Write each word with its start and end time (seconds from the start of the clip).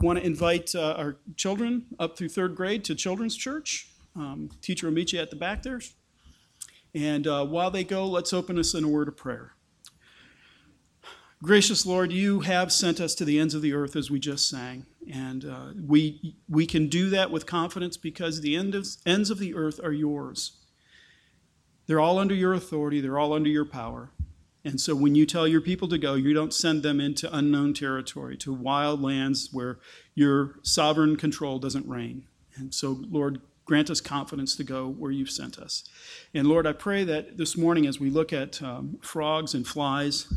want 0.00 0.18
to 0.18 0.24
invite 0.24 0.74
uh, 0.74 0.94
our 0.96 1.16
children 1.36 1.86
up 1.98 2.16
through 2.16 2.28
third 2.28 2.54
grade 2.54 2.84
to 2.84 2.94
Children's 2.94 3.36
Church. 3.36 3.88
Um, 4.14 4.50
teacher 4.60 4.86
will 4.86 4.94
meet 4.94 5.12
you 5.12 5.20
at 5.20 5.30
the 5.30 5.36
back 5.36 5.62
there. 5.62 5.80
And 6.94 7.26
uh, 7.26 7.44
while 7.44 7.70
they 7.70 7.84
go, 7.84 8.06
let's 8.06 8.32
open 8.32 8.58
us 8.58 8.74
in 8.74 8.84
a 8.84 8.88
word 8.88 9.08
of 9.08 9.16
prayer. 9.16 9.52
Gracious 11.42 11.86
Lord, 11.86 12.10
you 12.10 12.40
have 12.40 12.72
sent 12.72 13.00
us 13.00 13.14
to 13.14 13.24
the 13.24 13.38
ends 13.38 13.54
of 13.54 13.62
the 13.62 13.72
earth 13.72 13.94
as 13.94 14.10
we 14.10 14.18
just 14.18 14.48
sang. 14.48 14.86
And 15.12 15.44
uh, 15.44 15.68
we, 15.86 16.36
we 16.48 16.66
can 16.66 16.88
do 16.88 17.10
that 17.10 17.30
with 17.30 17.46
confidence 17.46 17.96
because 17.96 18.40
the 18.40 18.56
end 18.56 18.74
of, 18.74 18.88
ends 19.06 19.30
of 19.30 19.38
the 19.38 19.54
earth 19.54 19.78
are 19.82 19.92
yours. 19.92 20.58
They're 21.86 22.00
all 22.00 22.18
under 22.18 22.34
your 22.34 22.54
authority, 22.54 23.00
they're 23.00 23.18
all 23.18 23.32
under 23.32 23.48
your 23.48 23.64
power. 23.64 24.10
And 24.68 24.78
so 24.78 24.94
when 24.94 25.14
you 25.14 25.24
tell 25.24 25.48
your 25.48 25.62
people 25.62 25.88
to 25.88 25.96
go, 25.96 26.12
you 26.12 26.34
don't 26.34 26.52
send 26.52 26.82
them 26.82 27.00
into 27.00 27.34
unknown 27.34 27.72
territory, 27.72 28.36
to 28.36 28.52
wild 28.52 29.00
lands 29.00 29.48
where 29.50 29.78
your 30.14 30.56
sovereign 30.62 31.16
control 31.16 31.58
doesn't 31.58 31.88
reign. 31.88 32.26
And 32.54 32.74
so, 32.74 33.02
Lord, 33.10 33.40
grant 33.64 33.88
us 33.88 34.02
confidence 34.02 34.54
to 34.56 34.64
go 34.64 34.86
where 34.86 35.10
you've 35.10 35.30
sent 35.30 35.58
us. 35.58 35.84
And 36.34 36.46
Lord, 36.46 36.66
I 36.66 36.74
pray 36.74 37.02
that 37.04 37.38
this 37.38 37.56
morning 37.56 37.86
as 37.86 37.98
we 37.98 38.10
look 38.10 38.30
at 38.34 38.62
um, 38.62 38.98
frogs 39.00 39.54
and 39.54 39.66
flies, 39.66 40.30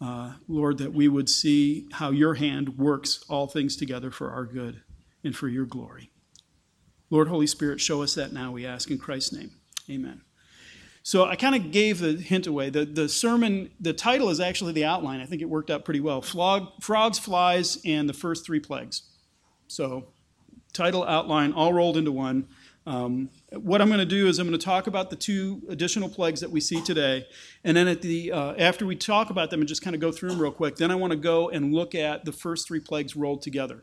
uh, 0.00 0.32
Lord, 0.48 0.78
that 0.78 0.92
we 0.92 1.06
would 1.06 1.28
see 1.28 1.86
how 1.92 2.10
your 2.10 2.34
hand 2.34 2.78
works 2.78 3.24
all 3.28 3.46
things 3.46 3.76
together 3.76 4.10
for 4.10 4.32
our 4.32 4.44
good 4.44 4.82
and 5.22 5.36
for 5.36 5.46
your 5.46 5.66
glory. 5.66 6.10
Lord, 7.10 7.28
Holy 7.28 7.46
Spirit, 7.46 7.80
show 7.80 8.02
us 8.02 8.16
that 8.16 8.32
now, 8.32 8.50
we 8.50 8.66
ask 8.66 8.90
in 8.90 8.98
Christ's 8.98 9.34
name. 9.34 9.52
Amen. 9.88 10.22
So 11.08 11.24
I 11.24 11.36
kind 11.36 11.54
of 11.54 11.72
gave 11.72 12.00
the 12.00 12.12
hint 12.12 12.46
away. 12.46 12.68
The, 12.68 12.84
the 12.84 13.08
sermon, 13.08 13.70
the 13.80 13.94
title 13.94 14.28
is 14.28 14.40
actually 14.40 14.74
the 14.74 14.84
outline. 14.84 15.22
I 15.22 15.24
think 15.24 15.40
it 15.40 15.46
worked 15.46 15.70
out 15.70 15.82
pretty 15.82 16.00
well. 16.00 16.20
Flog, 16.20 16.82
frogs, 16.82 17.18
flies, 17.18 17.78
and 17.86 18.06
the 18.06 18.12
first 18.12 18.44
three 18.44 18.60
plagues. 18.60 19.04
So 19.68 20.08
title, 20.74 21.04
outline, 21.04 21.54
all 21.54 21.72
rolled 21.72 21.96
into 21.96 22.12
one. 22.12 22.46
Um, 22.84 23.30
what 23.52 23.80
I'm 23.80 23.88
going 23.88 24.00
to 24.00 24.04
do 24.04 24.26
is 24.26 24.38
I'm 24.38 24.46
going 24.46 24.58
to 24.58 24.62
talk 24.62 24.86
about 24.86 25.08
the 25.08 25.16
two 25.16 25.62
additional 25.70 26.10
plagues 26.10 26.42
that 26.42 26.50
we 26.50 26.60
see 26.60 26.82
today, 26.82 27.26
and 27.64 27.74
then 27.74 27.88
at 27.88 28.02
the 28.02 28.30
uh, 28.30 28.52
after 28.58 28.84
we 28.84 28.94
talk 28.94 29.30
about 29.30 29.48
them 29.48 29.60
and 29.60 29.68
just 29.68 29.80
kind 29.80 29.94
of 29.94 30.02
go 30.02 30.12
through 30.12 30.28
them 30.28 30.38
real 30.38 30.52
quick, 30.52 30.76
then 30.76 30.90
I 30.90 30.94
want 30.94 31.12
to 31.12 31.18
go 31.18 31.48
and 31.48 31.72
look 31.72 31.94
at 31.94 32.26
the 32.26 32.32
first 32.32 32.68
three 32.68 32.80
plagues 32.80 33.16
rolled 33.16 33.40
together. 33.40 33.82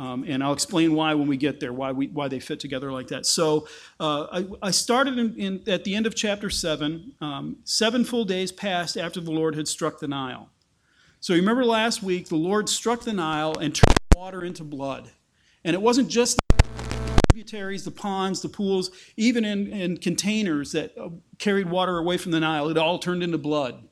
Um, 0.00 0.24
and 0.26 0.42
I'll 0.42 0.54
explain 0.54 0.94
why 0.94 1.12
when 1.12 1.28
we 1.28 1.36
get 1.36 1.60
there, 1.60 1.74
why, 1.74 1.92
we, 1.92 2.06
why 2.06 2.26
they 2.26 2.40
fit 2.40 2.58
together 2.58 2.90
like 2.90 3.08
that. 3.08 3.26
So 3.26 3.68
uh, 4.00 4.28
I, 4.32 4.68
I, 4.68 4.70
started 4.70 5.18
in, 5.18 5.34
in, 5.34 5.62
at 5.68 5.84
the 5.84 5.94
end 5.94 6.06
of 6.06 6.14
chapter 6.14 6.48
7. 6.48 7.12
Um, 7.20 7.56
seven 7.64 8.06
full 8.06 8.24
days 8.24 8.50
passed 8.50 8.96
after 8.96 9.20
the 9.20 9.30
Lord 9.30 9.54
had 9.54 9.68
struck 9.68 9.98
the 9.98 10.08
Nile. 10.08 10.48
So 11.20 11.34
you 11.34 11.40
remember 11.40 11.66
last 11.66 12.02
week, 12.02 12.28
the 12.30 12.36
Lord 12.36 12.70
struck 12.70 13.02
the 13.02 13.12
Nile 13.12 13.58
and 13.58 13.74
turned 13.74 13.98
water 14.16 14.42
into 14.42 14.64
blood. 14.64 15.10
And 15.64 15.74
it 15.74 15.82
wasn't 15.82 16.08
just 16.08 16.38
the 16.48 17.20
tributaries, 17.28 17.84
the 17.84 17.90
ponds, 17.90 18.40
the 18.40 18.48
pools, 18.48 18.90
even 19.18 19.44
in, 19.44 19.66
in 19.66 19.98
containers 19.98 20.72
that 20.72 20.96
uh, 20.96 21.10
carried 21.36 21.68
water 21.68 21.98
away 21.98 22.16
from 22.16 22.32
the 22.32 22.40
Nile, 22.40 22.70
it 22.70 22.78
all 22.78 22.98
turned 22.98 23.22
into 23.22 23.36
blood. 23.36 23.86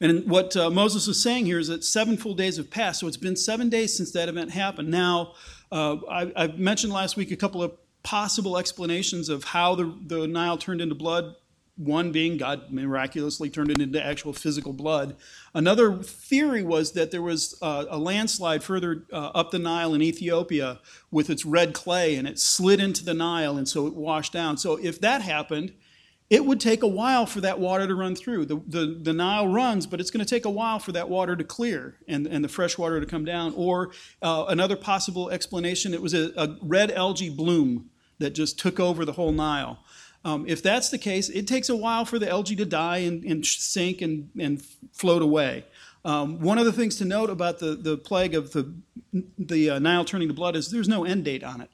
And 0.00 0.28
what 0.28 0.56
uh, 0.56 0.70
Moses 0.70 1.08
is 1.08 1.22
saying 1.22 1.46
here 1.46 1.58
is 1.58 1.68
that 1.68 1.82
seven 1.82 2.16
full 2.16 2.34
days 2.34 2.58
have 2.58 2.70
passed. 2.70 3.00
So 3.00 3.06
it's 3.06 3.16
been 3.16 3.36
seven 3.36 3.68
days 3.68 3.96
since 3.96 4.12
that 4.12 4.28
event 4.28 4.50
happened. 4.50 4.90
Now, 4.90 5.34
uh, 5.72 5.96
I, 6.08 6.32
I, 6.36 6.46
mentioned 6.48 6.92
last 6.92 7.16
week 7.16 7.30
a 7.30 7.36
couple 7.36 7.62
of 7.62 7.72
possible 8.02 8.56
explanations 8.56 9.28
of 9.28 9.42
how 9.42 9.74
the, 9.74 9.92
the 10.06 10.26
Nile 10.28 10.58
turned 10.58 10.80
into 10.80 10.94
blood. 10.94 11.34
One 11.76 12.12
being 12.12 12.36
God 12.38 12.70
miraculously 12.70 13.50
turned 13.50 13.70
it 13.70 13.80
into 13.80 14.02
actual 14.02 14.32
physical 14.32 14.72
blood. 14.72 15.16
Another 15.54 15.94
theory 15.96 16.62
was 16.62 16.92
that 16.92 17.10
there 17.10 17.20
was 17.20 17.58
uh, 17.60 17.84
a 17.90 17.98
landslide 17.98 18.62
further 18.62 19.04
uh, 19.12 19.30
up 19.34 19.50
the 19.50 19.58
Nile 19.58 19.92
in 19.92 20.02
Ethiopia 20.02 20.78
with 21.10 21.28
its 21.28 21.44
red 21.44 21.74
clay 21.74 22.14
and 22.14 22.28
it 22.28 22.38
slid 22.38 22.80
into 22.80 23.04
the 23.04 23.12
Nile 23.12 23.56
and 23.56 23.68
so 23.68 23.86
it 23.86 23.94
washed 23.94 24.32
down. 24.32 24.56
So 24.56 24.76
if 24.76 25.00
that 25.00 25.20
happened, 25.20 25.74
it 26.28 26.44
would 26.44 26.60
take 26.60 26.82
a 26.82 26.88
while 26.88 27.24
for 27.24 27.40
that 27.40 27.60
water 27.60 27.86
to 27.86 27.94
run 27.94 28.16
through. 28.16 28.46
The, 28.46 28.56
the, 28.66 28.98
the 29.00 29.12
Nile 29.12 29.46
runs, 29.46 29.86
but 29.86 30.00
it's 30.00 30.10
going 30.10 30.24
to 30.24 30.28
take 30.28 30.44
a 30.44 30.50
while 30.50 30.80
for 30.80 30.90
that 30.92 31.08
water 31.08 31.36
to 31.36 31.44
clear 31.44 31.98
and, 32.08 32.26
and 32.26 32.42
the 32.42 32.48
fresh 32.48 32.76
water 32.76 32.98
to 32.98 33.06
come 33.06 33.24
down. 33.24 33.52
Or 33.56 33.92
uh, 34.22 34.46
another 34.48 34.76
possible 34.76 35.30
explanation, 35.30 35.94
it 35.94 36.02
was 36.02 36.14
a, 36.14 36.32
a, 36.36 36.56
red 36.62 36.90
algae 36.90 37.30
bloom 37.30 37.90
that 38.18 38.30
just 38.30 38.58
took 38.58 38.80
over 38.80 39.04
the 39.04 39.12
whole 39.12 39.30
Nile. 39.30 39.78
Um, 40.24 40.44
if 40.48 40.62
that's 40.62 40.90
the 40.90 40.98
case, 40.98 41.28
it 41.28 41.46
takes 41.46 41.68
a 41.68 41.76
while 41.76 42.04
for 42.04 42.18
the 42.18 42.28
algae 42.28 42.56
to 42.56 42.64
die 42.64 42.98
and, 42.98 43.22
and 43.22 43.46
sink 43.46 44.02
and, 44.02 44.30
and 44.36 44.60
float 44.92 45.22
away. 45.22 45.64
Um, 46.04 46.40
one 46.40 46.58
of 46.58 46.64
the 46.64 46.72
things 46.72 46.96
to 46.96 47.04
note 47.04 47.30
about 47.30 47.60
the, 47.60 47.76
the 47.76 47.96
plague 47.96 48.34
of 48.34 48.52
the, 48.52 48.74
the 49.38 49.70
uh, 49.70 49.78
Nile 49.78 50.04
turning 50.04 50.26
to 50.26 50.34
blood 50.34 50.56
is 50.56 50.70
there's 50.70 50.88
no 50.88 51.04
end 51.04 51.24
date 51.24 51.44
on 51.44 51.60
it. 51.60 51.70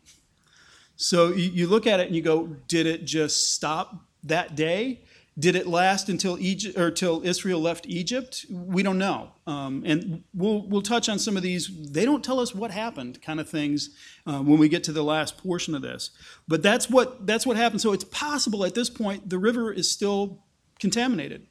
So 0.96 1.28
you, 1.28 1.50
you 1.50 1.66
look 1.66 1.86
at 1.86 2.00
it 2.00 2.08
and 2.08 2.16
you 2.16 2.20
go, 2.20 2.46
did 2.68 2.86
it 2.86 3.06
just 3.06 3.54
stop 3.54 4.04
that 4.22 4.54
day. 4.54 5.02
Did 5.38 5.56
it 5.56 5.66
last 5.66 6.10
until 6.10 6.38
Egypt 6.38 6.78
or 6.78 6.90
till 6.90 7.22
Israel 7.24 7.58
left 7.58 7.86
Egypt? 7.86 8.44
We 8.50 8.82
don't 8.82 8.98
know, 8.98 9.30
um, 9.46 9.82
and 9.86 10.24
we'll 10.34 10.68
we'll 10.68 10.82
touch 10.82 11.08
on 11.08 11.18
some 11.18 11.38
of 11.38 11.42
these. 11.42 11.70
They 11.90 12.04
don't 12.04 12.22
tell 12.22 12.38
us 12.38 12.54
what 12.54 12.70
happened, 12.70 13.22
kind 13.22 13.40
of 13.40 13.48
things, 13.48 13.96
uh, 14.26 14.40
when 14.40 14.58
we 14.58 14.68
get 14.68 14.84
to 14.84 14.92
the 14.92 15.02
last 15.02 15.38
portion 15.38 15.74
of 15.74 15.80
this. 15.80 16.10
But 16.46 16.62
that's 16.62 16.90
what 16.90 17.26
that's 17.26 17.46
what 17.46 17.56
happened. 17.56 17.80
So 17.80 17.94
it's 17.94 18.04
possible 18.04 18.62
at 18.66 18.74
this 18.74 18.90
point 18.90 19.30
the 19.30 19.38
river 19.38 19.72
is 19.72 19.90
still 19.90 20.44
contaminated 20.78 21.46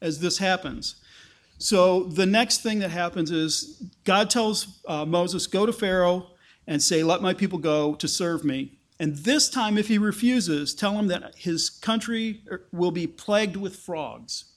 as 0.00 0.20
this 0.20 0.38
happens. 0.38 0.94
So 1.58 2.04
the 2.04 2.26
next 2.26 2.62
thing 2.62 2.78
that 2.78 2.90
happens 2.90 3.32
is 3.32 3.82
God 4.04 4.30
tells 4.30 4.80
uh, 4.86 5.04
Moses, 5.04 5.48
"Go 5.48 5.66
to 5.66 5.72
Pharaoh 5.72 6.28
and 6.68 6.80
say, 6.80 7.02
let 7.02 7.22
my 7.22 7.34
people 7.34 7.58
go 7.58 7.96
to 7.96 8.06
serve 8.06 8.44
me." 8.44 8.78
And 8.98 9.16
this 9.16 9.48
time, 9.50 9.76
if 9.76 9.88
he 9.88 9.98
refuses, 9.98 10.74
tell 10.74 10.92
him 10.92 11.08
that 11.08 11.34
his 11.36 11.68
country 11.68 12.42
will 12.72 12.90
be 12.90 13.06
plagued 13.06 13.56
with 13.56 13.76
frogs. 13.76 14.52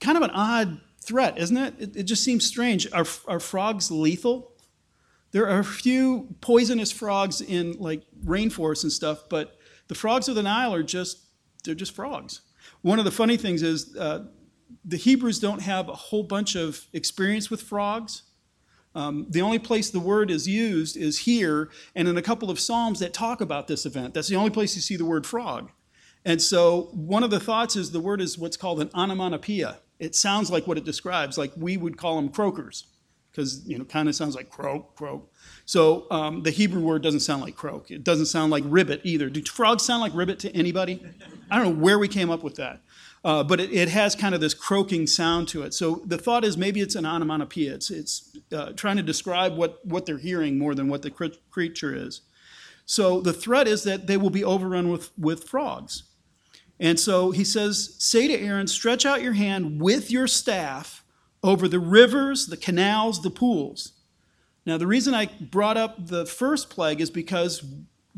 Kind 0.00 0.16
of 0.16 0.22
an 0.22 0.30
odd 0.30 0.80
threat, 1.02 1.36
isn't 1.38 1.56
it? 1.56 1.74
It, 1.78 1.96
it 1.96 2.02
just 2.04 2.22
seems 2.22 2.46
strange. 2.46 2.90
Are, 2.92 3.06
are 3.26 3.40
frogs 3.40 3.90
lethal? 3.90 4.52
There 5.32 5.48
are 5.48 5.60
a 5.60 5.64
few 5.64 6.34
poisonous 6.40 6.92
frogs 6.92 7.40
in 7.40 7.72
like 7.78 8.02
rainforests 8.24 8.82
and 8.82 8.92
stuff, 8.92 9.28
but 9.28 9.56
the 9.88 9.94
frogs 9.94 10.28
of 10.28 10.34
the 10.34 10.42
Nile 10.42 10.74
are 10.74 10.82
just, 10.82 11.18
they're 11.64 11.74
just 11.74 11.94
frogs. 11.94 12.42
One 12.82 12.98
of 12.98 13.04
the 13.04 13.10
funny 13.10 13.36
things 13.36 13.62
is 13.62 13.96
uh, 13.96 14.26
the 14.84 14.96
Hebrews 14.96 15.40
don't 15.40 15.62
have 15.62 15.88
a 15.88 15.94
whole 15.94 16.22
bunch 16.22 16.54
of 16.56 16.86
experience 16.92 17.50
with 17.50 17.62
frogs. 17.62 18.22
Um, 18.94 19.26
the 19.28 19.42
only 19.42 19.58
place 19.58 19.90
the 19.90 20.00
word 20.00 20.30
is 20.30 20.48
used 20.48 20.96
is 20.96 21.18
here 21.18 21.70
and 21.94 22.08
in 22.08 22.16
a 22.16 22.22
couple 22.22 22.50
of 22.50 22.58
Psalms 22.58 22.98
that 23.00 23.14
talk 23.14 23.40
about 23.40 23.68
this 23.68 23.86
event. 23.86 24.14
That's 24.14 24.28
the 24.28 24.36
only 24.36 24.50
place 24.50 24.74
you 24.74 24.82
see 24.82 24.96
the 24.96 25.04
word 25.04 25.26
frog. 25.26 25.70
And 26.24 26.42
so 26.42 26.90
one 26.92 27.22
of 27.22 27.30
the 27.30 27.40
thoughts 27.40 27.76
is 27.76 27.92
the 27.92 28.00
word 28.00 28.20
is 28.20 28.36
what's 28.36 28.56
called 28.56 28.80
an 28.80 28.90
onomatopoeia. 28.94 29.78
It 29.98 30.14
sounds 30.14 30.50
like 30.50 30.66
what 30.66 30.78
it 30.78 30.84
describes, 30.84 31.38
like 31.38 31.52
we 31.56 31.76
would 31.76 31.96
call 31.96 32.16
them 32.16 32.30
croakers, 32.30 32.86
because 33.30 33.66
you 33.66 33.78
know, 33.78 33.84
kind 33.84 34.08
of 34.08 34.14
sounds 34.14 34.34
like 34.34 34.50
croak, 34.50 34.96
croak. 34.96 35.30
So 35.66 36.06
um, 36.10 36.42
the 36.42 36.50
Hebrew 36.50 36.82
word 36.82 37.02
doesn't 37.02 37.20
sound 37.20 37.42
like 37.42 37.54
croak. 37.54 37.90
It 37.90 38.02
doesn't 38.02 38.26
sound 38.26 38.50
like 38.50 38.64
ribbit 38.66 39.02
either. 39.04 39.30
Do 39.30 39.42
frogs 39.42 39.84
sound 39.84 40.00
like 40.00 40.14
ribbit 40.14 40.38
to 40.40 40.54
anybody? 40.56 41.02
I 41.50 41.56
don't 41.56 41.64
know 41.64 41.82
where 41.82 41.98
we 41.98 42.08
came 42.08 42.30
up 42.30 42.42
with 42.42 42.56
that. 42.56 42.80
Uh, 43.22 43.42
but 43.44 43.60
it, 43.60 43.70
it, 43.70 43.90
has 43.90 44.14
kind 44.14 44.34
of 44.34 44.40
this 44.40 44.54
croaking 44.54 45.06
sound 45.06 45.46
to 45.46 45.62
it. 45.62 45.74
So 45.74 46.02
the 46.06 46.16
thought 46.16 46.42
is 46.42 46.56
maybe 46.56 46.80
it's 46.80 46.94
an 46.94 47.04
onomatopoeia. 47.04 47.74
It's, 47.74 47.90
it's 47.90 48.38
uh, 48.50 48.72
trying 48.72 48.96
to 48.96 49.02
describe 49.02 49.56
what, 49.56 49.84
what 49.84 50.06
they're 50.06 50.16
hearing 50.16 50.56
more 50.56 50.74
than 50.74 50.88
what 50.88 51.02
the 51.02 51.10
cr- 51.10 51.26
creature 51.50 51.94
is. 51.94 52.22
So 52.86 53.20
the 53.20 53.34
threat 53.34 53.68
is 53.68 53.82
that 53.84 54.06
they 54.06 54.16
will 54.16 54.30
be 54.30 54.42
overrun 54.42 54.90
with, 54.90 55.10
with 55.18 55.44
frogs. 55.44 56.04
And 56.80 56.98
so 56.98 57.30
he 57.30 57.44
says, 57.44 57.94
Say 57.98 58.26
to 58.26 58.40
Aaron, 58.40 58.66
stretch 58.66 59.04
out 59.04 59.22
your 59.22 59.34
hand 59.34 59.82
with 59.82 60.10
your 60.10 60.26
staff 60.26 61.04
over 61.42 61.68
the 61.68 61.78
rivers, 61.78 62.46
the 62.46 62.56
canals, 62.56 63.22
the 63.22 63.30
pools. 63.30 63.92
Now, 64.66 64.78
the 64.78 64.86
reason 64.86 65.14
I 65.14 65.26
brought 65.40 65.76
up 65.76 66.06
the 66.06 66.26
first 66.26 66.70
plague 66.70 67.00
is 67.00 67.10
because 67.10 67.64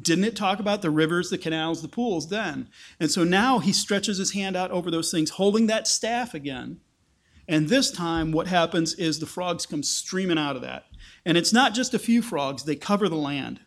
didn't 0.00 0.25
it 0.25 0.37
talk 0.37 0.59
about 0.59 0.83
the 0.83 0.91
rivers, 0.91 1.31
the 1.31 1.39
canals, 1.39 1.83
the 1.83 1.89
pools 1.89 2.29
then? 2.29 2.69
And 2.99 3.11
so 3.11 3.25
now 3.25 3.59
he 3.59 3.73
stretches 3.73 4.19
his 4.19 4.33
hand 4.33 4.56
out 4.56 4.71
over 4.71 4.91
those 4.91 5.11
things, 5.11 5.31
holding 5.31 5.67
that 5.67 5.87
staff 5.87 6.35
again. 6.35 6.81
And 7.47 7.69
this 7.69 7.91
time, 7.91 8.33
what 8.33 8.47
happens 8.47 8.94
is 8.94 9.19
the 9.19 9.27
frogs 9.27 9.67
come 9.67 9.83
streaming 9.83 10.39
out 10.39 10.56
of 10.56 10.62
that. 10.62 10.87
And 11.25 11.37
it's 11.37 11.53
not 11.53 11.75
just 11.75 11.93
a 11.93 11.99
few 11.99 12.23
frogs, 12.23 12.65
they 12.65 12.77
cover 12.77 13.09
the 13.09 13.17
land. 13.17 13.61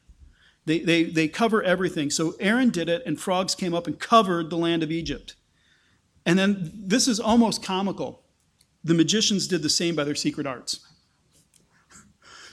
They, 0.66 0.80
they, 0.80 1.04
they 1.04 1.28
cover 1.28 1.62
everything. 1.62 2.10
So 2.10 2.36
Aaron 2.40 2.70
did 2.70 2.90
it, 2.90 3.04
and 3.06 3.20
frogs 3.20 3.54
came 3.54 3.74
up 3.74 3.86
and 3.86 4.00
covered 4.00 4.50
the 4.50 4.58
land 4.58 4.82
of 4.82 4.92
Egypt. 4.92 5.36
And 6.26 6.40
then 6.40 6.72
this 6.74 7.08
is 7.08 7.20
almost 7.20 7.64
comical. 7.64 8.24
The 8.84 8.96
magicians 8.96 9.48
did 9.48 9.62
the 9.62 9.70
same 9.70 9.96
by 9.96 10.04
their 10.04 10.16
secret 10.16 10.48
arts. 10.48 10.80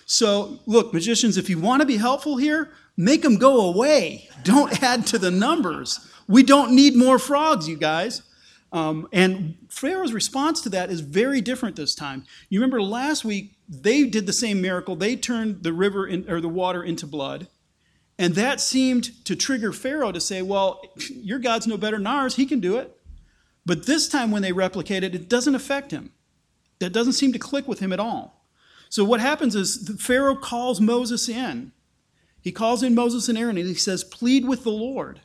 So, 0.04 0.58
look, 0.66 0.92
magicians, 0.92 1.38
if 1.38 1.48
you 1.48 1.58
want 1.58 1.80
to 1.80 1.86
be 1.86 1.96
helpful 1.96 2.36
here, 2.36 2.72
make 2.96 3.22
them 3.22 3.36
go 3.36 3.68
away. 3.68 4.28
Don't 4.42 4.82
add 4.82 5.06
to 5.08 5.18
the 5.18 5.30
numbers. 5.30 6.06
We 6.28 6.42
don't 6.42 6.72
need 6.74 6.96
more 6.96 7.18
frogs, 7.18 7.68
you 7.68 7.76
guys. 7.76 8.22
Um, 8.72 9.06
and 9.12 9.56
Pharaoh's 9.68 10.14
response 10.14 10.62
to 10.62 10.70
that 10.70 10.90
is 10.90 11.00
very 11.00 11.42
different 11.42 11.76
this 11.76 11.94
time. 11.94 12.24
You 12.48 12.60
remember 12.60 12.80
last 12.80 13.24
week, 13.24 13.56
they 13.68 14.04
did 14.04 14.26
the 14.26 14.32
same 14.32 14.62
miracle. 14.62 14.96
They 14.96 15.14
turned 15.14 15.62
the 15.62 15.74
river 15.74 16.06
in, 16.06 16.28
or 16.30 16.40
the 16.40 16.48
water 16.48 16.82
into 16.82 17.06
blood. 17.06 17.48
And 18.18 18.34
that 18.34 18.60
seemed 18.60 19.24
to 19.24 19.36
trigger 19.36 19.72
Pharaoh 19.72 20.12
to 20.12 20.20
say, 20.20 20.42
Well, 20.42 20.80
your 21.10 21.38
God's 21.38 21.66
no 21.66 21.76
better 21.76 21.98
than 21.98 22.06
ours. 22.06 22.36
He 22.36 22.46
can 22.46 22.60
do 22.60 22.78
it. 22.78 22.96
But 23.64 23.86
this 23.86 24.08
time, 24.08 24.30
when 24.30 24.42
they 24.42 24.52
replicate 24.52 25.04
it, 25.04 25.14
it 25.14 25.28
doesn't 25.28 25.54
affect 25.54 25.90
him. 25.90 26.12
That 26.80 26.92
doesn't 26.92 27.12
seem 27.12 27.32
to 27.32 27.38
click 27.38 27.68
with 27.68 27.78
him 27.78 27.92
at 27.92 28.00
all. 28.00 28.44
So 28.88 29.04
what 29.04 29.20
happens 29.20 29.54
is 29.54 29.96
Pharaoh 30.00 30.36
calls 30.36 30.80
Moses 30.80 31.28
in. 31.28 31.72
He 32.42 32.52
calls 32.52 32.82
in 32.82 32.94
Moses 32.94 33.28
and 33.28 33.38
Aaron 33.38 33.56
and 33.56 33.66
he 33.66 33.74
says, 33.74 34.04
Plead 34.04 34.46
with 34.46 34.64
the 34.64 34.70
Lord. 34.70 35.20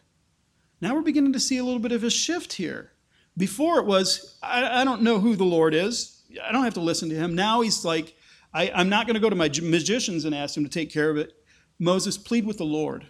Now 0.79 0.93
we're 0.93 1.01
beginning 1.01 1.33
to 1.33 1.39
see 1.39 1.57
a 1.57 1.63
little 1.63 1.79
bit 1.79 1.91
of 1.91 2.03
a 2.03 2.09
shift 2.09 2.53
here. 2.53 2.91
Before 3.35 3.79
it 3.79 3.85
was, 3.85 4.37
I, 4.41 4.81
I 4.81 4.83
don't 4.83 5.01
know 5.01 5.19
who 5.19 5.35
the 5.35 5.43
Lord 5.43 5.73
is. 5.73 6.21
I 6.43 6.51
don't 6.51 6.63
have 6.63 6.75
to 6.75 6.79
listen 6.79 7.09
to 7.09 7.15
him. 7.15 7.35
Now 7.35 7.61
he's 7.61 7.83
like, 7.83 8.15
I, 8.53 8.71
I'm 8.73 8.89
not 8.89 9.07
going 9.07 9.15
to 9.15 9.19
go 9.19 9.29
to 9.29 9.35
my 9.35 9.49
magicians 9.61 10.25
and 10.25 10.33
ask 10.33 10.55
them 10.55 10.63
to 10.63 10.69
take 10.69 10.91
care 10.91 11.09
of 11.09 11.17
it. 11.17 11.33
Moses, 11.79 12.17
plead 12.17 12.45
with 12.45 12.57
the 12.57 12.65
Lord. 12.65 13.07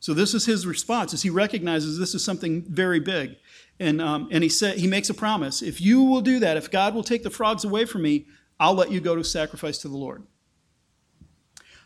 So 0.00 0.14
this 0.14 0.32
is 0.32 0.46
his 0.46 0.66
response 0.66 1.12
as 1.12 1.22
he 1.22 1.30
recognizes 1.30 1.98
this 1.98 2.14
is 2.14 2.24
something 2.24 2.62
very 2.62 3.00
big. 3.00 3.36
And, 3.80 4.00
um, 4.00 4.28
and 4.30 4.42
he, 4.42 4.48
said, 4.48 4.78
he 4.78 4.86
makes 4.86 5.10
a 5.10 5.14
promise. 5.14 5.62
If 5.62 5.80
you 5.80 6.02
will 6.02 6.20
do 6.20 6.38
that, 6.40 6.56
if 6.56 6.70
God 6.70 6.94
will 6.94 7.02
take 7.02 7.22
the 7.22 7.30
frogs 7.30 7.64
away 7.64 7.84
from 7.84 8.02
me, 8.02 8.26
I'll 8.60 8.74
let 8.74 8.90
you 8.90 9.00
go 9.00 9.16
to 9.16 9.24
sacrifice 9.24 9.78
to 9.78 9.88
the 9.88 9.96
Lord. 9.96 10.24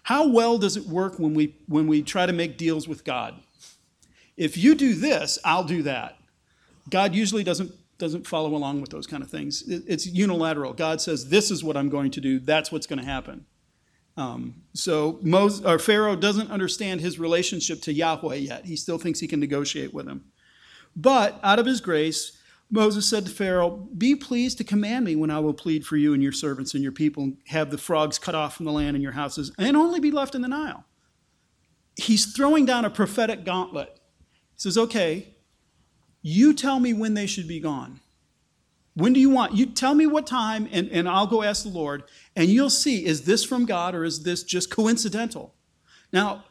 How 0.03 0.29
well 0.29 0.59
does 0.59 0.77
it 0.77 0.87
work 0.87 1.19
when 1.19 1.35
we, 1.35 1.57
when 1.67 1.87
we 1.87 2.03
try 2.03 2.27
to 2.27 2.33
make 2.33 2.57
deals 2.57 2.89
with 2.89 3.05
God? 3.05 3.35
If 4.37 4.57
you 4.57 4.75
do 4.75 4.95
this, 4.95 5.39
I'll 5.45 5.65
do 5.65 5.83
that. 5.85 6.19
God 6.91 7.15
usually 7.15 7.45
doesn't, 7.45 7.73
doesn't 7.99 8.27
follow 8.27 8.55
along 8.55 8.81
with 8.81 8.91
those 8.91 9.07
kind 9.07 9.23
of 9.23 9.31
things. 9.31 9.63
It's 9.69 10.07
unilateral. 10.07 10.73
God 10.73 11.01
says, 11.01 11.29
This 11.29 11.51
is 11.51 11.63
what 11.63 11.77
I'm 11.77 11.89
going 11.89 12.11
to 12.13 12.21
do, 12.21 12.41
that's 12.41 12.73
what's 12.73 12.87
going 12.87 12.99
to 12.99 13.05
happen. 13.05 13.47
Um, 14.17 14.63
so 14.75 15.19
Moses, 15.23 15.65
or 15.65 15.79
Pharaoh 15.79 16.17
doesn't 16.17 16.51
understand 16.51 17.01
his 17.01 17.19
relationship 17.19 17.81
to 17.83 17.93
Yahweh 17.93 18.37
yet. 18.37 18.67
He 18.67 18.77
still 18.77 18.99
thinks 18.99 19.21
he 19.21 19.29
can 19.29 19.41
negotiate 19.41 19.95
with 19.95 20.07
him. 20.07 20.25
But 20.95 21.41
out 21.43 21.59
of 21.59 21.65
his 21.65 21.81
grace, 21.81 22.37
Moses 22.75 23.07
said 23.07 23.27
to 23.27 23.31
Pharaoh, 23.31 23.87
Be 23.99 24.17
pleased 24.17 24.57
to 24.57 24.65
command 24.65 25.05
me 25.05 25.15
when 25.15 25.31
I 25.31 25.39
will 25.41 25.53
plead 25.53 25.85
for 25.85 25.99
you 25.99 26.15
and 26.15 26.23
your 26.23 26.33
servants 26.33 26.73
and 26.73 26.83
your 26.83 26.91
people, 26.91 27.25
and 27.25 27.37
have 27.49 27.71
the 27.71 27.77
frogs 27.77 28.19
cut 28.19 28.35
off 28.35 28.57
from 28.57 28.65
the 28.65 28.73
land 28.73 28.97
and 28.97 29.03
your 29.03 29.13
houses, 29.13 29.53
and 29.59 29.77
only 29.77 30.01
be 30.01 30.11
left 30.11 30.35
in 30.35 30.41
the 30.41 30.49
Nile. 30.49 30.87
He's 31.97 32.33
throwing 32.33 32.65
down 32.65 32.87
a 32.87 32.91
prophetic 32.91 33.45
gauntlet. 33.45 34.01
He 34.55 34.61
says, 34.61 34.79
Okay, 34.79 35.35
you 36.23 36.55
tell 36.55 36.81
me 36.81 36.95
when 36.95 37.13
they 37.13 37.27
should 37.27 37.47
be 37.47 37.61
gone. 37.61 38.01
When 38.95 39.13
do 39.13 39.21
you 39.21 39.29
want? 39.29 39.55
You 39.55 39.67
tell 39.67 39.95
me 39.95 40.07
what 40.07 40.27
time, 40.27 40.67
and, 40.73 40.89
and 40.89 41.07
I'll 41.07 41.27
go 41.27 41.43
ask 41.43 41.65
the 41.65 41.69
Lord, 41.69 42.05
and 42.35 42.49
you'll 42.49 42.71
see 42.71 43.05
is 43.05 43.25
this 43.25 43.45
from 43.45 43.67
God 43.67 43.95
or 43.95 44.03
is 44.03 44.23
this 44.23 44.43
just 44.43 44.71
coincidental? 44.71 45.55
Now, 46.11 46.45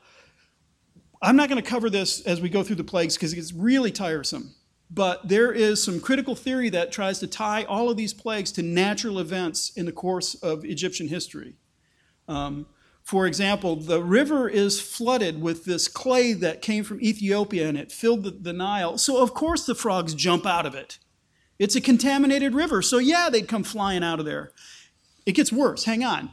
I'm 1.20 1.36
not 1.36 1.50
going 1.50 1.62
to 1.62 1.68
cover 1.68 1.90
this 1.90 2.22
as 2.22 2.42
we 2.42 2.50
go 2.50 2.62
through 2.62 2.76
the 2.76 2.84
plagues 2.84 3.16
because 3.16 3.34
it's 3.34 3.54
really 3.54 3.92
tiresome. 3.92 4.54
But 4.94 5.30
there 5.30 5.54
is 5.54 5.82
some 5.82 6.02
critical 6.02 6.36
theory 6.36 6.70
that 6.70 6.92
tries 6.92 7.20
to 7.20 7.28
tie 7.28 7.64
all 7.64 7.90
of 7.90 7.96
these 7.96 8.14
plagues 8.14 8.52
to 8.54 8.62
natural 8.62 9.20
events 9.20 9.72
in 9.76 9.86
the 9.86 9.92
course 9.94 10.36
of 10.36 10.66
Egyptian 10.66 11.08
history. 11.08 11.56
Um, 12.28 12.66
for 13.04 13.26
example, 13.26 13.78
the 13.78 14.04
river 14.04 14.50
is 14.50 14.82
flooded 14.82 15.42
with 15.42 15.66
this 15.66 15.88
clay 15.88 16.34
that 16.34 16.62
came 16.62 16.84
from 16.84 17.02
Ethiopia 17.02 17.68
and 17.68 17.78
it 17.78 17.92
filled 17.92 18.24
the, 18.24 18.32
the 18.32 18.54
Nile. 18.54 18.98
So, 18.98 19.22
of 19.24 19.34
course, 19.34 19.66
the 19.66 19.76
frogs 19.76 20.14
jump 20.14 20.46
out 20.46 20.66
of 20.66 20.76
it. 20.76 21.00
It's 21.58 21.76
a 21.76 21.82
contaminated 21.82 22.54
river. 22.54 22.82
So, 22.82 22.98
yeah, 22.98 23.30
they'd 23.30 23.48
come 23.48 23.64
flying 23.64 24.04
out 24.04 24.20
of 24.20 24.26
there. 24.26 24.52
It 25.26 25.34
gets 25.34 25.52
worse. 25.52 25.86
Hang 25.86 26.04
on. 26.04 26.32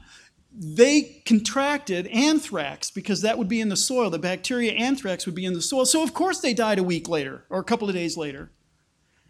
They 0.60 1.22
contracted 1.24 2.08
anthrax 2.08 2.90
because 2.90 3.22
that 3.22 3.38
would 3.38 3.48
be 3.48 3.60
in 3.60 3.68
the 3.68 3.76
soil. 3.76 4.10
The 4.10 4.18
bacteria 4.18 4.72
anthrax 4.72 5.24
would 5.24 5.36
be 5.36 5.44
in 5.44 5.52
the 5.52 5.62
soil. 5.62 5.86
So, 5.86 6.02
of 6.02 6.14
course, 6.14 6.40
they 6.40 6.52
died 6.52 6.78
a 6.78 6.82
week 6.82 7.08
later 7.08 7.44
or 7.48 7.60
a 7.60 7.64
couple 7.64 7.88
of 7.88 7.94
days 7.94 8.16
later. 8.16 8.50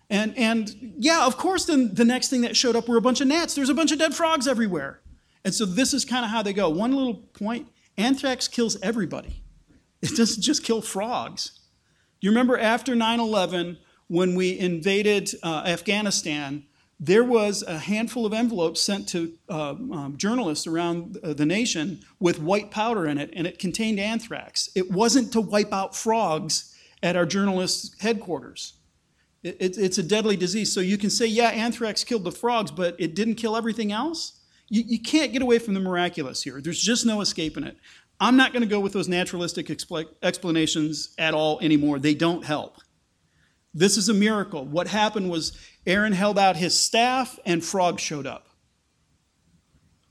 And, 0.09 0.37
and 0.39 0.95
yeah, 0.97 1.27
of 1.27 1.37
course, 1.37 1.67
then 1.67 1.95
the 1.95 2.05
next 2.05 2.29
thing 2.31 2.41
that 2.41 2.57
showed 2.57 2.77
up 2.77 2.89
were 2.89 2.97
a 2.97 3.03
bunch 3.03 3.21
of 3.21 3.29
gnats. 3.29 3.55
There's 3.55 3.69
a 3.69 3.75
bunch 3.75 3.93
of 3.93 3.99
dead 3.99 4.15
frogs 4.15 4.49
everywhere. 4.49 5.01
And 5.45 5.55
so, 5.55 5.67
this 5.67 5.93
is 5.93 6.07
kind 6.07 6.25
of 6.25 6.31
how 6.31 6.43
they 6.43 6.55
go. 6.55 6.71
One 6.71 6.97
little 6.97 7.15
point 7.15 7.69
anthrax 7.99 8.49
kills 8.49 8.81
everybody, 8.81 9.43
it 10.01 10.17
doesn't 10.17 10.43
just 10.43 10.65
kill 10.65 10.81
frogs. 10.81 11.59
Do 12.21 12.27
you 12.27 12.31
remember 12.31 12.59
after 12.59 12.95
9 12.95 13.21
11? 13.21 13.79
when 14.09 14.35
we 14.35 14.59
invaded 14.59 15.31
uh, 15.43 15.63
Afghanistan, 15.67 16.65
there 17.00 17.23
was 17.23 17.62
a 17.62 17.79
handful 17.79 18.27
of 18.27 18.33
envelopes 18.33 18.81
sent 18.81 19.09
to 19.11 19.33
uh, 19.49 19.71
um, 19.71 20.15
journalists 20.17 20.67
around 20.67 21.17
the 21.23 21.47
nation 21.47 22.00
with 22.19 22.41
white 22.41 22.71
powder 22.71 23.06
in 23.06 23.19
it, 23.19 23.31
and 23.35 23.47
it 23.47 23.59
contained 23.59 24.00
anthrax. 24.00 24.69
It 24.75 24.91
wasn't 24.91 25.33
to 25.33 25.41
wipe 25.41 25.73
out 25.73 25.95
frogs 25.95 26.75
at 27.03 27.15
our 27.15 27.27
journalists' 27.27 27.95
headquarters. 28.00 28.75
It, 29.45 29.56
it, 29.61 29.79
it's 29.79 29.99
a 29.99 30.03
deadly 30.03 30.37
disease. 30.37 30.73
So 30.73 30.81
you 30.81 30.99
can 30.99 31.11
say, 31.11 31.27
yeah, 31.27 31.50
anthrax 31.50 32.03
killed 32.03 32.25
the 32.25 32.33
frogs, 32.33 32.73
but 32.73 32.97
it 32.99 33.15
didn't 33.15 33.37
kill 33.37 33.56
everything 33.56 33.93
else. 33.93 34.41
You, 34.69 34.83
you 34.85 35.00
can't 35.00 35.33
get 35.33 35.41
away 35.41 35.61
from 35.61 35.75
the 35.75 35.81
miraculous 35.81 36.43
here. 36.43 36.61
There's 36.61 36.83
just 36.83 37.06
no 37.06 37.21
escaping 37.21 37.62
it. 37.62 37.77
I'm 38.21 38.37
not 38.37 38.53
going 38.53 38.62
to 38.62 38.69
go 38.69 38.81
with 38.81 38.93
those 38.93 39.09
naturalistic 39.09 39.69
expl- 39.69 40.12
explanations 40.23 41.15
at 41.19 41.35
all 41.35 41.61
anymore. 41.61 42.00
They 42.00 42.15
don't 42.15 42.45
help. 42.45 42.79
This 43.75 43.97
is 43.97 44.09
a 44.09 44.15
miracle. 44.15 44.65
What 44.65 44.88
happened 44.88 45.31
was 45.31 45.56
Aaron 45.87 46.12
held 46.12 46.38
out 46.38 46.56
his 46.56 46.79
staff 46.79 47.38
and 47.44 47.65
frogs 47.65 48.03
showed 48.03 48.26
up. 48.26 48.49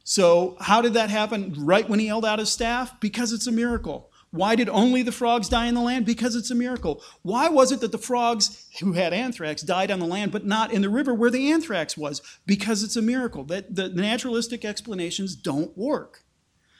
So, 0.03 0.55
how 0.61 0.81
did 0.81 0.93
that 0.93 1.09
happen 1.09 1.53
right 1.57 1.87
when 1.87 1.99
he 1.99 2.07
held 2.07 2.23
out 2.23 2.39
his 2.39 2.51
staff? 2.51 2.97
Because 3.01 3.33
it's 3.33 3.47
a 3.47 3.51
miracle. 3.51 4.09
Why 4.31 4.55
did 4.55 4.69
only 4.69 5.03
the 5.03 5.11
frogs 5.11 5.49
die 5.49 5.67
in 5.67 5.75
the 5.75 5.81
land? 5.81 6.05
Because 6.05 6.35
it's 6.35 6.51
a 6.51 6.55
miracle. 6.55 7.01
Why 7.23 7.49
was 7.49 7.71
it 7.71 7.79
that 7.81 7.91
the 7.91 7.97
frogs 7.97 8.67
who 8.79 8.93
had 8.93 9.13
anthrax 9.13 9.61
died 9.61 9.89
on 9.89 9.99
the 9.99 10.05
land 10.05 10.31
but 10.31 10.45
not 10.45 10.71
in 10.71 10.81
the 10.81 10.89
river 10.89 11.13
where 11.13 11.29
the 11.29 11.51
anthrax 11.51 11.97
was? 11.97 12.21
Because 12.45 12.83
it's 12.83 12.95
a 12.95 13.01
miracle. 13.01 13.43
That 13.43 13.75
the 13.75 13.89
naturalistic 13.89 14.63
explanations 14.63 15.35
don't 15.35 15.77
work. 15.77 16.23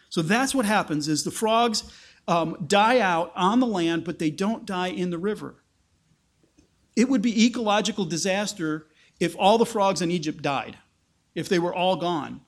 So 0.09 0.21
that's 0.21 0.55
what 0.55 0.65
happens 0.65 1.07
is 1.07 1.23
the 1.23 1.31
frogs 1.31 1.83
um, 2.27 2.65
die 2.65 2.99
out 2.99 3.31
on 3.35 3.59
the 3.59 3.67
land, 3.67 4.03
but 4.03 4.19
they 4.19 4.29
don't 4.29 4.65
die 4.65 4.89
in 4.89 5.09
the 5.09 5.17
river. 5.17 5.55
It 6.97 7.07
would 7.07 7.21
be 7.21 7.45
ecological 7.45 8.05
disaster 8.05 8.87
if 9.19 9.35
all 9.37 9.59
the 9.59 9.67
frogs 9.67 10.01
in 10.01 10.09
Egypt 10.09 10.41
died, 10.41 10.77
if 11.35 11.47
they 11.47 11.59
were 11.59 11.73
all 11.73 11.95
gone, 11.95 12.41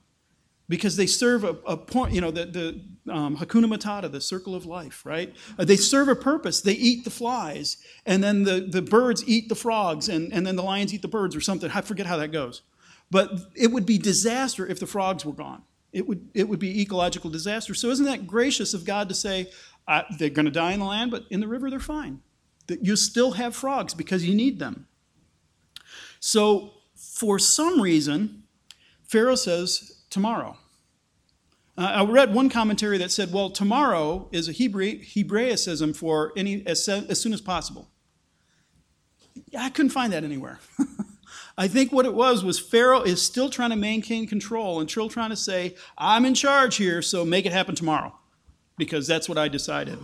because 0.68 0.96
they 0.96 1.06
serve 1.06 1.44
a, 1.44 1.56
a 1.66 1.76
point, 1.76 2.12
you 2.12 2.20
know, 2.20 2.32
the, 2.32 2.46
the 2.46 3.12
um, 3.12 3.36
Hakuna 3.36 3.66
Matata, 3.66 4.10
the 4.10 4.20
circle 4.20 4.56
of 4.56 4.66
life, 4.66 5.06
right? 5.06 5.32
Uh, 5.56 5.64
they 5.64 5.76
serve 5.76 6.08
a 6.08 6.16
purpose. 6.16 6.60
They 6.60 6.72
eat 6.72 7.04
the 7.04 7.10
flies, 7.10 7.76
and 8.04 8.24
then 8.24 8.42
the, 8.42 8.60
the 8.60 8.82
birds 8.82 9.22
eat 9.28 9.48
the 9.48 9.54
frogs, 9.54 10.08
and, 10.08 10.32
and 10.32 10.44
then 10.44 10.56
the 10.56 10.64
lions 10.64 10.92
eat 10.92 11.02
the 11.02 11.08
birds 11.08 11.36
or 11.36 11.40
something. 11.40 11.70
I 11.72 11.80
forget 11.80 12.06
how 12.06 12.16
that 12.16 12.32
goes. 12.32 12.62
But 13.08 13.30
it 13.54 13.70
would 13.70 13.86
be 13.86 13.98
disaster 13.98 14.66
if 14.66 14.80
the 14.80 14.86
frogs 14.86 15.24
were 15.24 15.32
gone. 15.32 15.62
It 15.92 16.08
would, 16.08 16.28
it 16.34 16.48
would 16.48 16.58
be 16.58 16.82
ecological 16.82 17.30
disaster. 17.30 17.74
So 17.74 17.88
isn't 17.90 18.06
that 18.06 18.26
gracious 18.26 18.74
of 18.74 18.84
God 18.84 19.08
to 19.10 19.14
say, 19.14 19.48
they're 20.18 20.30
going 20.30 20.46
to 20.46 20.52
die 20.52 20.72
in 20.72 20.80
the 20.80 20.86
land, 20.86 21.12
but 21.12 21.24
in 21.30 21.38
the 21.38 21.48
river 21.48 21.70
they're 21.70 21.78
fine? 21.78 22.20
That 22.66 22.84
you 22.84 22.96
still 22.96 23.32
have 23.32 23.54
frogs 23.54 23.94
because 23.94 24.24
you 24.24 24.34
need 24.34 24.58
them. 24.58 24.86
So, 26.20 26.74
for 26.94 27.38
some 27.38 27.80
reason, 27.80 28.44
Pharaoh 29.02 29.34
says, 29.34 30.02
tomorrow. 30.10 30.56
Uh, 31.78 31.82
I 31.82 32.04
read 32.04 32.34
one 32.34 32.50
commentary 32.50 32.98
that 32.98 33.10
said, 33.10 33.32
well, 33.32 33.48
tomorrow 33.48 34.28
is 34.32 34.48
a 34.48 34.52
Hebrew, 34.52 34.98
Hebraicism 34.98 35.94
for 35.94 36.32
any, 36.36 36.64
as, 36.66 36.86
as 36.88 37.20
soon 37.20 37.32
as 37.32 37.40
possible. 37.40 37.88
I 39.58 39.70
couldn't 39.70 39.90
find 39.90 40.12
that 40.12 40.24
anywhere. 40.24 40.60
I 41.58 41.68
think 41.68 41.92
what 41.92 42.06
it 42.06 42.14
was 42.14 42.44
was 42.44 42.58
Pharaoh 42.58 43.02
is 43.02 43.22
still 43.22 43.50
trying 43.50 43.70
to 43.70 43.76
maintain 43.76 44.26
control 44.26 44.80
and 44.80 44.90
still 44.90 45.08
trying 45.08 45.30
to 45.30 45.36
say, 45.36 45.74
I'm 45.96 46.24
in 46.24 46.34
charge 46.34 46.76
here, 46.76 47.02
so 47.02 47.24
make 47.24 47.46
it 47.46 47.52
happen 47.52 47.74
tomorrow, 47.74 48.14
because 48.76 49.06
that's 49.06 49.28
what 49.28 49.38
I 49.38 49.48
decided. 49.48 49.98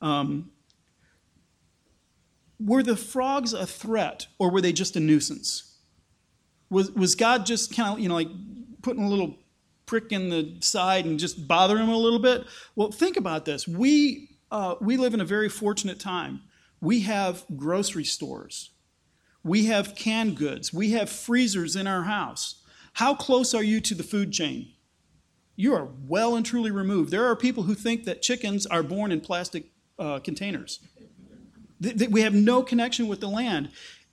Um, 0.00 0.50
were 2.64 2.82
the 2.82 2.96
frogs 2.96 3.52
a 3.52 3.66
threat 3.66 4.26
or 4.38 4.50
were 4.50 4.60
they 4.60 4.72
just 4.72 4.96
a 4.96 5.00
nuisance? 5.00 5.78
Was, 6.70 6.90
was 6.92 7.14
God 7.14 7.44
just 7.46 7.74
kind 7.74 7.94
of, 7.94 8.00
you 8.00 8.08
know, 8.08 8.14
like 8.14 8.30
putting 8.82 9.04
a 9.04 9.08
little 9.08 9.36
prick 9.86 10.12
in 10.12 10.30
the 10.30 10.56
side 10.60 11.04
and 11.04 11.18
just 11.18 11.46
bothering 11.46 11.82
him 11.82 11.88
a 11.90 11.96
little 11.96 12.18
bit? 12.18 12.44
Well, 12.74 12.90
think 12.90 13.16
about 13.16 13.44
this. 13.44 13.68
We, 13.68 14.30
uh, 14.50 14.76
we 14.80 14.96
live 14.96 15.14
in 15.14 15.20
a 15.20 15.24
very 15.24 15.48
fortunate 15.48 15.98
time. 15.98 16.42
We 16.80 17.00
have 17.00 17.44
grocery 17.56 18.04
stores, 18.04 18.70
we 19.44 19.66
have 19.66 19.94
canned 19.94 20.36
goods, 20.36 20.72
we 20.72 20.90
have 20.92 21.08
freezers 21.08 21.76
in 21.76 21.86
our 21.86 22.02
house. 22.04 22.62
How 22.94 23.14
close 23.14 23.54
are 23.54 23.62
you 23.62 23.80
to 23.80 23.94
the 23.94 24.02
food 24.02 24.32
chain? 24.32 24.72
You 25.54 25.74
are 25.74 25.88
well 26.06 26.34
and 26.34 26.44
truly 26.44 26.70
removed. 26.70 27.10
There 27.10 27.26
are 27.26 27.36
people 27.36 27.62
who 27.62 27.74
think 27.74 28.04
that 28.04 28.20
chickens 28.20 28.66
are 28.66 28.82
born 28.82 29.12
in 29.12 29.20
plastic 29.20 29.66
uh, 29.98 30.18
containers 30.18 30.80
we 32.10 32.22
have 32.22 32.34
no 32.34 32.62
connection 32.62 33.08
with 33.08 33.20
the 33.20 33.28
land. 33.28 33.70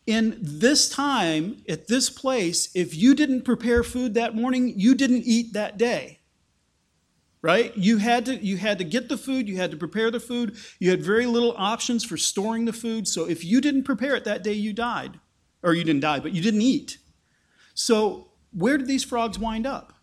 In 0.07 0.38
this 0.41 0.89
time, 0.89 1.57
at 1.69 1.88
this 1.88 2.09
place, 2.09 2.69
if 2.75 2.95
you 2.95 3.13
didn't 3.15 3.43
prepare 3.43 3.83
food 3.83 4.15
that 4.15 4.35
morning, 4.35 4.73
you 4.75 4.95
didn't 4.95 5.23
eat 5.25 5.53
that 5.53 5.77
day. 5.77 6.19
right? 7.41 7.75
You 7.77 7.97
had 7.97 8.25
to 8.25 8.35
you 8.35 8.57
had 8.57 8.77
to 8.79 8.83
get 8.83 9.09
the 9.09 9.17
food, 9.17 9.47
you 9.47 9.57
had 9.57 9.71
to 9.71 9.77
prepare 9.77 10.11
the 10.11 10.19
food. 10.19 10.55
You 10.79 10.89
had 10.89 11.01
very 11.03 11.25
little 11.25 11.53
options 11.57 12.03
for 12.03 12.17
storing 12.17 12.65
the 12.65 12.73
food. 12.73 13.07
So 13.07 13.27
if 13.29 13.45
you 13.45 13.61
didn't 13.61 13.83
prepare 13.83 14.15
it 14.15 14.25
that 14.25 14.43
day, 14.43 14.53
you 14.53 14.73
died. 14.73 15.19
Or 15.61 15.73
you 15.73 15.83
didn't 15.83 16.01
die, 16.01 16.19
but 16.19 16.33
you 16.33 16.41
didn't 16.41 16.61
eat. 16.61 16.97
So 17.73 18.31
where 18.51 18.77
did 18.77 18.88
these 18.88 19.03
frogs 19.03 19.38
wind 19.38 19.67
up? 19.67 19.93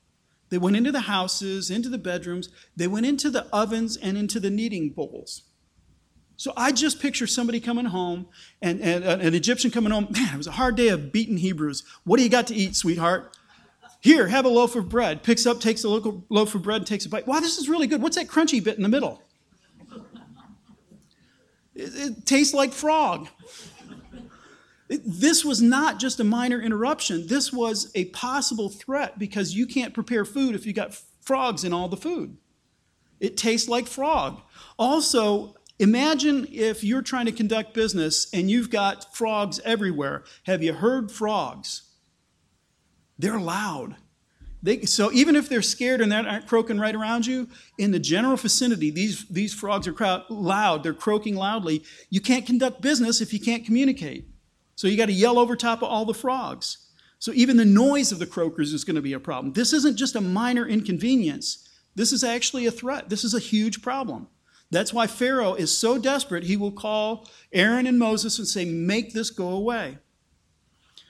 They 0.51 0.59
went 0.59 0.77
into 0.77 0.93
the 0.93 1.01
houses, 1.03 1.71
into 1.71 1.89
the 1.89 1.99
bedrooms, 1.99 2.49
they 2.77 2.87
went 2.87 3.07
into 3.07 3.31
the 3.31 3.47
ovens 3.53 3.97
and 3.97 4.17
into 4.17 4.39
the 4.39 4.51
kneading 4.51 4.91
bowls. 4.91 5.43
So 6.37 6.53
I 6.57 6.73
just 6.73 7.01
picture 7.01 7.27
somebody 7.27 7.61
coming 7.61 7.87
home 7.87 8.27
and, 8.61 8.81
and, 8.81 9.03
and 9.05 9.23
an 9.23 9.35
Egyptian 9.35 9.71
coming 9.71 9.91
home. 9.91 10.09
Man, 10.11 10.35
it 10.35 10.37
was 10.37 10.47
a 10.47 10.53
hard 10.53 10.77
day 10.77 10.89
of 10.89 11.13
beating 11.13 11.39
Hebrews. 11.39 11.83
What 12.05 12.19
do 12.19 12.23
you 12.23 12.29
got 12.29 12.47
to 12.49 12.55
eat, 12.55 12.77
sweetheart? 12.77 13.37
Here, 14.01 14.29
have 14.29 14.45
a 14.45 14.49
loaf 14.49 14.77
of 14.77 14.89
bread. 14.89 15.23
Picks 15.23 15.47
up, 15.47 15.61
takes 15.61 15.83
a 15.83 15.89
local 15.89 16.25
loaf 16.29 16.55
of 16.55 16.63
bread, 16.63 16.87
takes 16.87 17.07
a 17.07 17.09
bite. 17.09 17.27
Wow, 17.27 17.41
this 17.41 17.59
is 17.59 17.69
really 17.69 17.87
good. 17.87 18.03
What's 18.03 18.17
that 18.17 18.29
crunchy 18.29 18.63
bit 18.63 18.77
in 18.77 18.83
the 18.83 18.89
middle? 18.89 19.23
It, 21.75 21.95
it 21.95 22.27
tastes 22.27 22.55
like 22.55 22.73
frog. 22.73 23.29
It, 24.89 25.01
this 25.05 25.45
was 25.45 25.61
not 25.61 25.99
just 25.99 26.21
a 26.21 26.25
minor 26.25 26.61
interruption. 26.61 27.27
This 27.27 27.53
was 27.53 27.91
a 27.95 28.05
possible 28.07 28.69
threat 28.69 29.19
because 29.19 29.55
you 29.55 29.67
can't 29.67 29.93
prepare 29.93 30.25
food 30.25 30.55
if 30.55 30.67
you 30.67 30.73
got 30.73 30.95
frogs 31.23 31.65
in 31.65 31.73
all 31.73 31.89
the 31.89 31.97
food. 31.97 32.37
It 33.19 33.37
tastes 33.37 33.69
like 33.69 33.89
frog. 33.89 34.41
Also, 34.79 35.56
imagine 35.79 36.47
if 36.51 36.83
you're 36.83 37.03
trying 37.03 37.27
to 37.27 37.33
conduct 37.33 37.75
business 37.75 38.29
and 38.33 38.51
you've 38.51 38.71
got 38.71 39.15
frogs 39.15 39.61
everywhere. 39.65 40.25
Have 40.45 40.63
you 40.63 40.73
heard 40.73 41.11
frogs? 41.11 41.83
They're 43.19 43.41
loud. 43.41 43.97
They, 44.63 44.83
so 44.83 45.13
even 45.13 45.37
if 45.37 45.49
they're 45.49 45.63
scared 45.63 46.01
and 46.01 46.11
they're 46.11 46.23
not 46.23 46.49
croaking 46.49 46.81
right 46.81 46.95
around 46.95 47.27
you, 47.27 47.49
in 47.79 47.93
the 47.93 47.99
general 47.99 48.37
vicinity, 48.37 48.91
these, 48.91 49.25
these 49.29 49.55
frogs 49.55 49.87
are 49.87 49.93
crowd, 49.93 50.25
loud. 50.29 50.83
They're 50.83 50.95
croaking 50.95 51.37
loudly. 51.37 51.85
You 52.11 52.21
can't 52.21 52.47
conduct 52.47 52.81
business 52.81 53.21
if 53.21 53.33
you 53.33 53.41
can't 53.41 53.65
communicate. 53.65 54.29
So 54.75 54.89
you 54.89 54.97
got 54.97 55.07
to 55.07 55.13
yell 55.13 55.39
over 55.39 55.57
top 55.57 55.83
of 55.83 55.89
all 55.89 56.05
the 56.05 56.15
frogs. 56.15 56.79
So 57.19 57.33
even 57.35 57.57
the 57.57 57.65
noise 57.65 58.13
of 58.13 58.19
the 58.19 58.27
croakers 58.27 58.73
is 58.73 58.85
going 58.85 58.97
to 58.97 59.03
be 59.03 59.13
a 59.13 59.21
problem. 59.21 59.53
This 59.53 59.73
isn't 59.73 59.97
just 59.97 60.17
a 60.17 60.21
minor 60.21 60.67
inconvenience. 60.67 61.69
This 61.95 62.13
is 62.13 62.25
actually 62.25 62.67
a 62.67 62.71
threat. 62.71 63.09
This 63.09 63.25
is 63.25 63.35
a 63.35 63.39
huge 63.39 63.83
problem. 63.83 64.29
That's 64.71 64.93
why 64.93 65.07
Pharaoh 65.07 65.55
is 65.55 65.77
so 65.77 65.99
desperate, 65.99 66.45
he 66.45 66.57
will 66.57 66.73
call 66.73 67.29
Aaron 67.53 67.87
and 67.87 67.99
Moses 67.99 68.39
and 68.39 68.49
say, 68.49 68.65
Make 68.65 69.13
this 69.13 69.31
go 69.31 69.49
away. 69.49 69.99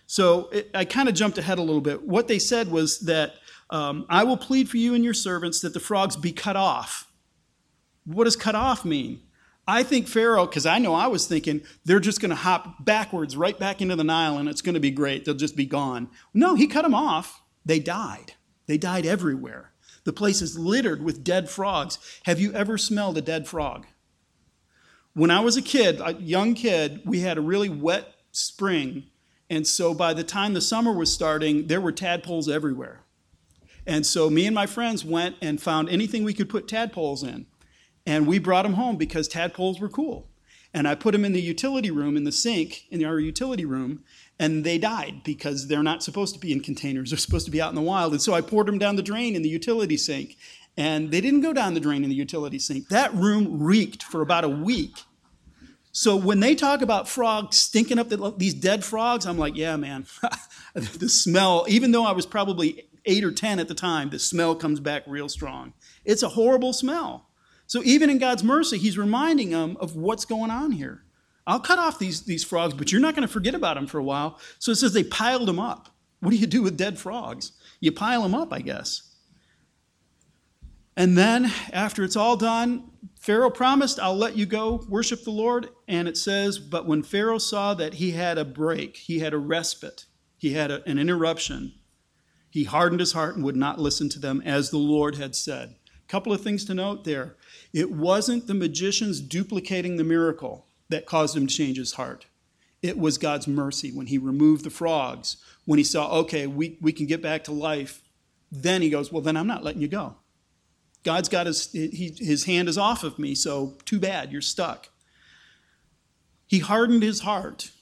So 0.06 0.48
it, 0.50 0.70
I 0.75 0.84
kind 0.84 1.08
of 1.08 1.14
jumped 1.14 1.38
ahead 1.38 1.58
a 1.58 1.62
little 1.62 1.80
bit. 1.80 2.06
What 2.06 2.28
they 2.28 2.38
said 2.38 2.70
was 2.70 3.00
that 3.00 3.34
um, 3.70 4.06
I 4.08 4.25
will 4.25 4.36
plead 4.36 4.68
for 4.68 4.76
you 4.76 4.94
and 4.94 5.02
your 5.02 5.14
servants 5.14 5.60
that 5.60 5.75
the 5.75 5.80
frogs 5.80 6.16
be 6.16 6.32
cut 6.32 6.56
off. 6.56 7.10
What 8.04 8.25
does 8.25 8.36
cut 8.36 8.54
off 8.54 8.84
mean? 8.84 9.22
I 9.66 9.82
think 9.82 10.06
Pharaoh, 10.06 10.46
because 10.46 10.64
I 10.64 10.78
know 10.78 10.94
I 10.94 11.08
was 11.08 11.26
thinking 11.26 11.62
they're 11.84 11.98
just 11.98 12.20
going 12.20 12.30
to 12.30 12.36
hop 12.36 12.84
backwards 12.84 13.36
right 13.36 13.58
back 13.58 13.82
into 13.82 13.96
the 13.96 14.04
Nile 14.04 14.38
and 14.38 14.48
it's 14.48 14.62
going 14.62 14.75
to 14.75 14.80
be 14.80 14.92
great. 14.92 15.25
They'll 15.25 15.34
just 15.34 15.56
be 15.56 15.66
gone. 15.66 16.08
No, 16.32 16.54
he 16.54 16.68
cut 16.68 16.82
them 16.82 16.94
off. 16.94 17.42
They 17.64 17.80
died. 17.80 18.34
They 18.66 18.78
died 18.78 19.06
everywhere. 19.06 19.72
The 20.06 20.14
place 20.14 20.40
is 20.40 20.58
littered 20.58 21.02
with 21.04 21.22
dead 21.22 21.50
frogs. 21.50 21.98
Have 22.25 22.40
you 22.40 22.54
ever 22.54 22.78
smelled 22.78 23.18
a 23.18 23.20
dead 23.20 23.46
frog? 23.46 23.86
When 25.12 25.30
I 25.30 25.40
was 25.40 25.58
a 25.58 25.62
kid, 25.62 26.00
a 26.02 26.14
young 26.14 26.54
kid, 26.54 27.02
we 27.04 27.20
had 27.20 27.36
a 27.36 27.42
really 27.42 27.68
wet 27.68 28.14
spring 28.32 29.10
and 29.48 29.66
so 29.66 29.94
by 29.94 30.12
the 30.12 30.25
time 30.25 30.54
the 30.54 30.60
summer 30.60 30.92
was 30.92 31.12
starting, 31.12 31.68
there 31.68 31.80
were 31.80 31.92
tadpoles 31.92 32.48
everywhere. 32.48 33.02
And 33.86 34.04
so 34.04 34.28
me 34.28 34.46
and 34.46 34.54
my 34.54 34.66
friends 34.66 35.04
went 35.04 35.36
and 35.40 35.62
found 35.62 35.88
anything 35.88 36.25
we 36.25 36.34
could 36.34 36.48
put 36.48 36.66
tadpoles 36.66 37.22
in. 37.22 37.46
And 38.04 38.26
we 38.26 38.38
brought 38.38 38.62
them 38.62 38.75
home 38.75 38.96
because 38.96 39.28
tadpoles 39.28 39.80
were 39.80 39.88
cool. 39.88 40.28
And 40.76 40.87
I 40.87 40.95
put 40.95 41.12
them 41.12 41.25
in 41.25 41.33
the 41.33 41.40
utility 41.40 41.90
room, 41.90 42.18
in 42.18 42.25
the 42.25 42.30
sink, 42.30 42.85
in 42.90 43.02
our 43.02 43.18
utility 43.18 43.64
room, 43.64 44.04
and 44.38 44.62
they 44.62 44.76
died 44.76 45.23
because 45.25 45.68
they're 45.68 45.83
not 45.83 46.02
supposed 46.02 46.35
to 46.35 46.40
be 46.40 46.52
in 46.52 46.61
containers. 46.61 47.09
They're 47.09 47.18
supposed 47.18 47.47
to 47.47 47.50
be 47.50 47.62
out 47.62 47.71
in 47.71 47.75
the 47.75 47.80
wild. 47.80 48.12
And 48.12 48.21
so 48.21 48.35
I 48.35 48.42
poured 48.42 48.66
them 48.66 48.76
down 48.76 48.97
the 48.97 49.02
drain 49.02 49.35
in 49.35 49.40
the 49.40 49.49
utility 49.49 49.97
sink. 49.97 50.37
And 50.76 51.11
they 51.11 51.23
didn't 51.23 51.40
go 51.40 51.54
down 51.54 51.73
the 51.73 51.80
drain 51.80 52.04
in 52.04 52.11
the 52.11 52.14
utility 52.14 52.59
sink. 52.59 52.88
That 52.88 53.14
room 53.14 53.62
reeked 53.62 54.02
for 54.02 54.21
about 54.21 54.45
a 54.45 54.50
week. 54.50 54.99
So 55.92 56.14
when 56.14 56.40
they 56.40 56.54
talk 56.54 56.83
about 56.83 57.09
frogs 57.09 57.56
stinking 57.56 57.99
up 57.99 58.11
the, 58.11 58.35
these 58.37 58.52
dead 58.52 58.85
frogs, 58.85 59.25
I'm 59.25 59.38
like, 59.38 59.56
yeah, 59.56 59.76
man, 59.76 60.04
the 60.75 61.09
smell, 61.09 61.64
even 61.71 61.92
though 61.92 62.04
I 62.04 62.12
was 62.12 62.26
probably 62.26 62.87
eight 63.06 63.25
or 63.25 63.33
10 63.33 63.61
at 63.61 63.68
the 63.68 63.75
time, 63.75 64.11
the 64.11 64.18
smell 64.18 64.54
comes 64.54 64.80
back 64.80 65.04
real 65.06 65.30
strong. 65.30 65.73
It's 66.04 66.23
a 66.23 66.28
horrible 66.28 66.75
smell. 66.75 67.30
So 67.66 67.82
even 67.85 68.11
in 68.11 68.18
God's 68.18 68.44
mercy, 68.44 68.78
he's 68.78 68.96
reminding 68.96 69.50
them 69.50 69.76
of 69.80 69.96
what's 69.96 70.25
going 70.25 70.50
on 70.50 70.73
here. 70.73 71.02
I'll 71.46 71.61
cut 71.61 71.78
off 71.78 71.99
these, 71.99 72.23
these 72.23 72.44
frogs, 72.44 72.75
but 72.75 72.90
you're 72.90 73.00
not 73.00 73.14
going 73.14 73.26
to 73.26 73.32
forget 73.32 73.54
about 73.54 73.76
them 73.76 73.87
for 73.87 73.99
a 73.99 74.04
while. 74.04 74.38
So 74.58 74.73
it 74.73 74.76
says 74.76 74.92
they 74.92 75.04
piled 75.04 75.46
them 75.46 75.61
up. 75.61 75.88
What 76.20 76.30
do 76.30 76.37
you 76.37 76.46
do 76.46 76.62
with 76.62 76.76
dead 76.76 76.99
frogs? 76.99 77.52
You 77.80 77.92
pile 77.92 78.23
them 78.23 78.35
up, 78.35 78.52
I 78.52 78.61
guess. 78.61 79.14
And 80.96 81.16
then, 81.16 81.52
after 81.73 82.04
it's 82.04 82.16
all 82.16 82.37
done, 82.37 82.90
Pharaoh 83.20 83.50
promised, 83.50 84.00
I'll 84.00 84.16
let 84.16 84.37
you 84.37 84.46
go 84.46 84.85
worship 84.88 85.25
the 85.25 85.30
Lord. 85.30 85.68
And 85.87 86.08
it 86.08 86.16
says, 86.16 86.58
But 86.58 86.87
when 86.87 87.02
Pharaoh 87.02 87.38
saw 87.38 87.75
that 87.75 87.94
he 87.94 88.12
had 88.12 88.38
a 88.38 88.44
break, 88.44 88.96
he 88.96 89.18
had 89.18 89.35
a 89.35 89.38
respite, 89.38 90.06
he 90.38 90.54
had 90.54 90.70
a, 90.70 90.82
an 90.88 90.99
interruption, 90.99 91.75
he 92.49 92.64
hardened 92.64 93.00
his 93.00 93.12
heart 93.12 93.37
and 93.37 93.44
would 93.44 93.56
not 93.56 93.78
listen 93.78 94.08
to 94.11 94.18
them 94.18 94.42
as 94.46 94.70
the 94.70 94.78
Lord 94.78 95.16
had 95.16 95.35
said. 95.35 95.76
A 96.02 96.08
couple 96.08 96.32
of 96.32 96.40
things 96.40 96.64
to 96.64 96.75
note 96.75 97.04
there. 97.04 97.37
It 97.76 97.90
wasn't 97.90 98.47
the 98.47 98.54
magicians 98.54 99.21
duplicating 99.21 99.99
the 99.99 100.02
miracle 100.02 100.66
that 100.88 101.04
caused 101.04 101.37
him 101.37 101.47
to 101.47 101.54
change 101.54 101.76
his 101.76 101.92
heart. 101.92 102.25
It 102.80 102.97
was 102.97 103.18
God's 103.18 103.47
mercy 103.47 103.92
when 103.92 104.06
he 104.06 104.16
removed 104.16 104.64
the 104.64 104.71
frogs, 104.71 105.37
when 105.66 105.76
he 105.76 105.85
saw, 105.85 106.11
okay, 106.21 106.47
we, 106.47 106.78
we 106.80 106.90
can 106.90 107.04
get 107.04 107.21
back 107.21 107.45
to 107.45 107.52
life. 107.52 108.00
Then 108.50 108.80
he 108.80 108.88
goes, 108.88 109.12
Well, 109.12 109.21
then 109.21 109.37
I'm 109.37 109.47
not 109.47 109.62
letting 109.62 109.83
you 109.83 109.88
go. 109.88 110.14
God's 111.04 111.28
got 111.28 111.45
his, 111.45 111.71
he, 111.71 112.14
his 112.16 112.45
hand 112.45 112.71
is 112.71 112.78
off 112.78 113.04
of 113.04 113.18
me, 113.18 113.35
so 113.35 113.76
too 113.85 114.00
bad, 114.00 114.33
you're 114.33 114.40
stuck. 114.40 114.88
He 116.47 116.61
hardened 116.61 117.02
his 117.02 117.21
heart. 117.21 117.73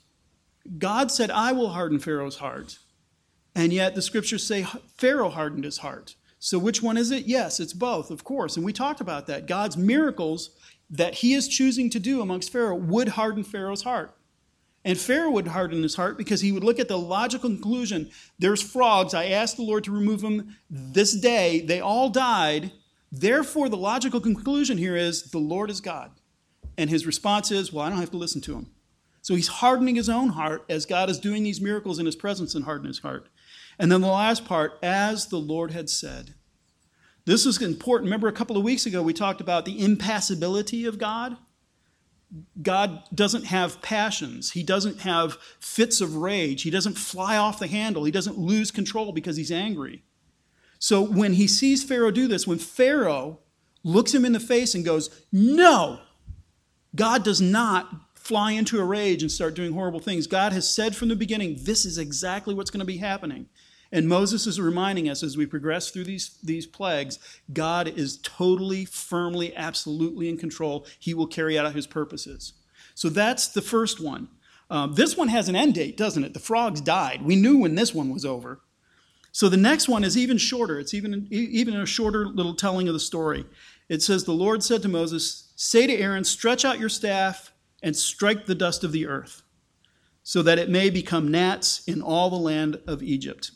God 0.77 1.13
said, 1.13 1.31
I 1.31 1.53
will 1.53 1.69
harden 1.69 2.01
Pharaoh's 2.01 2.39
heart. 2.39 2.81
And 3.55 3.73
yet 3.73 3.95
the 3.95 4.03
scriptures 4.03 4.43
say 4.43 4.67
Pharaoh 4.97 5.31
hardened 5.31 5.63
his 5.63 5.79
heart. 5.79 6.17
So 6.45 6.59
which 6.59 6.83
one 6.83 6.99
is 6.99 7.11
it? 7.11 7.25
Yes, 7.25 7.59
it's 7.59 7.73
both, 7.73 8.11
of 8.11 8.23
course. 8.23 8.57
And 8.57 8.67
we 8.67 8.73
talked 8.75 9.01
about 9.01 9.27
that. 9.29 9.47
God's 9.47 9.79
miracles 9.79 10.51
that 10.91 11.15
he 11.15 11.33
is 11.33 11.49
choosing 11.49 11.89
to 11.89 11.99
do 11.99 12.21
amongst 12.21 12.53
Pharaoh 12.53 12.77
would 12.77 13.09
harden 13.09 13.43
Pharaoh's 13.43 13.85
heart. 13.85 14.15
And 14.85 14.99
Pharaoh 14.99 15.31
would 15.31 15.49
harden 15.49 15.83
his 15.83 15.95
heart 15.95 16.19
because 16.19 16.43
he 16.43 16.53
would 16.53 16.63
look 16.63 16.79
at 16.79 16.87
the 16.87 16.99
logical 16.99 17.49
conclusion 17.49 18.11
there's 18.39 18.61
frogs. 18.61 19.15
I 19.15 19.29
asked 19.29 19.57
the 19.57 19.63
Lord 19.63 19.85
to 19.85 19.91
remove 19.91 20.21
them 20.21 20.59
this 20.69 21.19
day. 21.19 21.63
They 21.63 21.81
all 21.81 22.11
died. 22.11 22.73
Therefore, 23.11 23.71
the 23.71 23.79
logical 23.79 24.21
conclusion 24.21 24.77
here 24.77 24.97
is 24.97 25.31
the 25.31 25.39
Lord 25.39 25.71
is 25.71 25.81
God. 25.81 26.11
And 26.77 26.91
his 26.91 27.07
response 27.07 27.51
is, 27.51 27.73
well, 27.73 27.87
I 27.87 27.89
don't 27.89 28.01
have 28.01 28.11
to 28.11 28.19
listen 28.19 28.43
to 28.43 28.55
him. 28.55 28.71
So 29.23 29.35
he's 29.35 29.49
hardening 29.49 29.95
his 29.95 30.11
own 30.11 30.29
heart 30.29 30.67
as 30.69 30.85
God 30.85 31.09
is 31.09 31.19
doing 31.19 31.43
these 31.43 31.63
miracles 31.63 31.99
in 31.99 32.05
his 32.05 32.17
presence 32.17 32.55
and 32.55 32.67
hardening 32.67 32.91
his 32.91 32.99
heart. 32.99 33.31
And 33.79 33.91
then 33.91 34.01
the 34.01 34.09
last 34.09 34.45
part, 34.45 34.79
as 34.83 35.27
the 35.27 35.39
Lord 35.39 35.73
had 35.73 35.91
said. 35.91 36.35
This 37.25 37.47
is 37.47 37.61
important. 37.61 38.07
Remember, 38.07 38.29
a 38.29 38.33
couple 38.33 38.57
of 38.57 38.65
weeks 38.65 38.87
ago, 38.87 39.03
we 39.03 39.15
talked 39.15 39.41
about 39.41 39.65
the 39.65 39.83
impassibility 39.83 40.85
of 40.85 40.99
God. 40.99 41.37
God 42.61 43.03
doesn't 43.15 43.47
have 43.47 43.81
passions. 43.81 44.53
He 44.53 44.63
doesn't 44.63 45.01
have 45.01 45.39
fits 45.59 46.01
of 46.01 46.17
rage. 46.17 46.63
He 46.63 46.71
doesn't 46.71 46.99
fly 46.99 47.37
off 47.37 47.59
the 47.59 47.67
handle. 47.67 48.05
He 48.05 48.11
doesn't 48.11 48.39
lose 48.39 48.71
control 48.71 49.13
because 49.13 49.37
he's 49.37 49.53
angry. 49.53 50.03
So 50.79 51.01
when 51.01 51.35
he 51.35 51.47
sees 51.47 51.85
Pharaoh 51.85 52.11
do 52.11 52.29
this, 52.29 52.47
when 52.47 52.59
Pharaoh 52.59 53.41
looks 53.83 54.13
him 54.13 54.25
in 54.25 54.33
the 54.33 54.41
face 54.41 54.75
and 54.75 54.85
goes, 54.85 55.25
No, 55.33 56.01
God 56.95 57.25
does 57.25 57.41
not 57.41 57.89
fly 58.25 58.53
into 58.53 58.81
a 58.81 58.85
rage 58.85 59.23
and 59.23 59.31
start 59.31 59.55
doing 59.55 59.73
horrible 59.73 60.01
things. 60.01 60.27
God 60.27 60.53
has 60.53 60.69
said 60.69 60.97
from 60.97 61.09
the 61.09 61.17
beginning, 61.17 61.59
this 61.61 61.85
is 61.85 61.99
exactly 61.99 62.55
what's 62.55 62.71
going 62.71 62.81
to 62.81 62.87
be 62.87 62.97
happening. 62.97 63.47
And 63.95 64.09
Moses 64.09 64.49
is 64.49 64.61
reminding 64.61 65.09
us 65.09 65.23
as 65.23 65.37
we 65.37 65.47
progress 65.47 65.89
through 65.89 66.03
these, 66.03 66.37
these 66.43 66.67
plagues, 66.67 67.21
God 67.53 67.87
is 67.87 68.19
totally, 68.25 68.85
firmly, 68.85 69.55
absolutely 69.55 70.29
in 70.29 70.37
control. 70.37 70.85
He 70.99 71.15
will 71.15 71.29
carry 71.29 71.57
out 71.57 71.73
his 71.73 71.87
purposes. 71.87 72.55
So 72.97 73.09
that's 73.09 73.47
the 73.47 73.63
first 73.63 74.01
one. 74.01 74.27
Um, 74.69 74.95
this 74.95 75.17
one 75.17 75.29
has 75.29 75.49
an 75.49 75.55
end 75.55 75.75
date, 75.75 75.97
doesn't 75.97 76.25
it? 76.25 76.35
The 76.35 76.41
frogs 76.41 76.81
died. 76.81 77.23
We 77.23 77.37
knew 77.37 77.59
when 77.59 77.77
this 77.77 77.95
one 77.95 78.13
was 78.13 78.25
over. 78.25 78.63
So 79.31 79.49
the 79.49 79.57
next 79.57 79.89
one 79.89 80.03
is 80.03 80.19
even 80.19 80.39
shorter. 80.39 80.81
It's 80.81 80.93
even, 80.93 81.29
even 81.31 81.77
a 81.77 81.87
shorter 81.87 82.27
little 82.27 82.55
telling 82.55 82.89
of 82.89 82.95
the 82.95 83.01
story. 83.01 83.45
It 83.89 84.03
says, 84.03 84.25
The 84.25 84.33
Lord 84.33 84.65
said 84.65 84.83
to 84.83 84.89
Moses, 84.89 85.53
Say 85.55 85.87
to 85.87 85.95
Aaron, 85.95 86.25
stretch 86.25 86.65
out 86.65 86.81
your 86.81 86.89
staff 86.89 87.53
and 87.81 87.95
strike 87.95 88.47
the 88.47 88.57
dust 88.57 88.83
of 88.83 88.91
the 88.91 89.07
earth, 89.07 89.43
so 90.25 90.43
that 90.43 90.59
it 90.59 90.69
may 90.69 90.91
become 90.91 91.31
gnats 91.31 91.87
in 91.87 92.03
all 92.03 92.29
the 92.29 92.37
land 92.37 92.81
of 92.89 93.01
Egypt. 93.01 93.53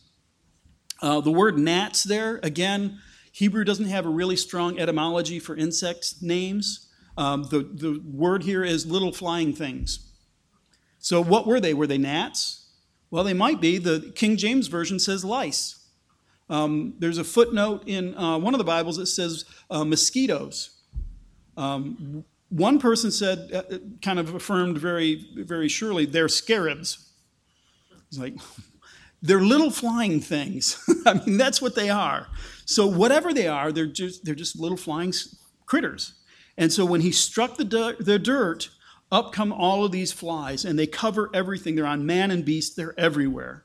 Uh, 1.00 1.20
the 1.20 1.30
word 1.30 1.58
gnats 1.58 2.02
there, 2.02 2.40
again, 2.42 2.98
Hebrew 3.32 3.64
doesn't 3.64 3.86
have 3.86 4.06
a 4.06 4.08
really 4.10 4.36
strong 4.36 4.78
etymology 4.78 5.38
for 5.38 5.56
insect 5.56 6.16
names. 6.20 6.88
Um, 7.16 7.44
the, 7.44 7.60
the 7.60 8.02
word 8.04 8.42
here 8.42 8.64
is 8.64 8.86
little 8.86 9.12
flying 9.12 9.52
things. 9.52 10.12
So, 10.98 11.22
what 11.22 11.46
were 11.46 11.60
they? 11.60 11.74
Were 11.74 11.86
they 11.86 11.98
gnats? 11.98 12.66
Well, 13.10 13.24
they 13.24 13.34
might 13.34 13.60
be. 13.60 13.78
The 13.78 14.12
King 14.14 14.36
James 14.36 14.66
Version 14.66 14.98
says 14.98 15.24
lice. 15.24 15.86
Um, 16.50 16.94
there's 16.98 17.18
a 17.18 17.24
footnote 17.24 17.84
in 17.86 18.16
uh, 18.16 18.38
one 18.38 18.54
of 18.54 18.58
the 18.58 18.64
Bibles 18.64 18.96
that 18.96 19.06
says 19.06 19.44
uh, 19.70 19.84
mosquitoes. 19.84 20.70
Um, 21.56 22.24
one 22.48 22.78
person 22.78 23.10
said, 23.10 23.50
uh, 23.52 23.74
uh, 23.74 23.78
kind 24.00 24.18
of 24.18 24.34
affirmed 24.34 24.78
very, 24.78 25.26
very 25.36 25.68
surely, 25.68 26.06
they're 26.06 26.28
scarabs. 26.28 27.12
It's 28.08 28.18
like, 28.18 28.34
they're 29.22 29.40
little 29.40 29.70
flying 29.70 30.20
things. 30.20 30.82
I 31.06 31.14
mean, 31.14 31.36
that's 31.36 31.60
what 31.60 31.74
they 31.74 31.90
are. 31.90 32.28
So 32.64 32.86
whatever 32.86 33.32
they 33.32 33.48
are, 33.48 33.72
they're 33.72 33.86
just 33.86 34.24
they're 34.24 34.34
just 34.34 34.58
little 34.58 34.76
flying 34.76 35.12
critters. 35.66 36.14
And 36.56 36.72
so 36.72 36.84
when 36.84 37.02
he 37.02 37.12
struck 37.12 37.56
the, 37.56 37.96
the 38.00 38.18
dirt, 38.18 38.70
up 39.10 39.32
come 39.32 39.52
all 39.52 39.84
of 39.84 39.92
these 39.92 40.12
flies, 40.12 40.64
and 40.64 40.78
they 40.78 40.86
cover 40.86 41.30
everything. 41.32 41.76
They're 41.76 41.86
on 41.86 42.04
man 42.04 42.30
and 42.30 42.44
beast. 42.44 42.76
They're 42.76 42.98
everywhere. 42.98 43.64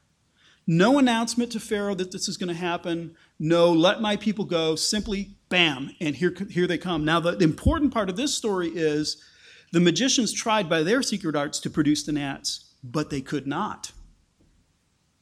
No 0.66 0.98
announcement 0.98 1.52
to 1.52 1.60
Pharaoh 1.60 1.96
that 1.96 2.12
this 2.12 2.30
is 2.30 2.38
going 2.38 2.48
to 2.48 2.54
happen. 2.54 3.16
No, 3.40 3.72
let 3.72 4.00
my 4.00 4.16
people 4.16 4.46
go. 4.46 4.76
Simply, 4.76 5.32
bam, 5.50 5.92
and 6.00 6.16
here, 6.16 6.34
here 6.50 6.68
they 6.68 6.78
come. 6.78 7.04
Now, 7.04 7.20
the, 7.20 7.32
the 7.32 7.44
important 7.44 7.94
part 7.94 8.10
of 8.10 8.16
this 8.16 8.34
story 8.34 8.70
is 8.70 9.22
the 9.74 9.82
magicians 9.82 10.32
tried 10.32 10.70
by 10.70 10.84
their 10.84 11.02
secret 11.02 11.36
arts 11.36 11.60
to 11.62 11.70
produce 11.70 12.04
the 12.04 12.14
gnats, 12.14 12.74
but 12.82 13.10
they 13.10 13.20
could 13.20 13.46
not. 13.46 13.92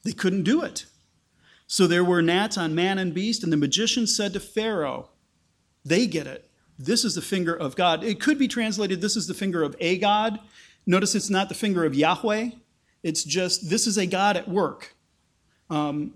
They 0.03 0.13
couldn't 0.13 0.43
do 0.43 0.62
it. 0.62 0.86
So 1.67 1.88
there 1.88 2.03
were 2.03 2.22
gnats 2.22 2.58
on 2.58 2.75
man 2.75 2.98
and 2.98 3.13
beast, 3.13 3.43
and 3.43 3.53
the 3.53 3.58
magician 3.58 4.08
said 4.08 4.34
to 4.34 4.39
Pharaoh, 4.39 5.10
They 5.86 6.08
get 6.08 6.27
it. 6.27 6.50
This 6.77 7.05
is 7.05 7.15
the 7.15 7.22
finger 7.22 7.55
of 7.55 7.75
God. 7.75 8.03
It 8.03 8.20
could 8.20 8.38
be 8.38 8.48
translated, 8.48 9.01
This 9.01 9.15
is 9.15 9.27
the 9.27 9.34
finger 9.34 9.63
of 9.63 9.75
a 9.79 9.98
God. 9.98 10.39
Notice 10.86 11.15
it's 11.15 11.29
not 11.29 11.48
the 11.48 11.55
finger 11.55 11.86
of 11.86 11.96
Yahweh. 11.96 12.50
It's 13.03 13.24
just, 13.24 13.70
this 13.70 13.88
is 13.88 13.98
a 13.98 14.05
God 14.05 14.38
at 14.38 14.48
work. 14.48 14.96
Um, 15.70 16.13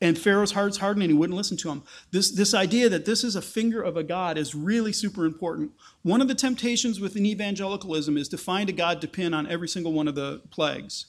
and 0.00 0.18
Pharaoh's 0.18 0.52
heart's 0.52 0.76
hardened 0.76 1.04
and 1.04 1.10
he 1.10 1.16
wouldn't 1.16 1.36
listen 1.36 1.56
to 1.58 1.70
him. 1.70 1.82
This, 2.10 2.30
this 2.30 2.52
idea 2.52 2.88
that 2.90 3.06
this 3.06 3.24
is 3.24 3.36
a 3.36 3.42
finger 3.42 3.80
of 3.80 3.96
a 3.96 4.02
God 4.02 4.36
is 4.36 4.54
really 4.54 4.92
super 4.92 5.24
important. 5.24 5.72
One 6.02 6.20
of 6.20 6.28
the 6.28 6.34
temptations 6.34 7.00
within 7.00 7.24
evangelicalism 7.24 8.18
is 8.18 8.28
to 8.28 8.36
find 8.36 8.68
a 8.68 8.72
God 8.72 9.00
to 9.00 9.08
pin 9.08 9.32
on 9.32 9.46
every 9.46 9.68
single 9.68 9.92
one 9.92 10.06
of 10.06 10.14
the 10.14 10.42
plagues. 10.50 11.06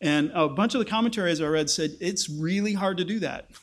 And 0.00 0.30
a 0.34 0.48
bunch 0.48 0.74
of 0.74 0.78
the 0.78 0.84
commentaries 0.84 1.40
I 1.40 1.46
read 1.46 1.70
said 1.70 1.96
it's 2.00 2.28
really 2.28 2.74
hard 2.74 2.96
to 2.98 3.04
do 3.04 3.18
that. 3.20 3.50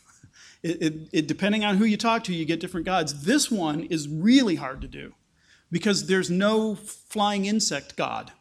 It, 0.66 0.82
it, 0.82 1.10
it, 1.12 1.28
depending 1.28 1.66
on 1.66 1.76
who 1.76 1.84
you 1.84 1.98
talk 1.98 2.24
to, 2.24 2.34
you 2.34 2.46
get 2.46 2.62
different 2.62 2.86
gods. 2.86 3.26
This 3.26 3.52
one 3.52 3.84
is 3.84 4.08
really 4.08 4.56
hard 4.56 4.80
to 4.80 4.88
do 4.88 5.14
because 5.74 6.08
there's 6.08 6.30
no 6.30 6.74
flying 6.76 7.48
insect 7.48 7.98
god. 7.98 8.32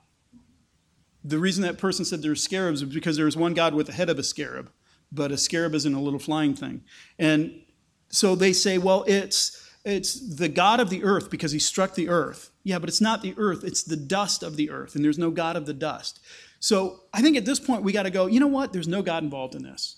The 1.25 1.41
reason 1.41 1.65
that 1.65 1.79
person 1.79 2.05
said 2.05 2.23
there's 2.23 2.41
scarabs 2.41 2.81
is 2.81 2.95
because 2.95 3.17
there's 3.17 3.37
one 3.37 3.55
god 3.55 3.75
with 3.75 3.89
the 3.89 3.93
head 3.93 4.09
of 4.09 4.21
a 4.21 4.23
scarab, 4.23 4.71
but 5.11 5.33
a 5.33 5.37
scarab 5.37 5.75
isn't 5.75 5.95
a 5.95 6.01
little 6.01 6.21
flying 6.21 6.55
thing. 6.55 6.83
And 7.19 7.61
so 8.09 8.37
they 8.37 8.53
say, 8.53 8.79
well, 8.79 9.05
it's 9.09 9.59
it's 9.85 10.37
the 10.37 10.49
God 10.49 10.79
of 10.79 10.91
the 10.91 11.03
earth 11.03 11.29
because 11.29 11.51
he 11.51 11.59
struck 11.59 11.95
the 11.95 12.09
earth. 12.09 12.51
Yeah, 12.63 12.79
but 12.79 12.89
it's 12.89 13.01
not 13.01 13.23
the 13.23 13.35
earth, 13.37 13.65
it's 13.65 13.83
the 13.83 13.97
dust 13.97 14.45
of 14.45 14.57
the 14.57 14.71
earth, 14.71 14.95
and 14.95 15.05
there's 15.05 15.19
no 15.19 15.31
God 15.31 15.57
of 15.57 15.67
the 15.67 15.75
dust. 15.75 16.21
So 16.63 17.01
I 17.13 17.23
think 17.23 17.37
at 17.37 17.45
this 17.45 17.59
point 17.59 17.83
we 17.83 17.91
got 17.91 18.05
to 18.05 18.11
go, 18.11 18.27
you 18.27 18.39
know 18.39 18.47
what? 18.47 18.73
There's 18.73 18.87
no 18.87 19.03
God 19.03 19.25
involved 19.25 19.57
in 19.57 19.65
this. 19.65 19.97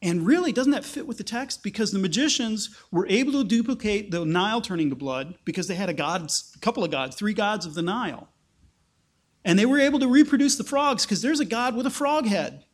And 0.00 0.26
really, 0.26 0.50
doesn't 0.50 0.72
that 0.72 0.84
fit 0.84 1.06
with 1.06 1.18
the 1.18 1.24
text? 1.24 1.62
Because 1.62 1.90
the 1.90 1.98
magicians 1.98 2.74
were 2.90 3.06
able 3.06 3.32
to 3.32 3.44
duplicate 3.44 4.10
the 4.10 4.24
Nile 4.24 4.62
turning 4.62 4.88
to 4.88 4.96
blood 4.96 5.34
because 5.44 5.68
they 5.68 5.74
had 5.74 5.90
a 5.90 5.94
god, 5.94 6.22
a 6.22 6.58
couple 6.60 6.82
of 6.82 6.90
gods, 6.90 7.16
three 7.16 7.34
gods 7.34 7.66
of 7.66 7.74
the 7.74 7.82
Nile. 7.82 8.28
And 9.44 9.58
they 9.58 9.66
were 9.66 9.78
able 9.78 9.98
to 9.98 10.08
reproduce 10.08 10.56
the 10.56 10.64
frogs 10.64 11.04
because 11.04 11.20
there's 11.20 11.38
a 11.38 11.44
god 11.44 11.76
with 11.76 11.86
a 11.86 11.90
frog 11.90 12.24
head. 12.24 12.64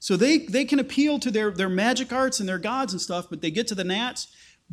So 0.00 0.16
they, 0.16 0.38
they 0.38 0.64
can 0.64 0.80
appeal 0.80 1.20
to 1.20 1.30
their, 1.30 1.52
their 1.52 1.68
magic 1.68 2.12
arts 2.12 2.40
and 2.40 2.48
their 2.48 2.58
gods 2.58 2.92
and 2.92 3.00
stuff, 3.00 3.26
but 3.30 3.40
they 3.40 3.52
get 3.52 3.68
to 3.68 3.76
the 3.76 3.84
gnats. 3.84 4.26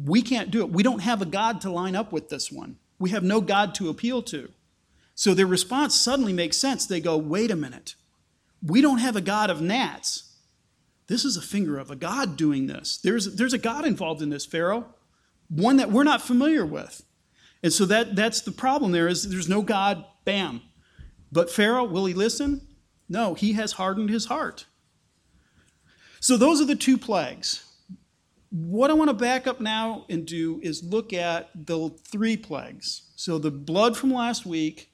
We 0.04 0.24
can't 0.24 0.50
do 0.50 0.62
it. 0.62 0.72
We 0.72 0.82
don't 0.82 1.02
have 1.02 1.22
a 1.22 1.26
god 1.26 1.62
to 1.62 1.72
line 1.72 1.96
up 1.96 2.12
with 2.12 2.30
this 2.30 2.52
one. 2.52 2.78
We 2.98 3.12
have 3.12 3.24
no 3.24 3.42
god 3.42 3.76
to 3.76 3.90
appeal 3.90 4.24
to. 4.24 4.50
So 5.14 5.36
their 5.36 5.46
response 5.46 5.94
suddenly 5.94 6.34
makes 6.34 6.58
sense. 6.58 6.88
They 6.88 7.00
go, 7.00 7.16
wait 7.16 7.52
a 7.52 7.56
minute. 7.56 7.94
We 8.64 8.82
don't 8.82 9.00
have 9.00 9.16
a 9.16 9.22
God 9.22 9.50
of 9.50 9.62
gnats. 9.62 10.36
This 11.08 11.26
is 11.26 11.36
a 11.36 11.42
finger 11.42 11.78
of 11.78 11.92
a 11.92 11.96
God 11.96 12.38
doing 12.38 12.68
this. 12.68 12.98
There's, 12.98 13.36
there's 13.36 13.54
a 13.54 13.58
God 13.58 13.86
involved 13.86 14.22
in 14.22 14.30
this, 14.30 14.46
Pharaoh, 14.46 14.96
one 15.50 15.78
that 15.78 15.92
we're 15.92 16.04
not 16.04 16.22
familiar 16.22 16.66
with. 16.66 17.04
And 17.64 17.74
so 17.74 17.86
that, 17.86 18.16
that's 18.16 18.42
the 18.42 18.52
problem 18.52 18.92
there 18.92 19.08
is 19.08 19.30
there's 19.30 19.50
no 19.50 19.62
God, 19.62 20.06
bam. 20.26 20.62
But 21.32 21.50
Pharaoh, 21.50 21.84
will 21.84 22.06
he 22.06 22.14
listen? 22.14 22.68
No, 23.10 23.34
he 23.34 23.54
has 23.54 23.74
hardened 23.74 24.10
his 24.10 24.26
heart. 24.26 24.66
So 26.20 26.38
those 26.38 26.62
are 26.62 26.66
the 26.66 26.76
two 26.76 26.98
plagues. 26.98 27.66
What 28.52 28.90
I 28.90 28.94
want 28.94 29.10
to 29.10 29.14
back 29.14 29.48
up 29.48 29.60
now 29.60 30.06
and 30.10 30.26
do 30.26 30.60
is 30.62 30.84
look 30.84 31.14
at 31.14 31.50
the 31.56 31.90
three 32.10 32.38
plagues. 32.38 33.12
So 33.16 33.38
the 33.38 33.52
blood 33.52 33.98
from 33.98 34.14
last 34.14 34.46
week, 34.46 34.91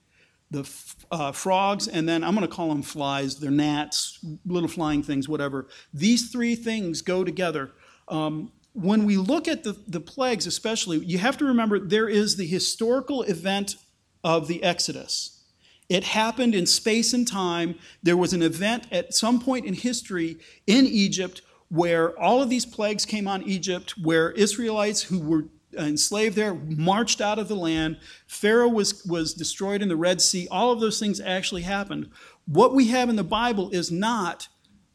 the 0.50 0.70
uh, 1.12 1.32
frogs, 1.32 1.88
and 1.88 2.08
then 2.08 2.24
I'm 2.24 2.34
going 2.34 2.48
to 2.48 2.54
call 2.54 2.70
them 2.70 2.82
flies. 2.82 3.40
They're 3.40 3.52
gnats, 3.52 4.24
little 4.46 4.70
flying 4.70 5.04
things, 5.04 5.28
whatever. 5.28 5.68
These 5.94 6.32
three 6.32 6.56
things 6.56 7.02
go 7.02 7.24
together. 7.24 7.72
Um, 8.08 8.52
when 8.74 9.06
we 9.06 9.18
look 9.18 9.48
at 9.48 9.64
the, 9.64 9.76
the 9.88 10.00
plagues, 10.00 10.46
especially, 10.46 11.00
you 11.00 11.18
have 11.18 11.38
to 11.38 11.46
remember 11.46 11.80
there 11.80 12.08
is 12.08 12.38
the 12.38 12.46
historical 12.46 13.24
event 13.24 13.76
of 14.24 14.48
the 14.48 14.64
Exodus. 14.64 15.44
It 15.90 16.04
happened 16.04 16.54
in 16.54 16.66
space 16.66 17.14
and 17.14 17.28
time. 17.28 17.76
There 18.04 18.18
was 18.18 18.34
an 18.34 18.42
event 18.42 18.88
at 18.92 19.14
some 19.14 19.40
point 19.40 19.66
in 19.66 19.74
history 19.74 20.38
in 20.68 20.86
Egypt 20.86 21.42
where 21.70 22.18
all 22.20 22.42
of 22.42 22.50
these 22.50 22.66
plagues 22.66 23.06
came 23.06 23.28
on 23.28 23.44
Egypt, 23.44 23.96
where 24.02 24.32
Israelites 24.32 25.04
who 25.04 25.20
were 25.20 25.46
enslaved 25.78 26.36
there, 26.36 26.54
marched 26.54 27.22
out 27.22 27.40
of 27.40 27.48
the 27.48 27.56
land. 27.56 27.98
Pharaoh 28.28 28.70
was, 28.70 29.06
was 29.06 29.34
destroyed 29.34 29.82
in 29.82 29.90
the 29.90 29.96
Red 29.96 30.22
Sea. 30.22 30.48
All 30.50 30.72
of 30.72 30.80
those 30.80 31.00
things 31.00 31.20
actually 31.20 31.64
happened. 31.64 32.10
What 32.46 32.74
we 32.74 32.88
have 32.88 33.10
in 33.10 33.16
the 33.16 33.24
Bible 33.24 33.70
is 33.72 33.92
not 33.92 34.48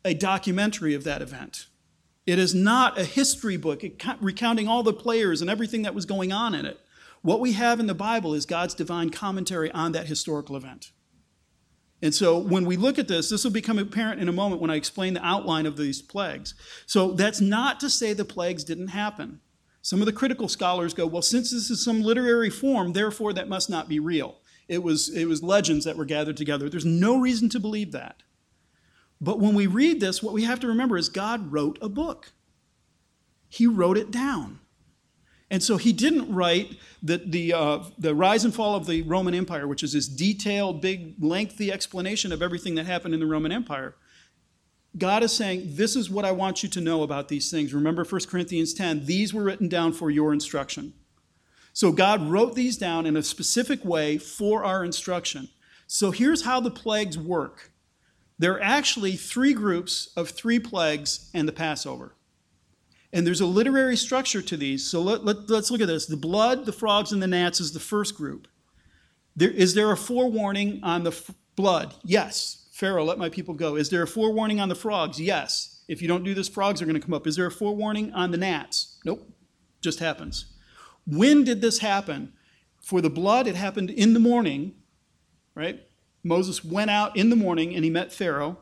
a 0.05 0.15
documentary 0.15 0.95
of 0.95 1.05
that 1.05 1.23
event. 1.23 1.67
It 2.27 2.39
is 2.39 2.55
not 2.55 2.99
a 2.99 3.05
history 3.05 3.57
book 3.57 3.83
recounting 4.21 4.69
all 4.69 4.83
the 4.83 4.93
players 4.93 5.41
and 5.41 5.51
everything 5.51 5.83
that 5.83 5.95
was 5.95 6.07
going 6.07 6.33
on 6.33 6.55
in 6.55 6.67
it. 6.67 6.79
What 7.23 7.41
we 7.41 7.53
have 7.53 7.81
in 7.81 7.87
the 7.87 7.95
Bible 7.95 8.35
is 8.35 8.47
God's 8.47 8.75
divine 8.75 9.11
commentary 9.11 9.71
on 9.73 9.93
that 9.93 10.07
historical 10.07 10.57
event. 10.57 10.93
And 12.03 12.13
so 12.13 12.37
when 12.37 12.65
we 12.65 12.77
look 12.77 12.99
at 12.99 13.07
this, 13.07 13.31
this 13.31 13.45
will 13.45 13.53
become 13.53 13.79
apparent 13.79 14.21
in 14.21 14.29
a 14.29 14.33
moment 14.33 14.61
when 14.61 14.71
I 14.71 14.75
explain 14.75 15.15
the 15.15 15.25
outline 15.25 15.67
of 15.67 15.77
these 15.77 16.03
plagues. 16.03 16.55
So 16.85 17.13
that's 17.13 17.41
not 17.41 17.79
to 17.81 17.89
say 17.89 18.13
the 18.13 18.25
plagues 18.25 18.65
didn't 18.65 18.89
happen. 18.89 19.41
Some 19.83 20.01
of 20.01 20.07
the 20.07 20.13
critical 20.13 20.49
scholars 20.49 20.95
go, 20.95 21.07
well, 21.07 21.23
since 21.23 21.51
this 21.51 21.69
is 21.69 21.85
some 21.85 22.03
literary 22.03 22.51
form, 22.51 22.93
therefore 22.93 23.33
that 23.33 23.49
must 23.49 23.69
not 23.69 23.89
be 23.89 23.99
real. 23.99 24.39
It 24.69 24.83
was, 24.83 25.09
it 25.09 25.27
was 25.27 25.43
legends 25.43 25.85
that 25.85 25.97
were 25.97 26.05
gathered 26.05 26.37
together. 26.37 26.71
There's 26.71 26.85
no 26.85 27.19
reason 27.19 27.49
to 27.51 27.61
believe 27.61 27.91
that. 27.93 28.23
But 29.21 29.41
when 29.41 29.55
we 29.55 29.67
read 29.67 30.01
this, 30.01 30.23
what 30.23 30.35
we 30.35 30.45
have 30.45 30.61
to 30.61 30.69
remember 30.69 30.97
is 30.97 31.09
God 31.09 31.53
wrote 31.53 31.79
a 31.83 31.89
book. 31.89 32.33
He 33.49 33.67
wrote 33.67 33.99
it 33.99 34.11
down. 34.11 34.61
And 35.51 35.63
so 35.63 35.77
he 35.77 35.93
didn't 35.93 36.33
write 36.33 36.79
the, 37.03 37.19
the, 37.19 37.53
uh, 37.53 37.85
the 37.99 38.15
rise 38.15 38.45
and 38.45 38.55
fall 38.55 38.75
of 38.75 38.87
the 38.87 39.03
Roman 39.03 39.35
Empire, 39.35 39.69
which 39.69 39.83
is 39.83 39.93
this 39.93 40.09
detailed, 40.09 40.81
big, 40.81 41.15
lengthy 41.23 41.71
explanation 41.71 42.33
of 42.33 42.41
everything 42.41 42.77
that 42.77 42.87
happened 42.87 43.15
in 43.15 43.21
the 43.21 43.27
Roman 43.27 43.53
Empire. 43.53 43.95
God 44.97 45.23
is 45.23 45.33
saying, 45.33 45.75
This 45.75 45.97
is 45.97 46.11
what 46.11 46.25
I 46.25 46.33
want 46.33 46.63
you 46.63 46.69
to 46.71 46.81
know 46.81 47.03
about 47.03 47.29
these 47.29 47.51
things. 47.51 47.73
Remember 47.73 48.05
1 48.05 48.21
Corinthians 48.29 48.75
10, 48.75 49.07
these 49.07 49.33
were 49.33 49.43
written 49.43 49.69
down 49.69 49.93
for 49.93 50.11
your 50.11 50.33
instruction. 50.33 50.93
So 51.73 51.91
God 51.91 52.29
wrote 52.29 52.55
these 52.55 52.77
down 52.77 53.07
in 53.07 53.17
a 53.17 53.23
specific 53.23 53.85
way 53.85 54.19
for 54.19 54.65
our 54.65 54.85
instruction. 54.85 55.49
So 55.87 56.11
here's 56.11 56.45
how 56.45 56.61
the 56.61 56.71
plagues 56.71 57.19
work 57.19 57.71
there 58.39 58.55
are 58.55 58.63
actually 58.63 59.13
three 59.13 59.53
groups 59.53 60.13
of 60.17 60.31
three 60.31 60.59
plagues 60.59 61.31
and 61.33 61.47
the 61.47 61.53
Passover. 61.53 62.17
And 63.13 63.27
there's 63.27 63.43
a 63.43 63.47
literary 63.47 63.97
structure 63.97 64.43
to 64.43 64.57
these. 64.57 64.85
So 64.85 65.01
let, 65.01 65.25
let, 65.25 65.51
us 65.51 65.71
look 65.71 65.81
at 65.81 65.87
this. 65.87 66.07
The 66.07 66.17
blood, 66.17 66.65
the 66.65 66.73
frogs, 66.73 67.13
and 67.13 67.23
the 67.23 67.27
gnats 67.27 67.61
is 67.61 67.73
the 67.73 67.79
first 67.79 68.17
group. 68.17 68.49
There, 69.37 69.51
is 69.51 69.75
there 69.75 69.93
a 69.93 69.97
forewarning 69.97 70.81
on 70.83 71.05
the 71.05 71.11
f- 71.11 71.31
blood? 71.57 71.95
Yes. 72.03 72.62
Pharaoh, 72.73 73.05
let 73.05 73.19
my 73.19 73.29
people 73.29 73.53
go. 73.53 73.77
Is 73.77 73.91
there 73.91 74.03
a 74.03 74.07
forewarning 74.07 74.59
on 74.59 74.71
the 74.71 74.75
frogs? 74.75 75.21
Yes. 75.21 75.85
If 75.89 76.01
you 76.01 76.09
don't 76.09 76.25
do 76.25 76.33
this, 76.33 76.49
frogs 76.49 76.81
are 76.81 76.87
going 76.87 76.99
to 76.99 77.07
come 77.07 77.13
up. 77.13 77.27
Is 77.27 77.37
there 77.37 77.45
a 77.45 77.51
forewarning 77.51 78.11
on 78.15 78.31
the 78.31 78.39
gnats? 78.39 78.99
Nope. 79.05 79.31
Just 79.83 79.99
happens. 79.99 80.47
When 81.07 81.45
did 81.45 81.61
this 81.61 81.81
happen? 81.81 82.33
For 82.81 83.03
the 83.03 83.11
blood, 83.11 83.47
it 83.47 83.57
happened 83.57 83.91
in 83.91 84.15
the 84.15 84.21
morning, 84.21 84.75
right? 85.55 85.83
Moses 86.25 86.65
went 86.65 86.91
out 86.91 87.15
in 87.15 87.29
the 87.29 87.37
morning 87.37 87.75
and 87.75 87.85
he 87.85 87.91
met 87.91 88.11
Pharaoh. 88.11 88.57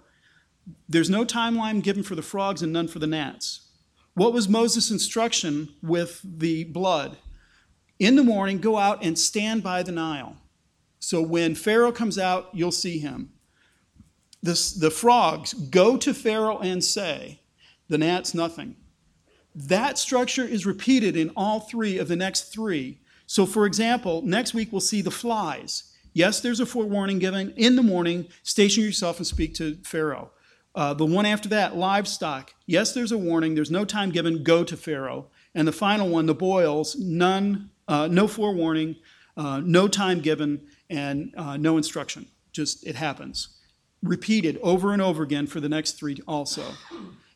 There's 0.89 1.09
no 1.09 1.25
timeline 1.25 1.81
given 1.81 2.03
for 2.03 2.17
the 2.17 2.23
frogs 2.23 2.63
and 2.63 2.73
none 2.73 2.89
for 2.89 2.99
the 2.99 3.07
gnats. 3.07 3.69
What 4.15 4.33
was 4.33 4.49
Moses' 4.49 4.91
instruction 4.91 5.69
with 5.85 6.21
the 6.25 6.65
blood? 6.65 7.17
In 8.01 8.17
the 8.17 8.25
morning, 8.25 8.59
go 8.59 8.77
out 8.77 9.05
and 9.05 9.17
stand 9.17 9.63
by 9.63 9.85
the 9.85 9.93
Nile. 9.93 10.37
So 10.99 11.23
when 11.23 11.55
Pharaoh 11.55 11.93
comes 11.93 12.19
out, 12.19 12.49
you'll 12.53 12.73
see 12.73 12.99
him. 12.99 13.35
The, 14.43 14.75
the 14.79 14.91
frogs 14.91 15.53
go 15.53 15.97
to 15.99 16.15
Pharaoh 16.15 16.59
and 16.59 16.83
say, 16.83 17.41
the 17.89 17.99
gnats, 17.99 18.35
nothing. 18.35 18.77
That 19.55 19.99
structure 19.99 20.45
is 20.45 20.65
repeated 20.65 21.17
in 21.17 21.33
all 21.37 21.61
three 21.61 21.99
of 21.99 22.09
the 22.09 22.17
next 22.17 22.53
three. 22.53 23.01
So, 23.27 23.47
for 23.47 23.67
example, 23.67 24.23
next 24.23 24.55
week 24.55 24.73
we'll 24.73 24.81
see 24.81 25.03
the 25.03 25.11
flies. 25.11 25.93
Yes, 26.13 26.41
there's 26.41 26.61
a 26.61 26.67
forewarning 26.67 27.19
given 27.19 27.53
in 27.57 27.77
the 27.77 27.83
morning 27.83 28.29
station 28.43 28.83
yourself 28.83 29.19
and 29.19 29.27
speak 29.27 29.55
to 29.55 29.77
Pharaoh. 29.85 30.31
Uh, 30.75 30.95
the 30.95 31.05
one 31.05 31.27
after 31.27 31.49
that, 31.49 31.77
livestock. 31.77 32.55
Yes, 32.67 32.93
there's 32.93 33.13
a 33.13 33.19
warning. 33.19 33.55
There's 33.55 33.71
no 33.71 33.85
time 33.85 34.11
given. 34.11 34.43
Go 34.43 34.65
to 34.65 34.77
Pharaoh. 34.77 35.27
And 35.55 35.67
the 35.67 35.73
final 35.73 36.09
one, 36.09 36.27
the 36.27 36.35
boils. 36.35 36.97
None, 36.97 37.71
uh, 37.89 38.07
no 38.07 38.29
forewarning, 38.29 38.97
uh, 39.37 39.61
no 39.65 39.89
time 39.89 40.21
given, 40.21 40.67
and 40.89 41.35
uh, 41.37 41.57
no 41.57 41.77
instruction. 41.77 42.27
Just 42.53 42.87
it 42.87 42.95
happens. 42.95 43.60
Repeated 44.03 44.59
over 44.63 44.93
and 44.93 45.03
over 45.03 45.23
again 45.23 45.47
for 45.47 45.61
the 45.61 45.69
next 45.69 45.93
three 45.93 46.19
also. 46.27 46.65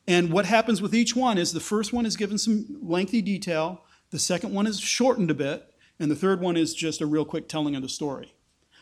And 0.07 0.33
what 0.33 0.47
happens 0.47 0.83
with 0.83 0.95
each 0.95 1.17
one 1.17 1.39
is 1.39 1.53
the 1.53 1.61
first 1.61 1.93
one 1.93 2.07
is 2.07 2.17
given 2.17 2.39
some 2.39 2.79
lengthy 2.83 3.23
detail, 3.23 3.83
the 4.11 4.19
second 4.19 4.53
one 4.53 4.67
is 4.67 4.79
shortened 4.81 5.31
a 5.31 5.35
bit, 5.35 5.75
and 5.99 6.11
the 6.11 6.17
third 6.17 6.41
one 6.41 6.57
is 6.57 6.75
just 6.75 7.01
a 7.01 7.07
real 7.07 7.25
quick 7.25 7.49
telling 7.49 7.75
of 7.75 7.83
the 7.83 7.89
story. 7.89 8.35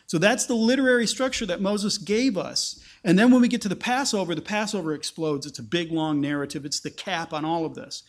So 0.05 0.17
that's 0.17 0.45
the 0.45 0.53
literary 0.53 1.07
structure 1.07 1.45
that 1.45 1.61
Moses 1.61 1.97
gave 1.97 2.37
us. 2.37 2.83
And 3.03 3.17
then 3.17 3.31
when 3.31 3.41
we 3.41 3.47
get 3.47 3.61
to 3.61 3.69
the 3.69 3.75
Passover, 3.75 4.35
the 4.35 4.41
Passover 4.41 4.93
explodes. 4.93 5.45
It's 5.45 5.59
a 5.59 5.63
big, 5.63 5.91
long 5.91 6.19
narrative, 6.19 6.65
it's 6.65 6.79
the 6.79 6.91
cap 6.91 7.33
on 7.33 7.45
all 7.45 7.65
of 7.65 7.75
this. 7.75 8.03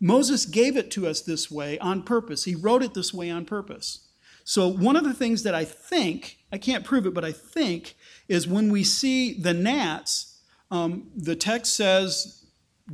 Moses 0.00 0.46
gave 0.46 0.76
it 0.76 0.90
to 0.92 1.06
us 1.06 1.20
this 1.20 1.50
way 1.50 1.78
on 1.78 2.02
purpose. 2.02 2.44
He 2.44 2.54
wrote 2.54 2.82
it 2.82 2.94
this 2.94 3.14
way 3.14 3.30
on 3.30 3.44
purpose. 3.44 4.08
So, 4.44 4.68
one 4.68 4.96
of 4.96 5.04
the 5.04 5.14
things 5.14 5.42
that 5.44 5.54
I 5.54 5.64
think, 5.64 6.38
I 6.50 6.58
can't 6.58 6.84
prove 6.84 7.06
it, 7.06 7.14
but 7.14 7.24
I 7.24 7.32
think, 7.32 7.94
is 8.28 8.48
when 8.48 8.72
we 8.72 8.84
see 8.84 9.34
the 9.34 9.54
gnats, 9.54 10.40
um, 10.70 11.10
the 11.14 11.36
text 11.36 11.74
says, 11.76 12.44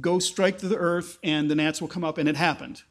go 0.00 0.18
strike 0.18 0.58
the 0.58 0.76
earth 0.76 1.18
and 1.22 1.50
the 1.50 1.54
gnats 1.54 1.80
will 1.80 1.88
come 1.88 2.04
up, 2.04 2.18
and 2.18 2.28
it 2.28 2.37
happened. 2.37 2.82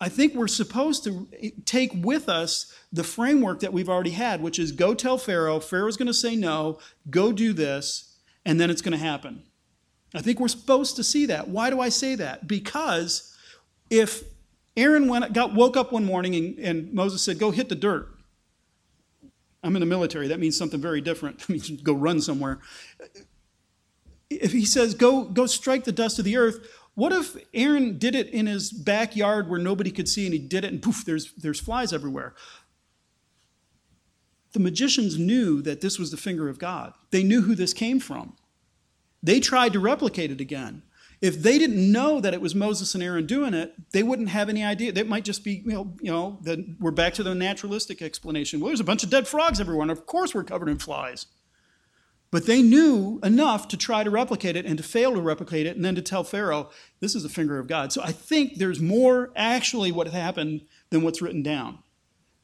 I 0.00 0.08
think 0.08 0.34
we're 0.34 0.48
supposed 0.48 1.04
to 1.04 1.26
take 1.64 1.92
with 1.94 2.28
us 2.28 2.74
the 2.92 3.04
framework 3.04 3.60
that 3.60 3.72
we've 3.72 3.88
already 3.88 4.10
had, 4.10 4.42
which 4.42 4.58
is 4.58 4.72
go 4.72 4.92
tell 4.92 5.16
Pharaoh, 5.18 5.60
Pharaoh's 5.60 5.96
going 5.96 6.08
to 6.08 6.14
say 6.14 6.36
no, 6.36 6.78
go 7.10 7.32
do 7.32 7.52
this, 7.52 8.16
and 8.44 8.60
then 8.60 8.70
it's 8.70 8.82
going 8.82 8.92
to 8.92 8.98
happen. 8.98 9.44
I 10.14 10.20
think 10.20 10.38
we're 10.38 10.48
supposed 10.48 10.96
to 10.96 11.04
see 11.04 11.26
that. 11.26 11.48
Why 11.48 11.70
do 11.70 11.80
I 11.80 11.88
say 11.88 12.16
that? 12.16 12.46
Because 12.46 13.34
if 13.88 14.24
Aaron 14.76 15.08
went, 15.08 15.32
got, 15.32 15.54
woke 15.54 15.76
up 15.76 15.92
one 15.92 16.04
morning 16.04 16.34
and, 16.34 16.58
and 16.58 16.92
Moses 16.92 17.22
said, 17.22 17.38
Go 17.38 17.50
hit 17.50 17.68
the 17.68 17.74
dirt. 17.74 18.08
I'm 19.62 19.76
in 19.76 19.80
the 19.80 19.86
military. 19.86 20.28
That 20.28 20.40
means 20.40 20.56
something 20.56 20.80
very 20.80 21.00
different. 21.00 21.42
It 21.42 21.48
means 21.48 21.70
go 21.82 21.94
run 21.94 22.20
somewhere. 22.20 22.60
If 24.30 24.52
he 24.52 24.64
says, 24.64 24.94
Go, 24.94 25.24
go 25.24 25.46
strike 25.46 25.84
the 25.84 25.92
dust 25.92 26.18
of 26.18 26.24
the 26.24 26.36
earth, 26.36 26.66
what 26.94 27.12
if 27.12 27.36
Aaron 27.52 27.98
did 27.98 28.14
it 28.14 28.28
in 28.28 28.46
his 28.46 28.70
backyard 28.70 29.48
where 29.48 29.58
nobody 29.58 29.90
could 29.90 30.08
see 30.08 30.26
and 30.26 30.32
he 30.32 30.38
did 30.38 30.64
it 30.64 30.72
and 30.72 30.82
poof, 30.82 31.04
there's, 31.04 31.32
there's 31.32 31.60
flies 31.60 31.92
everywhere? 31.92 32.34
The 34.52 34.60
magicians 34.60 35.18
knew 35.18 35.60
that 35.62 35.80
this 35.80 35.98
was 35.98 36.12
the 36.12 36.16
finger 36.16 36.48
of 36.48 36.60
God. 36.60 36.94
They 37.10 37.24
knew 37.24 37.42
who 37.42 37.56
this 37.56 37.72
came 37.72 37.98
from. 37.98 38.36
They 39.22 39.40
tried 39.40 39.72
to 39.72 39.80
replicate 39.80 40.30
it 40.30 40.40
again. 40.40 40.82
If 41.24 41.40
they 41.42 41.56
didn't 41.56 41.90
know 41.90 42.20
that 42.20 42.34
it 42.34 42.42
was 42.42 42.54
Moses 42.54 42.94
and 42.94 43.02
Aaron 43.02 43.24
doing 43.24 43.54
it, 43.54 43.72
they 43.92 44.02
wouldn't 44.02 44.28
have 44.28 44.50
any 44.50 44.62
idea. 44.62 44.92
That 44.92 45.08
might 45.08 45.24
just 45.24 45.42
be, 45.42 45.62
you 45.64 45.72
know, 45.72 45.96
you 46.02 46.12
know, 46.12 46.38
that 46.42 46.58
we're 46.78 46.90
back 46.90 47.14
to 47.14 47.22
the 47.22 47.34
naturalistic 47.34 48.02
explanation. 48.02 48.60
Well, 48.60 48.68
there's 48.68 48.80
a 48.80 48.84
bunch 48.84 49.04
of 49.04 49.08
dead 49.08 49.26
frogs 49.26 49.58
everywhere, 49.58 49.80
and 49.80 49.90
of 49.90 50.04
course 50.04 50.34
we're 50.34 50.44
covered 50.44 50.68
in 50.68 50.76
flies. 50.76 51.24
But 52.30 52.44
they 52.44 52.60
knew 52.60 53.20
enough 53.22 53.68
to 53.68 53.78
try 53.78 54.04
to 54.04 54.10
replicate 54.10 54.54
it 54.54 54.66
and 54.66 54.76
to 54.76 54.84
fail 54.84 55.14
to 55.14 55.20
replicate 55.22 55.66
it, 55.66 55.76
and 55.76 55.82
then 55.82 55.94
to 55.94 56.02
tell 56.02 56.24
Pharaoh, 56.24 56.68
this 57.00 57.14
is 57.14 57.22
the 57.22 57.30
finger 57.30 57.58
of 57.58 57.68
God. 57.68 57.90
So 57.90 58.02
I 58.02 58.12
think 58.12 58.58
there's 58.58 58.80
more 58.80 59.32
actually 59.34 59.92
what 59.92 60.08
happened 60.08 60.66
than 60.90 61.00
what's 61.00 61.22
written 61.22 61.42
down. 61.42 61.78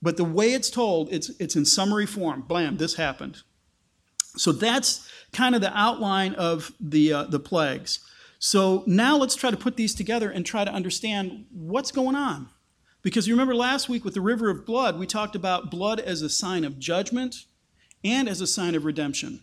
But 0.01 0.16
the 0.16 0.25
way 0.25 0.55
it's 0.55 0.71
told, 0.71 1.12
it's, 1.12 1.29
it's 1.38 1.55
in 1.55 1.66
summary 1.66 2.07
form. 2.07 2.47
Blam, 2.49 2.79
this 2.79 2.95
happened. 2.95 3.43
So 4.37 4.53
that's 4.53 5.07
kind 5.35 5.55
of 5.55 5.61
the 5.61 5.77
outline 5.77 6.35
of 6.37 6.73
the, 6.81 7.12
uh, 7.12 7.25
the 7.25 7.40
plagues. 7.40 7.99
So 8.42 8.85
now 8.87 9.18
let's 9.18 9.37
try 9.37 9.50
to 9.50 9.57
put 9.57 9.76
these 9.76 9.94
together 9.94 10.31
and 10.31 10.46
try 10.46 10.64
to 10.64 10.72
understand 10.72 11.44
what's 11.53 11.92
going 11.92 12.16
on. 12.16 12.48
Because 13.03 13.29
you 13.29 13.35
remember 13.35 13.55
last 13.55 13.88
week 13.88 14.03
with 14.03 14.14
the 14.14 14.22
river 14.22 14.48
of 14.48 14.64
blood, 14.64 14.98
we 14.98 15.07
talked 15.07 15.37
about 15.37 15.70
blood 15.70 16.00
as 16.00 16.22
a 16.22 16.31
sign 16.31 16.64
of 16.64 16.79
judgment 16.79 17.44
and 18.03 18.29
as 18.29 18.40
a 18.40 18.46
sign 18.46 18.74
of 18.74 18.87
redemption. 18.87 19.42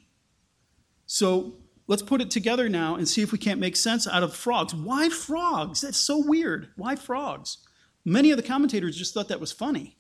So 1.05 1.57
let's 1.85 2.01
put 2.01 2.21
it 2.21 2.31
together 2.31 2.69
now 2.69 2.95
and 2.95 3.07
see 3.07 3.21
if 3.21 3.31
we 3.31 3.37
can't 3.37 3.59
make 3.59 3.75
sense 3.75 4.07
out 4.07 4.23
of 4.23 4.35
frogs. 4.35 4.73
Why 4.73 5.09
frogs? 5.09 5.81
That's 5.81 5.99
so 5.99 6.17
weird. 6.17 6.69
Why 6.75 6.95
frogs? 6.95 7.59
Many 8.03 8.31
of 8.31 8.37
the 8.37 8.43
commentators 8.43 8.97
just 8.97 9.13
thought 9.13 9.27
that 9.27 9.39
was 9.39 9.51
funny. 9.51 9.95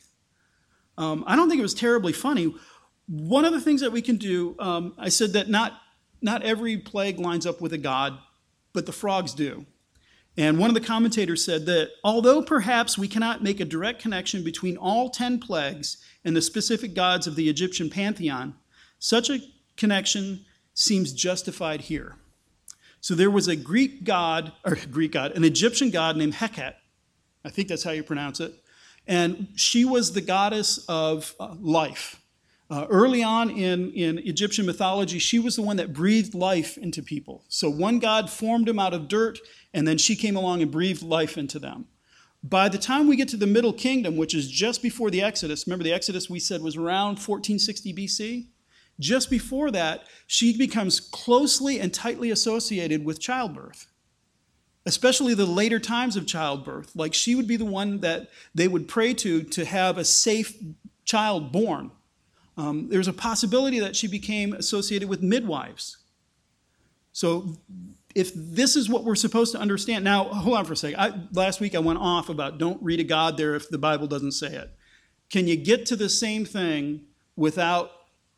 Um, 0.97 1.23
I 1.27 1.35
don't 1.35 1.49
think 1.49 1.59
it 1.59 1.63
was 1.63 1.75
terribly 1.75 2.13
funny. 2.13 2.55
One 3.07 3.45
of 3.45 3.53
the 3.53 3.61
things 3.61 3.81
that 3.81 3.91
we 3.91 4.01
can 4.01 4.17
do, 4.17 4.55
um, 4.57 4.95
I 4.97 5.09
said 5.09 5.33
that 5.33 5.49
not, 5.49 5.73
not 6.19 6.41
every 6.41 6.77
plague 6.77 7.19
lines 7.19 7.45
up 7.45 7.61
with 7.61 7.73
a 7.73 7.77
god, 7.77 8.17
but 8.73 8.85
the 8.85 8.91
frogs 8.91 9.33
do. 9.33 9.65
And 10.37 10.59
one 10.59 10.69
of 10.69 10.75
the 10.75 10.81
commentators 10.81 11.43
said 11.43 11.65
that 11.65 11.89
although 12.03 12.43
perhaps 12.43 12.97
we 12.97 13.07
cannot 13.07 13.41
make 13.41 13.59
a 13.59 13.65
direct 13.65 13.99
connection 14.01 14.43
between 14.43 14.77
all 14.77 15.09
10 15.09 15.39
plagues 15.39 15.97
and 16.23 16.35
the 16.35 16.41
specific 16.41 16.93
gods 16.93 17.25
of 17.25 17.35
the 17.35 17.49
Egyptian 17.49 17.89
pantheon, 17.89 18.53
such 18.99 19.31
a 19.31 19.39
connection 19.77 20.45
seems 20.75 21.11
justified 21.11 21.81
here. 21.81 22.17
So 23.01 23.15
there 23.15 23.31
was 23.31 23.47
a 23.47 23.55
Greek 23.55 24.03
god, 24.03 24.53
or 24.63 24.77
Greek 24.91 25.13
god, 25.13 25.31
an 25.31 25.43
Egyptian 25.43 25.89
god 25.89 26.17
named 26.17 26.35
Heket. 26.35 26.75
I 27.43 27.49
think 27.49 27.67
that's 27.67 27.83
how 27.83 27.91
you 27.91 28.03
pronounce 28.03 28.39
it. 28.39 28.53
And 29.07 29.47
she 29.55 29.85
was 29.85 30.11
the 30.11 30.21
goddess 30.21 30.85
of 30.89 31.33
uh, 31.39 31.55
life. 31.59 32.21
Uh, 32.69 32.85
early 32.89 33.23
on 33.23 33.49
in, 33.49 33.91
in 33.91 34.17
Egyptian 34.19 34.65
mythology, 34.65 35.19
she 35.19 35.39
was 35.39 35.55
the 35.55 35.61
one 35.61 35.77
that 35.77 35.93
breathed 35.93 36.33
life 36.33 36.77
into 36.77 37.01
people. 37.01 37.45
So 37.47 37.69
one 37.69 37.99
god 37.99 38.29
formed 38.29 38.67
them 38.67 38.79
out 38.79 38.93
of 38.93 39.07
dirt, 39.07 39.39
and 39.73 39.87
then 39.87 39.97
she 39.97 40.17
came 40.17 40.35
along 40.35 40.61
and 40.61 40.71
breathed 40.71 41.01
life 41.01 41.37
into 41.37 41.59
them. 41.59 41.85
By 42.43 42.69
the 42.69 42.77
time 42.77 43.07
we 43.07 43.15
get 43.15 43.29
to 43.29 43.37
the 43.37 43.47
Middle 43.47 43.73
Kingdom, 43.73 44.17
which 44.17 44.35
is 44.35 44.49
just 44.49 44.81
before 44.81 45.09
the 45.09 45.21
Exodus, 45.21 45.65
remember 45.65 45.83
the 45.83 45.93
Exodus 45.93 46.29
we 46.29 46.39
said 46.39 46.61
was 46.61 46.75
around 46.75 47.19
1460 47.19 47.93
BC? 47.93 48.47
Just 48.99 49.29
before 49.29 49.71
that, 49.71 50.05
she 50.25 50.57
becomes 50.57 50.99
closely 50.99 51.79
and 51.79 51.93
tightly 51.93 52.31
associated 52.31 53.05
with 53.05 53.19
childbirth, 53.19 53.87
especially 54.85 55.33
the 55.33 55.45
later 55.45 55.79
times 55.79 56.15
of 56.15 56.25
childbirth. 56.25 56.95
Like 56.95 57.13
she 57.13 57.35
would 57.35 57.47
be 57.47 57.57
the 57.57 57.65
one 57.65 57.99
that 57.99 58.29
they 58.55 58.67
would 58.67 58.87
pray 58.87 59.13
to 59.15 59.43
to 59.43 59.65
have 59.65 59.97
a 59.97 60.05
safe 60.05 60.57
child 61.05 61.51
born. 61.51 61.91
Um, 62.57 62.89
there's 62.89 63.07
a 63.07 63.13
possibility 63.13 63.79
that 63.79 63.95
she 63.95 64.07
became 64.07 64.53
associated 64.53 65.07
with 65.07 65.21
midwives. 65.21 65.97
So, 67.13 67.55
if 68.15 68.31
this 68.33 68.75
is 68.75 68.89
what 68.89 69.03
we're 69.03 69.15
supposed 69.15 69.51
to 69.51 69.59
understand, 69.59 70.03
now 70.03 70.23
hold 70.23 70.57
on 70.57 70.65
for 70.65 70.73
a 70.73 70.77
second. 70.77 70.99
I, 70.99 71.13
last 71.33 71.59
week 71.59 71.75
I 71.75 71.79
went 71.79 71.99
off 71.99 72.29
about 72.29 72.57
don't 72.57 72.81
read 72.81 72.99
a 72.99 73.03
God 73.03 73.37
there 73.37 73.53
if 73.53 73.69
the 73.69 73.77
Bible 73.77 74.07
doesn't 74.07 74.31
say 74.31 74.47
it. 74.47 74.71
Can 75.29 75.47
you 75.47 75.55
get 75.55 75.85
to 75.87 75.95
the 75.95 76.09
same 76.09 76.45
thing 76.45 77.01
without 77.35 77.91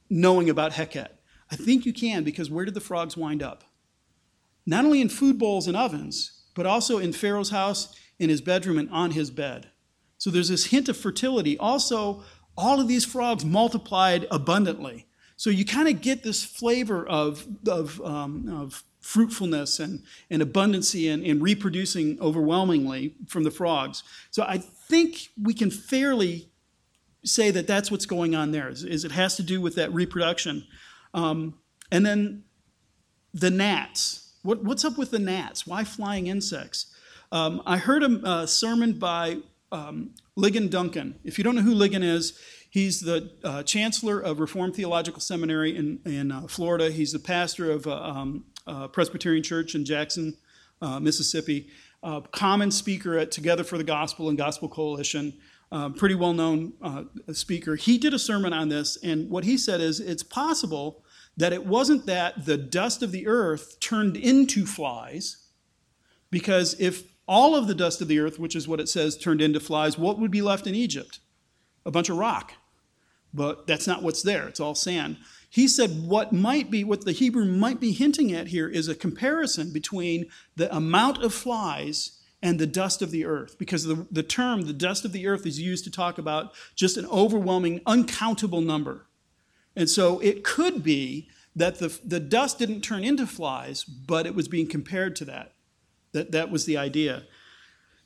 knowing 0.10 0.50
about 0.50 0.74
Heket? 0.74 1.08
I 1.50 1.56
think 1.56 1.86
you 1.86 1.94
can 1.94 2.24
because 2.26 2.50
where 2.50 2.66
did 2.66 2.74
the 2.74 2.82
frogs 2.82 3.16
wind 3.16 3.42
up? 3.42 3.64
Not 4.66 4.84
only 4.84 5.02
in 5.02 5.08
food 5.10 5.40
bowls 5.40 5.68
and 5.68 5.78
ovens, 5.78 6.44
but 6.56 6.66
also 6.66 6.98
in 6.98 7.14
Pharaoh's 7.14 7.52
house, 7.52 7.96
in 8.20 8.30
his 8.30 8.42
bedroom, 8.42 8.78
and 8.78 8.90
on 8.90 9.12
his 9.12 9.32
bed. 9.32 9.68
So 10.18 10.30
there's 10.30 10.50
this 10.50 10.66
hint 10.66 10.90
of 10.90 10.98
fertility. 10.98 11.58
Also, 11.58 12.24
all 12.60 12.82
of 12.82 12.88
these 12.88 13.06
frogs 13.06 13.46
multiplied 13.46 14.28
abundantly. 14.30 15.06
So 15.38 15.50
you 15.50 15.64
kind 15.64 15.88
of 15.88 16.02
get 16.02 16.24
this 16.24 16.44
flavor 16.44 17.08
of, 17.08 17.48
of, 17.66 18.02
um, 18.02 18.50
of 18.50 18.84
fruitfulness 19.00 19.80
and, 19.80 20.04
and 20.30 20.42
abundancy 20.42 21.12
and, 21.12 21.24
and 21.26 21.42
reproducing 21.42 22.20
overwhelmingly 22.20 23.16
from 23.28 23.44
the 23.44 23.52
frogs. 23.52 24.04
So 24.32 24.44
I 24.44 24.58
think 24.58 25.30
we 25.42 25.54
can 25.54 25.72
fairly 25.72 26.50
say 27.24 27.52
that 27.52 27.66
that's 27.66 27.90
what's 27.90 28.06
going 28.06 28.36
on 28.36 28.52
there. 28.52 28.68
Is, 28.68 28.84
is 28.84 29.06
it 29.06 29.14
has 29.14 29.38
to 29.38 29.44
do 29.44 29.62
with 29.62 29.76
that 29.76 29.94
reproduction, 29.94 30.66
um, 31.14 31.54
and 31.92 32.06
then 32.06 32.44
the 33.34 33.50
gnats. 33.50 34.34
What, 34.44 34.64
what's 34.64 34.84
up 34.84 34.98
with 34.98 35.12
the 35.12 35.20
gnats? 35.20 35.66
Why 35.66 35.84
flying 35.86 36.28
insects? 36.28 36.94
Um, 37.32 37.62
I 37.66 37.78
heard 37.78 38.04
a, 38.04 38.42
a 38.42 38.48
sermon 38.48 38.94
by 38.94 39.38
um, 39.72 40.12
Ligon 40.38 40.70
Duncan. 40.70 41.20
If 41.24 41.38
you 41.38 41.44
don't 41.44 41.56
know 41.56 41.62
who 41.62 41.76
Ligon 41.76 42.04
is, 42.04 42.40
he's 42.70 43.02
the 43.02 43.32
uh, 43.44 43.64
chancellor 43.64 44.20
of 44.20 44.40
Reformed 44.40 44.76
Theological 44.76 45.22
Seminary 45.22 45.76
in, 45.76 46.00
in 46.06 46.32
uh, 46.32 46.48
Florida. 46.48 46.92
He's 46.92 47.12
the 47.12 47.20
pastor 47.20 47.72
of 47.72 47.88
uh, 47.88 47.96
um, 48.02 48.46
Presbyterian 48.92 49.44
Church 49.44 49.76
in 49.76 49.86
Jackson, 49.86 50.38
uh, 50.82 51.00
Mississippi. 51.00 51.70
uh, 52.04 52.22
common 52.32 52.72
speaker 52.72 53.18
at 53.18 53.32
Together 53.32 53.64
for 53.64 53.78
the 53.78 53.84
Gospel 53.84 54.30
and 54.30 54.38
Gospel 54.38 54.70
Coalition, 54.70 55.34
uh, 55.72 55.90
pretty 55.90 56.16
well 56.16 56.34
known 56.34 56.74
uh, 56.82 57.04
speaker. 57.34 57.76
He 57.76 57.98
did 57.98 58.14
a 58.14 58.20
sermon 58.20 58.54
on 58.54 58.70
this, 58.70 58.98
and 59.04 59.30
what 59.30 59.44
he 59.44 59.58
said 59.58 59.82
is 59.82 60.00
it's 60.00 60.24
possible 60.24 61.04
that 61.38 61.54
it 61.54 61.66
wasn't 61.66 62.06
that 62.06 62.46
the 62.46 62.58
dust 62.58 63.04
of 63.04 63.12
the 63.12 63.28
earth 63.28 63.80
turned 63.80 64.18
into 64.18 64.66
flies, 64.66 65.48
because 66.32 66.80
if 66.80 67.04
all 67.30 67.56
of 67.56 67.68
the 67.68 67.76
dust 67.76 68.02
of 68.02 68.08
the 68.08 68.20
earth, 68.20 68.40
which 68.40 68.56
is 68.56 68.68
what 68.68 68.80
it 68.80 68.90
says, 68.90 69.16
turned 69.16 69.40
into 69.40 69.60
flies, 69.60 70.00
what 70.00 70.18
would 70.18 70.32
be 70.32 70.42
left 70.42 70.66
in 70.66 70.74
Egypt? 70.74 71.20
A 71.86 71.92
bunch 71.92 72.10
of 72.10 72.18
rock. 72.18 72.54
But 73.32 73.68
that's 73.68 73.86
not 73.86 74.02
what's 74.02 74.24
there, 74.24 74.48
it's 74.48 74.60
all 74.60 74.74
sand. 74.74 75.18
He 75.48 75.68
said 75.68 76.08
what 76.08 76.34
might 76.34 76.72
be, 76.72 76.84
what 76.84 77.06
the 77.06 77.12
Hebrew 77.12 77.46
might 77.46 77.80
be 77.80 77.92
hinting 77.92 78.34
at 78.34 78.48
here 78.48 78.68
is 78.68 78.88
a 78.88 78.96
comparison 78.96 79.72
between 79.72 80.26
the 80.56 80.76
amount 80.76 81.24
of 81.24 81.34
flies 81.34 82.20
and 82.42 82.58
the 82.58 82.68
dust 82.68 83.02
of 83.04 83.12
the 83.12 83.26
earth, 83.26 83.60
because 83.60 83.84
the, 83.84 84.08
the 84.10 84.24
term, 84.24 84.64
the 84.64 84.74
dust 84.74 85.06
of 85.06 85.12
the 85.12 85.28
earth, 85.28 85.46
is 85.46 85.60
used 85.60 85.84
to 85.84 85.92
talk 85.92 86.18
about 86.18 86.54
just 86.76 86.98
an 86.98 87.06
overwhelming, 87.08 87.82
uncountable 87.86 88.62
number. 88.62 89.06
And 89.76 89.90
so 89.90 90.20
it 90.20 90.44
could 90.44 90.84
be 90.84 91.30
that 91.56 91.78
the, 91.78 92.00
the 92.04 92.20
dust 92.20 92.58
didn't 92.58 92.82
turn 92.82 93.04
into 93.04 93.28
flies, 93.28 93.84
but 93.84 94.26
it 94.26 94.34
was 94.34 94.48
being 94.48 94.68
compared 94.68 95.16
to 95.18 95.26
that. 95.26 95.54
That, 96.12 96.32
that 96.32 96.50
was 96.50 96.66
the 96.66 96.78
idea. 96.78 97.24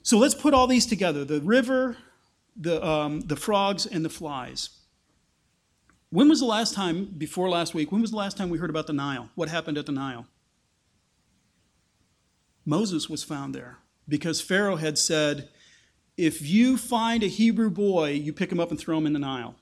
So 0.01 0.17
let's 0.17 0.35
put 0.35 0.53
all 0.53 0.67
these 0.67 0.85
together 0.85 1.23
the 1.23 1.41
river, 1.41 1.97
the, 2.55 2.85
um, 2.85 3.21
the 3.21 3.35
frogs, 3.35 3.85
and 3.85 4.03
the 4.03 4.09
flies. 4.09 4.69
When 6.09 6.29
was 6.29 6.41
the 6.41 6.45
last 6.45 6.75
time, 6.75 7.05
before 7.17 7.49
last 7.49 7.73
week, 7.73 7.91
when 7.91 8.01
was 8.01 8.11
the 8.11 8.17
last 8.17 8.37
time 8.37 8.49
we 8.49 8.59
heard 8.59 8.69
about 8.69 8.85
the 8.85 8.93
Nile? 8.93 9.29
What 9.35 9.49
happened 9.49 9.77
at 9.77 9.85
the 9.85 9.91
Nile? 9.91 10.27
Moses 12.65 13.09
was 13.09 13.23
found 13.23 13.55
there 13.55 13.79
because 14.07 14.39
Pharaoh 14.41 14.75
had 14.75 14.97
said, 14.97 15.49
if 16.15 16.41
you 16.41 16.77
find 16.77 17.23
a 17.23 17.27
Hebrew 17.27 17.69
boy, 17.69 18.11
you 18.11 18.31
pick 18.31 18.51
him 18.51 18.59
up 18.59 18.69
and 18.69 18.79
throw 18.79 18.97
him 18.97 19.07
in 19.07 19.13
the 19.13 19.19
Nile. 19.19 19.55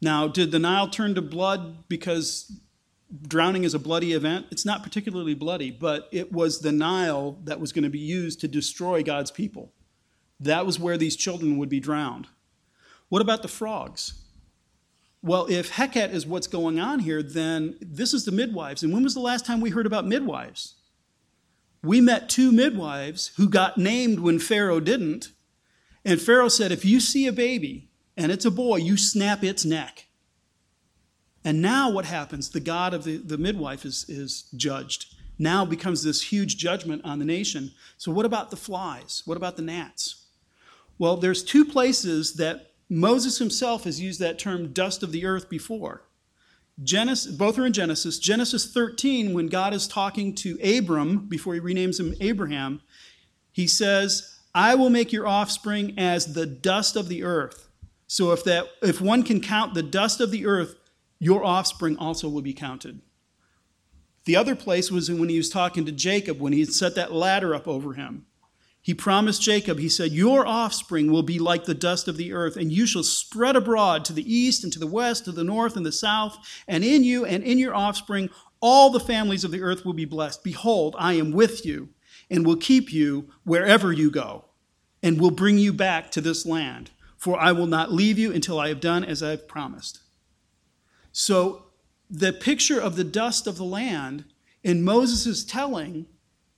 Now, 0.00 0.28
did 0.28 0.50
the 0.50 0.58
Nile 0.58 0.88
turn 0.88 1.14
to 1.14 1.22
blood 1.22 1.88
because 1.88 2.60
drowning 3.26 3.64
is 3.64 3.74
a 3.74 3.78
bloody 3.78 4.12
event? 4.12 4.46
It's 4.50 4.64
not 4.64 4.82
particularly 4.82 5.34
bloody, 5.34 5.70
but 5.70 6.08
it 6.12 6.32
was 6.32 6.60
the 6.60 6.72
Nile 6.72 7.38
that 7.44 7.60
was 7.60 7.72
going 7.72 7.84
to 7.84 7.90
be 7.90 7.98
used 7.98 8.40
to 8.40 8.48
destroy 8.48 9.02
God's 9.02 9.30
people. 9.30 9.72
That 10.40 10.66
was 10.66 10.78
where 10.78 10.96
these 10.96 11.16
children 11.16 11.58
would 11.58 11.68
be 11.68 11.80
drowned. 11.80 12.28
What 13.08 13.22
about 13.22 13.42
the 13.42 13.48
frogs? 13.48 14.14
Well, 15.22 15.46
if 15.50 15.72
Heket 15.72 16.12
is 16.12 16.26
what's 16.26 16.46
going 16.46 16.78
on 16.78 17.00
here, 17.00 17.22
then 17.22 17.76
this 17.80 18.14
is 18.14 18.24
the 18.24 18.32
midwives. 18.32 18.82
And 18.82 18.92
when 18.92 19.02
was 19.02 19.14
the 19.14 19.20
last 19.20 19.44
time 19.44 19.60
we 19.60 19.70
heard 19.70 19.86
about 19.86 20.06
midwives? 20.06 20.74
We 21.82 22.00
met 22.00 22.28
two 22.28 22.52
midwives 22.52 23.32
who 23.36 23.48
got 23.48 23.78
named 23.78 24.20
when 24.20 24.38
Pharaoh 24.38 24.80
didn't. 24.80 25.32
And 26.04 26.20
Pharaoh 26.20 26.48
said, 26.48 26.70
If 26.70 26.84
you 26.84 27.00
see 27.00 27.26
a 27.26 27.32
baby 27.32 27.90
and 28.16 28.30
it's 28.30 28.44
a 28.44 28.50
boy, 28.50 28.76
you 28.76 28.96
snap 28.96 29.42
its 29.42 29.64
neck. 29.64 30.07
And 31.44 31.62
now 31.62 31.90
what 31.90 32.04
happens? 32.04 32.50
The 32.50 32.60
God 32.60 32.94
of 32.94 33.04
the, 33.04 33.16
the 33.16 33.38
midwife 33.38 33.84
is, 33.84 34.04
is 34.08 34.44
judged. 34.56 35.14
Now 35.38 35.64
becomes 35.64 36.02
this 36.02 36.22
huge 36.22 36.56
judgment 36.56 37.02
on 37.04 37.18
the 37.18 37.24
nation. 37.24 37.72
So, 37.96 38.10
what 38.10 38.26
about 38.26 38.50
the 38.50 38.56
flies? 38.56 39.22
What 39.24 39.36
about 39.36 39.56
the 39.56 39.62
gnats? 39.62 40.26
Well, 40.98 41.16
there's 41.16 41.44
two 41.44 41.64
places 41.64 42.34
that 42.34 42.72
Moses 42.88 43.38
himself 43.38 43.84
has 43.84 44.00
used 44.00 44.18
that 44.20 44.38
term 44.38 44.72
dust 44.72 45.02
of 45.02 45.12
the 45.12 45.26
earth 45.26 45.48
before. 45.48 46.02
Genesis, 46.82 47.32
both 47.32 47.58
are 47.58 47.66
in 47.66 47.72
Genesis. 47.72 48.18
Genesis 48.18 48.72
13, 48.72 49.34
when 49.34 49.48
God 49.48 49.74
is 49.74 49.88
talking 49.88 50.34
to 50.36 50.58
Abram 50.62 51.26
before 51.28 51.54
he 51.54 51.60
renames 51.60 51.98
him 51.98 52.14
Abraham, 52.20 52.80
he 53.52 53.66
says, 53.66 54.38
I 54.54 54.74
will 54.74 54.90
make 54.90 55.12
your 55.12 55.26
offspring 55.26 55.98
as 55.98 56.34
the 56.34 56.46
dust 56.46 56.96
of 56.96 57.08
the 57.08 57.24
earth. 57.24 57.68
So 58.06 58.32
if 58.32 58.44
that 58.44 58.66
if 58.80 59.00
one 59.00 59.22
can 59.22 59.40
count 59.40 59.74
the 59.74 59.82
dust 59.82 60.20
of 60.20 60.30
the 60.30 60.46
earth, 60.46 60.76
your 61.18 61.44
offspring 61.44 61.96
also 61.96 62.28
will 62.28 62.42
be 62.42 62.52
counted. 62.52 63.00
The 64.24 64.36
other 64.36 64.54
place 64.54 64.90
was 64.90 65.10
when 65.10 65.28
he 65.28 65.38
was 65.38 65.48
talking 65.48 65.86
to 65.86 65.92
Jacob, 65.92 66.40
when 66.40 66.52
he 66.52 66.60
had 66.60 66.72
set 66.72 66.94
that 66.94 67.12
ladder 67.12 67.54
up 67.54 67.66
over 67.66 67.94
him. 67.94 68.26
He 68.80 68.94
promised 68.94 69.42
Jacob, 69.42 69.78
he 69.78 69.88
said, 69.88 70.12
Your 70.12 70.46
offspring 70.46 71.10
will 71.10 71.22
be 71.22 71.38
like 71.38 71.64
the 71.64 71.74
dust 71.74 72.08
of 72.08 72.16
the 72.16 72.32
earth, 72.32 72.56
and 72.56 72.72
you 72.72 72.86
shall 72.86 73.02
spread 73.02 73.56
abroad 73.56 74.04
to 74.04 74.12
the 74.12 74.34
east 74.34 74.64
and 74.64 74.72
to 74.72 74.78
the 74.78 74.86
west, 74.86 75.24
to 75.24 75.32
the 75.32 75.44
north 75.44 75.76
and 75.76 75.84
the 75.84 75.92
south, 75.92 76.38
and 76.66 76.84
in 76.84 77.04
you 77.04 77.24
and 77.24 77.42
in 77.42 77.58
your 77.58 77.74
offspring 77.74 78.30
all 78.60 78.90
the 78.90 79.00
families 79.00 79.44
of 79.44 79.50
the 79.50 79.62
earth 79.62 79.84
will 79.84 79.92
be 79.92 80.04
blessed. 80.04 80.42
Behold, 80.42 80.96
I 80.98 81.14
am 81.14 81.32
with 81.32 81.64
you, 81.64 81.90
and 82.30 82.46
will 82.46 82.56
keep 82.56 82.92
you 82.92 83.28
wherever 83.44 83.92
you 83.92 84.10
go, 84.10 84.46
and 85.02 85.20
will 85.20 85.30
bring 85.30 85.58
you 85.58 85.72
back 85.72 86.10
to 86.12 86.20
this 86.20 86.46
land, 86.46 86.90
for 87.16 87.38
I 87.38 87.52
will 87.52 87.66
not 87.66 87.92
leave 87.92 88.18
you 88.18 88.32
until 88.32 88.58
I 88.58 88.68
have 88.68 88.80
done 88.80 89.04
as 89.04 89.22
I 89.22 89.30
have 89.30 89.48
promised. 89.48 90.00
So, 91.20 91.64
the 92.08 92.32
picture 92.32 92.80
of 92.80 92.94
the 92.94 93.02
dust 93.02 93.48
of 93.48 93.56
the 93.56 93.64
land 93.64 94.24
in 94.62 94.84
Moses' 94.84 95.44
telling 95.44 96.06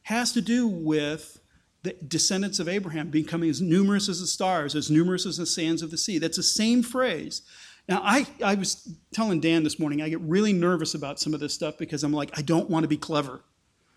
has 0.03 0.33
to 0.33 0.42
do 0.42 0.68
with 0.68 1.40
the 1.83 1.94
descendants 2.07 2.59
of 2.59 2.68
Abraham 2.68 3.09
becoming 3.09 3.49
as 3.49 3.62
numerous 3.62 4.07
as 4.07 4.20
the 4.20 4.27
stars, 4.27 4.75
as 4.75 4.90
numerous 4.90 5.25
as 5.25 5.38
the 5.38 5.46
sands 5.46 5.81
of 5.81 5.90
the 5.90 5.96
sea. 5.96 6.18
That's 6.18 6.37
the 6.37 6.42
same 6.42 6.83
phrase. 6.83 7.40
Now, 7.88 8.03
I, 8.05 8.27
I 8.44 8.55
was 8.55 8.87
telling 9.14 9.40
Dan 9.40 9.64
this 9.64 9.79
morning, 9.79 10.03
I 10.03 10.11
get 10.11 10.20
really 10.20 10.53
nervous 10.53 10.94
about 10.94 11.18
some 11.18 11.33
of 11.33 11.40
this 11.40 11.55
stuff 11.55 11.79
because 11.79 12.05
I'm 12.05 12.12
like, 12.12 12.31
I 12.38 12.42
don't 12.42 12.68
want 12.68 12.85
to 12.85 12.88
be 12.88 12.99
clever. 12.99 13.40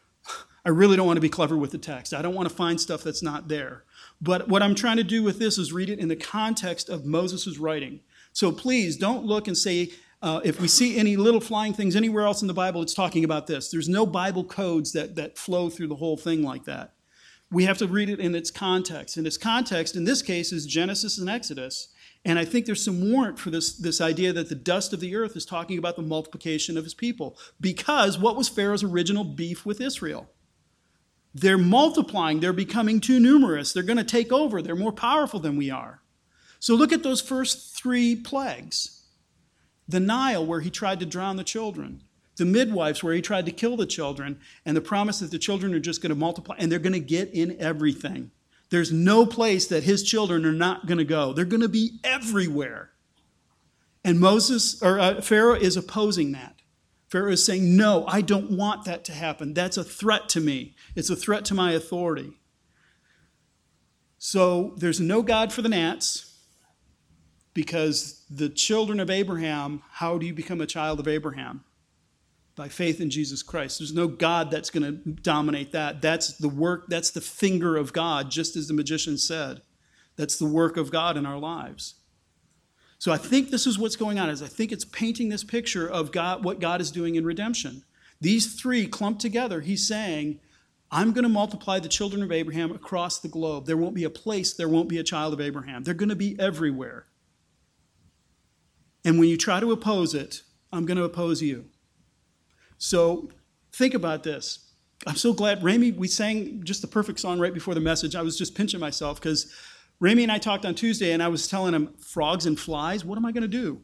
I 0.66 0.70
really 0.70 0.96
don't 0.96 1.08
want 1.08 1.18
to 1.18 1.22
be 1.22 1.28
clever 1.28 1.58
with 1.58 1.72
the 1.72 1.78
text. 1.78 2.14
I 2.14 2.22
don't 2.22 2.36
want 2.36 2.48
to 2.48 2.56
find 2.56 2.80
stuff 2.80 3.04
that's 3.04 3.22
not 3.22 3.50
there. 3.50 3.84
But 4.22 4.48
what 4.48 4.64
I'm 4.64 4.76
trying 4.76 4.96
to 4.96 5.04
do 5.04 5.24
with 5.24 5.40
this 5.40 5.58
is 5.58 5.74
read 5.74 5.90
it 5.90 6.00
in 6.00 6.08
the 6.08 6.16
context 6.16 6.88
of 6.88 7.04
Moses' 7.04 7.58
writing. 7.58 8.00
So 8.32 8.50
please 8.50 8.96
don't 8.96 9.26
look 9.26 9.50
and 9.50 9.58
say, 9.58 9.92
uh, 10.24 10.42
if 10.44 10.60
we 10.60 10.68
see 10.68 10.98
any 10.98 11.16
little 11.16 11.42
flying 11.42 11.74
things 11.74 11.96
anywhere 11.96 12.26
else 12.26 12.42
in 12.42 12.48
the 12.48 12.54
Bible, 12.54 12.82
it's 12.82 12.96
talking 12.96 13.24
about 13.24 13.46
this. 13.46 13.70
There's 13.70 13.90
no 13.90 14.08
Bible 14.08 14.44
codes 14.44 14.92
that, 14.94 15.16
that 15.16 15.38
flow 15.38 15.70
through 15.70 15.88
the 15.88 15.96
whole 15.96 16.18
thing 16.18 16.42
like 16.42 16.64
that 16.64 16.94
we 17.54 17.66
have 17.66 17.78
to 17.78 17.88
read 17.88 18.10
it 18.10 18.20
in 18.20 18.34
its 18.34 18.50
context. 18.50 19.16
And 19.16 19.28
its 19.28 19.38
context, 19.38 19.96
in 19.96 20.06
this 20.06 20.24
case, 20.24 20.52
is 20.52 20.66
Genesis 20.66 21.20
and 21.20 21.30
Exodus. 21.30 21.90
And 22.26 22.40
I 22.40 22.46
think 22.46 22.66
there's 22.66 22.84
some 22.84 23.12
warrant 23.12 23.38
for 23.38 23.52
this, 23.52 23.74
this 23.74 24.02
idea 24.02 24.34
that 24.34 24.50
the 24.50 24.56
dust 24.56 24.92
of 24.92 25.00
the 25.00 25.16
earth 25.16 25.36
is 25.36 25.46
talking 25.46 25.78
about 25.78 25.96
the 25.96 26.02
multiplication 26.02 26.78
of 26.78 26.84
his 26.84 26.96
people. 26.96 27.38
Because 27.62 28.18
what 28.18 28.36
was 28.36 28.50
Pharaoh's 28.50 28.84
original 28.84 29.24
beef 29.24 29.66
with 29.66 29.80
Israel? 29.80 30.30
They're 31.36 31.58
multiplying, 31.58 32.40
they're 32.40 32.54
becoming 32.54 33.00
too 33.00 33.20
numerous, 33.20 33.74
they're 33.74 33.84
going 33.84 33.98
to 33.98 34.04
take 34.04 34.32
over, 34.32 34.62
they're 34.62 34.76
more 34.76 34.92
powerful 34.92 35.40
than 35.40 35.58
we 35.58 35.70
are. 35.70 36.02
So 36.60 36.76
look 36.76 36.94
at 36.94 37.04
those 37.04 37.22
first 37.22 37.76
three 37.76 38.16
plagues 38.16 39.03
the 39.88 40.00
Nile, 40.00 40.46
where 40.46 40.62
he 40.62 40.70
tried 40.70 41.00
to 41.00 41.06
drown 41.06 41.36
the 41.36 41.44
children, 41.44 42.04
the 42.38 42.46
midwives 42.46 43.04
where 43.04 43.14
he 43.14 43.22
tried 43.22 43.46
to 43.46 43.52
kill 43.52 43.78
the 43.78 43.86
children, 43.86 44.40
and 44.66 44.76
the 44.76 44.82
promise 44.82 45.20
that 45.20 45.32
the 45.32 45.40
children 45.40 45.74
are 45.74 45.80
just 45.80 46.02
going 46.02 46.10
to 46.10 46.16
multiply 46.16 46.56
and 46.58 46.72
they're 46.72 46.80
going 46.80 46.94
to 46.94 47.00
get 47.00 47.30
in 47.34 47.60
everything. 47.60 48.32
There's 48.70 48.92
no 48.92 49.26
place 49.26 49.68
that 49.68 49.84
his 49.84 50.04
children 50.04 50.46
are 50.46 50.54
not 50.54 50.88
going 50.88 50.98
to 50.98 51.04
go. 51.04 51.34
They're 51.34 51.46
going 51.46 51.62
to 51.62 51.70
be 51.70 52.00
everywhere. 52.04 52.92
And 54.04 54.20
Moses 54.20 54.82
or 54.82 55.00
uh, 55.00 55.22
Pharaoh 55.22 55.56
is 55.56 55.78
opposing 55.78 56.32
that. 56.32 56.56
Pharaoh 57.08 57.32
is 57.32 57.46
saying, 57.46 57.78
"No, 57.78 58.06
I 58.08 58.22
don't 58.22 58.58
want 58.58 58.86
that 58.86 59.04
to 59.06 59.12
happen. 59.12 59.54
That's 59.54 59.78
a 59.78 59.84
threat 59.84 60.28
to 60.30 60.42
me. 60.42 60.76
It's 60.96 61.12
a 61.12 61.16
threat 61.16 61.46
to 61.46 61.54
my 61.54 61.74
authority." 61.74 62.40
So 64.18 64.74
there's 64.78 65.00
no 65.00 65.22
God 65.22 65.54
for 65.54 65.62
the 65.62 65.70
gnats 65.70 66.33
because 67.54 68.24
the 68.30 68.50
children 68.50 69.00
of 69.00 69.10
Abraham, 69.10 69.82
how 69.92 70.18
do 70.18 70.26
you 70.26 70.34
become 70.34 70.62
a 70.62 70.68
child 70.68 71.00
of 71.00 71.08
Abraham? 71.08 71.64
by 72.56 72.68
faith 72.68 73.02
in 73.02 73.10
Jesus 73.10 73.42
Christ. 73.42 73.80
There's 73.80 73.94
no 73.94 74.08
God 74.08 74.52
that's 74.52 74.70
going 74.70 74.84
to 74.84 75.12
dominate 75.12 75.72
that. 75.72 76.02
That's 76.02 76.38
the 76.38 76.50
work, 76.50 76.86
that's 76.88 77.10
the 77.10 77.22
finger 77.22 77.76
of 77.78 77.94
God, 77.94 78.30
just 78.30 78.56
as 78.56 78.68
the 78.68 78.74
magician 78.74 79.18
said. 79.18 79.62
That's 80.16 80.38
the 80.38 80.46
work 80.46 80.78
of 80.78 80.92
God 80.92 81.18
in 81.18 81.26
our 81.26 81.40
lives. 81.40 81.96
So 83.00 83.12
I 83.12 83.18
think 83.18 83.50
this 83.50 83.68
is 83.68 83.80
what's 83.80 83.96
going 83.96 84.20
on 84.20 84.30
is 84.30 84.42
I 84.42 84.48
think 84.48 84.72
it's 84.72 84.86
painting 84.86 85.30
this 85.30 85.44
picture 85.44 85.90
of 85.90 86.12
God 86.12 86.44
what 86.44 86.60
God 86.60 86.80
is 86.80 86.92
doing 86.92 87.16
in 87.16 87.26
redemption. 87.26 87.84
These 88.22 88.54
three 88.54 88.88
clumped 88.88 89.20
together, 89.20 89.62
he's 89.62 89.86
saying, 89.86 90.40
I'm 90.92 91.12
going 91.12 91.24
to 91.24 91.30
multiply 91.30 91.80
the 91.80 91.90
children 91.90 92.22
of 92.22 92.32
Abraham 92.32 92.72
across 92.72 93.20
the 93.20 93.28
globe. 93.28 93.66
There 93.66 93.76
won't 93.76 93.96
be 93.96 94.04
a 94.04 94.10
place, 94.10 94.54
there 94.54 94.70
won't 94.70 94.88
be 94.88 95.00
a 95.00 95.04
child 95.04 95.34
of 95.34 95.42
Abraham. 95.42 95.84
They're 95.84 95.96
going 95.96 96.10
to 96.10 96.16
be 96.16 96.40
everywhere. 96.40 97.08
And 99.06 99.20
when 99.20 99.30
you 99.30 99.38
try 99.38 99.60
to 99.60 99.72
oppose 99.72 100.14
it, 100.14 100.44
I'm 100.72 100.86
going 100.86 100.98
to 100.98 101.04
oppose 101.04 101.42
you. 101.42 101.66
So 102.78 103.30
think 103.72 103.94
about 103.94 104.24
this. 104.24 104.72
I'm 105.06 105.16
so 105.16 105.34
glad, 105.34 105.64
Rami, 105.64 105.92
we 105.92 106.08
sang 106.08 106.64
just 106.64 106.82
the 106.82 106.88
perfect 106.88 107.20
song 107.20 107.40
right 107.40 107.54
before 107.54 107.74
the 107.74 107.82
message. 107.82 108.16
I 108.16 108.22
was 108.22 108.38
just 108.38 108.56
pinching 108.56 108.80
myself 108.80 109.20
because 109.20 109.54
Rami 110.00 110.24
and 110.24 110.32
I 110.32 110.38
talked 110.38 110.66
on 110.66 110.76
Tuesday 110.76 111.12
and 111.12 111.22
I 111.22 111.28
was 111.28 111.48
telling 111.48 111.74
him, 111.74 111.94
frogs 111.98 112.46
and 112.46 112.60
flies, 112.60 113.04
what 113.04 113.18
am 113.18 113.26
I 113.26 113.32
going 113.32 113.44
to 113.44 113.48
do? 113.48 113.82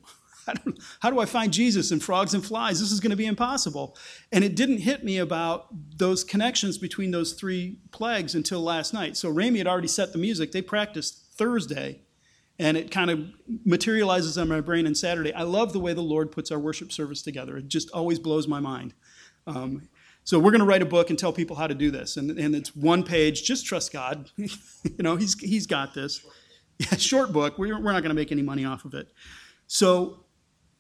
how 1.02 1.10
do 1.10 1.20
I 1.20 1.26
find 1.26 1.52
Jesus 1.52 1.92
and 1.92 2.02
frogs 2.02 2.34
and 2.34 2.46
flies? 2.46 2.80
This 2.80 2.92
is 2.92 3.00
going 3.00 3.12
to 3.12 3.18
be 3.18 3.26
impossible. 3.26 3.98
And 4.32 4.44
it 4.44 4.56
didn't 4.56 4.80
hit 4.80 5.04
me 5.04 5.18
about 5.18 5.68
those 5.98 6.24
connections 6.24 6.78
between 6.78 7.12
those 7.12 7.34
three 7.34 7.78
plagues 7.92 8.36
until 8.36 8.62
last 8.62 8.94
night. 8.94 9.18
So 9.18 9.30
Rami 9.30 9.58
had 9.58 9.68
already 9.68 9.88
set 9.88 10.14
the 10.14 10.20
music. 10.20 10.52
They 10.52 10.62
practiced 10.62 11.34
Thursday, 11.38 12.02
and 12.60 12.78
it 12.78 12.92
kind 12.92 13.10
of 13.10 13.26
materializes 13.66 14.38
on 14.38 14.50
my 14.50 14.62
brain 14.62 14.86
on 14.86 14.94
Saturday. 14.94 15.34
I 15.34 15.44
love 15.44 15.74
the 15.74 15.80
way 15.80 15.94
the 15.94 16.02
Lord 16.02 16.32
puts 16.32 16.52
our 16.52 16.60
worship 16.60 16.92
service 16.92 17.22
together. 17.22 17.58
It 17.58 17.70
just 17.70 17.90
always 17.92 18.20
blows 18.20 18.48
my 18.48 18.60
mind. 18.60 18.94
Um, 19.48 19.88
so 20.26 20.38
we're 20.38 20.52
going 20.52 20.60
to 20.60 20.66
write 20.66 20.82
a 20.82 20.86
book 20.86 21.10
and 21.10 21.18
tell 21.18 21.34
people 21.34 21.56
how 21.56 21.66
to 21.66 21.74
do 21.74 21.90
this, 21.90 22.18
and, 22.18 22.38
and 22.38 22.54
it's 22.54 22.76
one 22.76 23.04
page. 23.04 23.44
Just 23.44 23.66
trust 23.66 23.92
God. 23.92 24.30
you 24.36 24.50
know, 25.00 25.16
He's 25.16 25.40
He's 25.40 25.66
got 25.66 25.94
this. 25.94 26.24
Yeah, 26.78 26.96
short 26.98 27.32
book. 27.32 27.58
We're, 27.58 27.82
we're 27.82 27.94
not 27.94 28.04
going 28.04 28.10
to 28.10 28.14
make 28.16 28.32
any 28.32 28.44
money 28.44 28.66
off 28.66 28.86
of 28.86 28.94
it. 28.94 29.08
So 29.66 30.26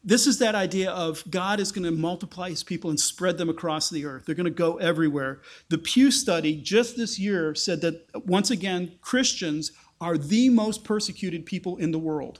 this 0.03 0.27
is 0.27 0.39
that 0.39 0.55
idea 0.55 0.91
of 0.91 1.23
God 1.29 1.59
is 1.59 1.71
going 1.71 1.83
to 1.83 1.91
multiply 1.91 2.49
his 2.49 2.63
people 2.63 2.89
and 2.89 2.99
spread 2.99 3.37
them 3.37 3.49
across 3.49 3.89
the 3.89 4.05
earth. 4.05 4.25
They're 4.25 4.35
going 4.35 4.45
to 4.45 4.51
go 4.51 4.77
everywhere. 4.77 5.41
The 5.69 5.77
Pew 5.77 6.09
study 6.09 6.55
just 6.61 6.95
this 6.95 7.19
year 7.19 7.53
said 7.53 7.81
that 7.81 8.05
once 8.25 8.49
again, 8.49 8.97
Christians 9.01 9.71
are 10.01 10.17
the 10.17 10.49
most 10.49 10.83
persecuted 10.83 11.45
people 11.45 11.77
in 11.77 11.91
the 11.91 11.99
world. 11.99 12.39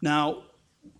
Now, 0.00 0.44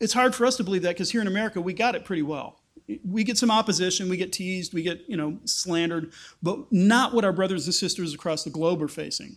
it's 0.00 0.12
hard 0.12 0.34
for 0.34 0.44
us 0.44 0.56
to 0.56 0.64
believe 0.64 0.82
that 0.82 0.94
because 0.94 1.10
here 1.10 1.20
in 1.20 1.26
America, 1.26 1.60
we 1.60 1.72
got 1.72 1.94
it 1.94 2.04
pretty 2.04 2.22
well. 2.22 2.60
We 3.04 3.22
get 3.22 3.36
some 3.36 3.50
opposition, 3.50 4.08
we 4.08 4.16
get 4.16 4.32
teased, 4.32 4.72
we 4.72 4.82
get, 4.82 5.02
you 5.08 5.16
know, 5.16 5.38
slandered, 5.44 6.12
but 6.42 6.72
not 6.72 7.12
what 7.12 7.24
our 7.24 7.32
brothers 7.32 7.66
and 7.66 7.74
sisters 7.74 8.14
across 8.14 8.44
the 8.44 8.50
globe 8.50 8.82
are 8.82 8.88
facing. 8.88 9.36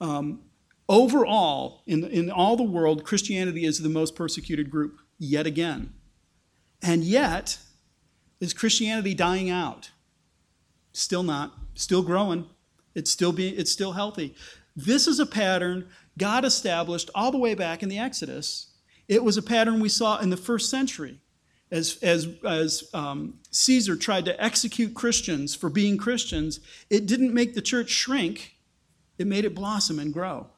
Um, 0.00 0.42
overall, 0.88 1.82
in, 1.86 2.04
in 2.04 2.30
all 2.30 2.56
the 2.56 2.62
world, 2.62 3.04
Christianity 3.04 3.64
is 3.64 3.80
the 3.80 3.88
most 3.88 4.14
persecuted 4.14 4.70
group 4.70 5.00
yet 5.18 5.46
again. 5.46 5.92
And 6.82 7.04
yet, 7.04 7.58
is 8.40 8.52
Christianity 8.52 9.14
dying 9.14 9.50
out? 9.50 9.90
Still 10.92 11.22
not. 11.22 11.52
Still 11.74 12.02
growing. 12.02 12.46
It's 12.94 13.10
still 13.10 13.32
being 13.32 13.54
it's 13.56 13.72
still 13.72 13.92
healthy. 13.92 14.34
This 14.74 15.06
is 15.06 15.18
a 15.18 15.26
pattern 15.26 15.88
God 16.18 16.44
established 16.44 17.10
all 17.14 17.30
the 17.30 17.38
way 17.38 17.54
back 17.54 17.82
in 17.82 17.88
the 17.88 17.98
Exodus. 17.98 18.68
It 19.08 19.24
was 19.24 19.36
a 19.36 19.42
pattern 19.42 19.80
we 19.80 19.88
saw 19.88 20.18
in 20.18 20.30
the 20.30 20.36
first 20.36 20.70
century. 20.70 21.20
As, 21.70 21.96
as, 22.02 22.28
as 22.46 22.90
um, 22.92 23.38
Caesar 23.50 23.96
tried 23.96 24.26
to 24.26 24.42
execute 24.42 24.94
Christians 24.94 25.54
for 25.54 25.70
being 25.70 25.96
Christians, 25.96 26.60
it 26.90 27.06
didn't 27.06 27.32
make 27.32 27.54
the 27.54 27.62
church 27.62 27.88
shrink, 27.88 28.56
it 29.16 29.26
made 29.26 29.46
it 29.46 29.54
blossom 29.54 29.98
and 29.98 30.12
grow. 30.12 30.48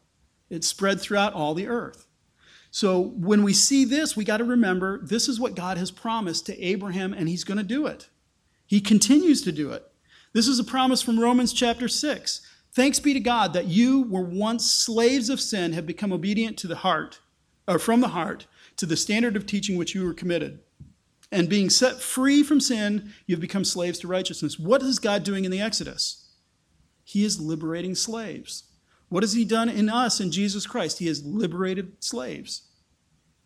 It 0.51 0.65
spread 0.65 1.01
throughout 1.01 1.33
all 1.33 1.55
the 1.55 1.69
earth. 1.69 2.07
So 2.73 3.01
when 3.01 3.45
we 3.45 3.53
see 3.53 3.85
this, 3.85 4.17
we 4.17 4.25
got 4.25 4.39
to 4.39 4.45
remember 4.45 4.99
this 5.05 5.29
is 5.29 5.39
what 5.39 5.55
God 5.55 5.79
has 5.79 5.93
promised 5.93 6.47
to 6.47 6.61
Abraham, 6.61 7.13
and 7.13 7.29
he's 7.29 7.45
going 7.45 7.59
to 7.59 7.65
do 7.65 7.87
it. 7.87 8.09
He 8.67 8.81
continues 8.81 9.43
to 9.43 9.53
do 9.53 9.71
it. 9.71 9.87
This 10.33 10.49
is 10.49 10.59
a 10.59 10.65
promise 10.65 11.01
from 11.01 11.21
Romans 11.21 11.53
chapter 11.53 11.87
6. 11.87 12.41
Thanks 12.75 12.99
be 12.99 13.15
to 13.15 13.21
God 13.21 13.53
that 13.53 13.67
you 13.67 14.03
were 14.03 14.25
once 14.25 14.69
slaves 14.69 15.31
of 15.31 15.41
sin, 15.41 15.73
have 15.75 15.87
become 15.87 16.13
obedient 16.13 16.59
to 16.59 16.67
the 16.67 16.77
heart, 16.77 17.21
or 17.69 17.79
from 17.79 18.01
the 18.01 18.09
heart, 18.09 18.47
to 18.77 18.87
the 18.87 18.97
standard 18.97 19.37
of 19.37 19.47
teaching 19.47 19.79
which 19.79 19.95
you 19.95 20.05
were 20.05 20.15
committed. 20.15 20.59
And 21.31 21.49
being 21.49 21.71
set 21.71 22.01
free 22.01 22.43
from 22.43 22.61
sin, 22.61 23.13
you've 23.27 23.41
become 23.41 23.65
slaves 23.65 24.01
to 24.01 24.09
righteousness. 24.09 24.59
What 24.59 24.83
is 24.83 24.99
God 24.99 25.23
doing 25.23 25.45
in 25.45 25.53
the 25.53 25.61
Exodus? 25.61 26.33
He 27.05 27.25
is 27.25 27.41
liberating 27.41 27.95
slaves. 27.95 28.65
What 29.09 29.23
has 29.23 29.35
he 29.35 29.45
done 29.45 29.69
in 29.69 29.89
us 29.89 30.21
in 30.21 30.33
Jesus 30.33 30.67
Christ? 30.67 30.99
He 30.99 31.07
has 31.07 31.25
liberated 31.25 32.03
slaves. 32.03 32.63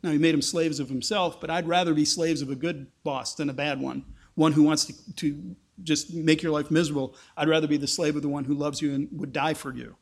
Now, 0.03 0.11
he 0.11 0.19
made 0.19 0.33
them 0.33 0.43
slaves 0.43 0.81
of 0.81 0.89
himself, 0.89 1.41
but 1.41 1.51
I'd 1.51 1.69
rather 1.69 1.93
be 1.93 2.05
slaves 2.05 2.41
of 2.41 2.51
a 2.51 2.55
good 2.55 2.87
boss 3.05 3.35
than 3.35 3.51
a 3.51 3.55
bad 3.55 3.81
one, 3.81 4.05
one 4.37 4.53
who 4.53 4.63
wants 4.63 4.87
to, 4.87 5.15
to 5.17 5.57
just 5.83 6.13
make 6.13 6.43
your 6.43 6.53
life 6.53 6.71
miserable. 6.71 7.15
I'd 7.37 7.49
rather 7.49 7.67
be 7.67 7.77
the 7.77 7.87
slave 7.87 8.17
of 8.17 8.23
the 8.23 8.29
one 8.29 8.45
who 8.45 8.55
loves 8.55 8.83
you 8.83 8.95
and 8.95 9.09
would 9.13 9.33
die 9.33 9.55
for 9.55 9.75
you. 9.75 9.97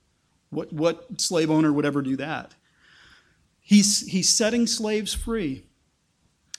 What, 0.51 0.73
what 0.73 1.21
slave 1.21 1.51
owner 1.51 1.73
would 1.73 1.85
ever 1.85 2.03
do 2.03 2.17
that? 2.17 2.55
He's, 3.61 4.07
he's 4.07 4.29
setting 4.29 4.67
slaves 4.67 5.13
free. 5.13 5.65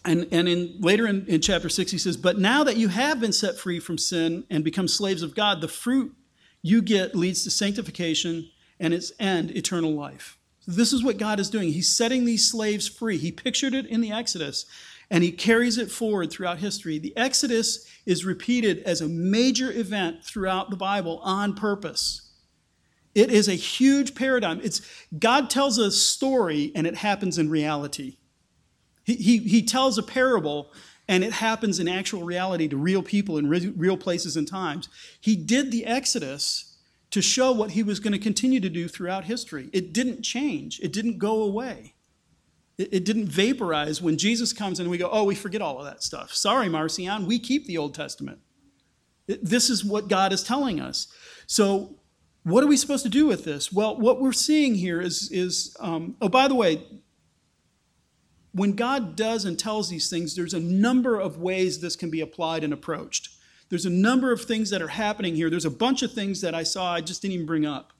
And, 0.03 0.27
and 0.31 0.47
in, 0.47 0.75
later 0.79 1.07
in, 1.07 1.25
in 1.27 1.41
chapter 1.41 1.69
6, 1.69 1.91
he 1.91 1.97
says, 1.97 2.17
But 2.17 2.37
now 2.37 2.63
that 2.63 2.77
you 2.77 2.89
have 2.89 3.19
been 3.19 3.33
set 3.33 3.57
free 3.57 3.79
from 3.79 3.97
sin 3.97 4.45
and 4.49 4.63
become 4.63 4.87
slaves 4.87 5.21
of 5.21 5.35
God, 5.35 5.61
the 5.61 5.67
fruit 5.67 6.13
you 6.61 6.81
get 6.81 7.15
leads 7.15 7.43
to 7.43 7.51
sanctification 7.51 8.49
and 8.79 8.93
its 8.93 9.11
end, 9.19 9.51
eternal 9.51 9.93
life. 9.93 10.37
This 10.67 10.91
is 10.91 11.03
what 11.03 11.17
God 11.17 11.39
is 11.39 11.49
doing. 11.49 11.71
He's 11.71 11.89
setting 11.89 12.25
these 12.25 12.49
slaves 12.49 12.87
free. 12.87 13.17
He 13.17 13.31
pictured 13.31 13.73
it 13.73 13.85
in 13.85 14.01
the 14.01 14.11
Exodus, 14.11 14.65
and 15.09 15.23
he 15.23 15.31
carries 15.31 15.77
it 15.77 15.89
forward 15.89 16.31
throughout 16.31 16.59
history. 16.59 16.99
The 16.99 17.15
Exodus 17.15 17.87
is 18.05 18.25
repeated 18.25 18.79
as 18.79 19.01
a 19.01 19.07
major 19.07 19.71
event 19.71 20.23
throughout 20.23 20.69
the 20.69 20.75
Bible 20.75 21.19
on 21.23 21.53
purpose. 21.55 22.31
It 23.15 23.31
is 23.31 23.47
a 23.47 23.53
huge 23.53 24.15
paradigm. 24.15 24.59
It's 24.63 24.81
God 25.17 25.49
tells 25.49 25.77
a 25.77 25.91
story 25.91 26.71
and 26.75 26.85
it 26.85 26.95
happens 26.95 27.37
in 27.37 27.49
reality. 27.49 28.17
He, 29.03 29.15
he, 29.15 29.37
he 29.39 29.63
tells 29.63 29.97
a 29.97 30.03
parable 30.03 30.71
and 31.07 31.23
it 31.23 31.31
happens 31.33 31.79
in 31.79 31.87
actual 31.87 32.23
reality 32.23 32.67
to 32.67 32.77
real 32.77 33.01
people 33.01 33.37
in 33.37 33.49
real 33.49 33.97
places 33.97 34.35
and 34.35 34.47
times. 34.47 34.89
He 35.19 35.35
did 35.35 35.71
the 35.71 35.85
Exodus 35.85 36.77
to 37.11 37.21
show 37.21 37.51
what 37.53 37.71
he 37.71 37.83
was 37.83 37.99
going 37.99 38.11
to 38.11 38.19
continue 38.19 38.59
to 38.59 38.69
do 38.69 38.87
throughout 38.87 39.23
history. 39.23 39.69
It 39.71 39.93
didn't 39.93 40.23
change, 40.23 40.79
it 40.81 40.91
didn't 40.91 41.17
go 41.17 41.41
away. 41.41 41.93
It, 42.77 42.89
it 42.93 43.05
didn't 43.05 43.27
vaporize 43.27 44.01
when 44.01 44.17
Jesus 44.17 44.53
comes 44.53 44.79
and 44.79 44.89
we 44.89 44.97
go, 44.97 45.09
oh, 45.11 45.23
we 45.23 45.35
forget 45.35 45.61
all 45.61 45.79
of 45.79 45.85
that 45.85 46.03
stuff. 46.03 46.33
Sorry, 46.33 46.69
Marcion, 46.69 47.25
we 47.25 47.39
keep 47.39 47.65
the 47.65 47.77
Old 47.77 47.93
Testament. 47.93 48.39
This 49.27 49.69
is 49.69 49.83
what 49.83 50.07
God 50.07 50.31
is 50.31 50.43
telling 50.43 50.79
us. 50.79 51.07
So, 51.47 51.95
what 52.43 52.63
are 52.63 52.67
we 52.67 52.77
supposed 52.77 53.03
to 53.03 53.09
do 53.09 53.27
with 53.27 53.43
this? 53.43 53.73
Well, 53.73 53.97
what 53.99 54.21
we're 54.21 54.31
seeing 54.31 54.75
here 54.75 55.01
is, 55.01 55.29
is 55.33 55.75
um, 55.81 56.15
oh, 56.21 56.29
by 56.29 56.47
the 56.47 56.55
way, 56.55 56.81
when 58.53 58.71
God 58.71 59.17
does 59.17 59.43
and 59.43 59.59
tells 59.59 59.89
these 59.89 60.09
things, 60.09 60.33
there's 60.33 60.53
a 60.53 60.59
number 60.59 61.19
of 61.19 61.37
ways 61.37 61.81
this 61.81 61.97
can 61.97 62.09
be 62.09 62.21
applied 62.21 62.63
and 62.63 62.71
approached. 62.71 63.29
There's 63.69 63.85
a 63.85 63.89
number 63.89 64.31
of 64.31 64.41
things 64.41 64.69
that 64.69 64.81
are 64.81 64.87
happening 64.87 65.35
here. 65.35 65.49
There's 65.49 65.65
a 65.65 65.69
bunch 65.69 66.03
of 66.03 66.13
things 66.13 66.39
that 66.39 66.55
I 66.55 66.63
saw 66.63 66.93
I 66.93 67.01
just 67.01 67.21
didn't 67.21 67.33
even 67.33 67.45
bring 67.45 67.65
up. 67.65 67.91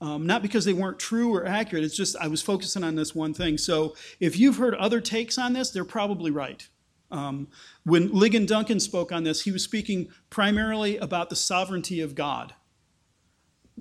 Um, 0.00 0.26
not 0.26 0.42
because 0.42 0.64
they 0.64 0.72
weren't 0.72 1.00
true 1.00 1.34
or 1.34 1.44
accurate, 1.44 1.82
it's 1.82 1.96
just 1.96 2.16
I 2.18 2.28
was 2.28 2.40
focusing 2.40 2.84
on 2.84 2.94
this 2.94 3.14
one 3.16 3.34
thing. 3.34 3.58
So 3.58 3.96
if 4.20 4.38
you've 4.38 4.56
heard 4.56 4.74
other 4.76 5.00
takes 5.00 5.38
on 5.38 5.54
this, 5.54 5.70
they're 5.70 5.84
probably 5.84 6.30
right. 6.30 6.68
Um, 7.10 7.48
when 7.84 8.10
Ligon 8.10 8.46
Duncan 8.46 8.80
spoke 8.80 9.10
on 9.10 9.24
this, 9.24 9.42
he 9.42 9.50
was 9.50 9.64
speaking 9.64 10.08
primarily 10.30 10.98
about 10.98 11.30
the 11.30 11.36
sovereignty 11.36 12.00
of 12.00 12.14
God 12.14 12.54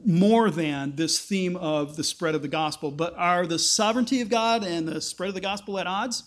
more 0.06 0.49
than 0.49 0.95
this 0.95 1.19
theme 1.19 1.56
of 1.56 1.95
the 1.95 2.03
spread 2.03 2.36
of 2.36 2.41
the 2.41 2.47
gospel. 2.47 2.91
But 2.91 3.15
are 3.15 3.45
the 3.45 3.60
sovereignty 3.60 4.21
of 4.21 4.30
God 4.30 4.63
and 4.63 4.88
the 4.88 5.01
spread 5.01 5.30
of 5.30 5.36
the 5.36 5.41
gospel 5.41 5.80
at 5.80 5.88
odds? 5.88 6.23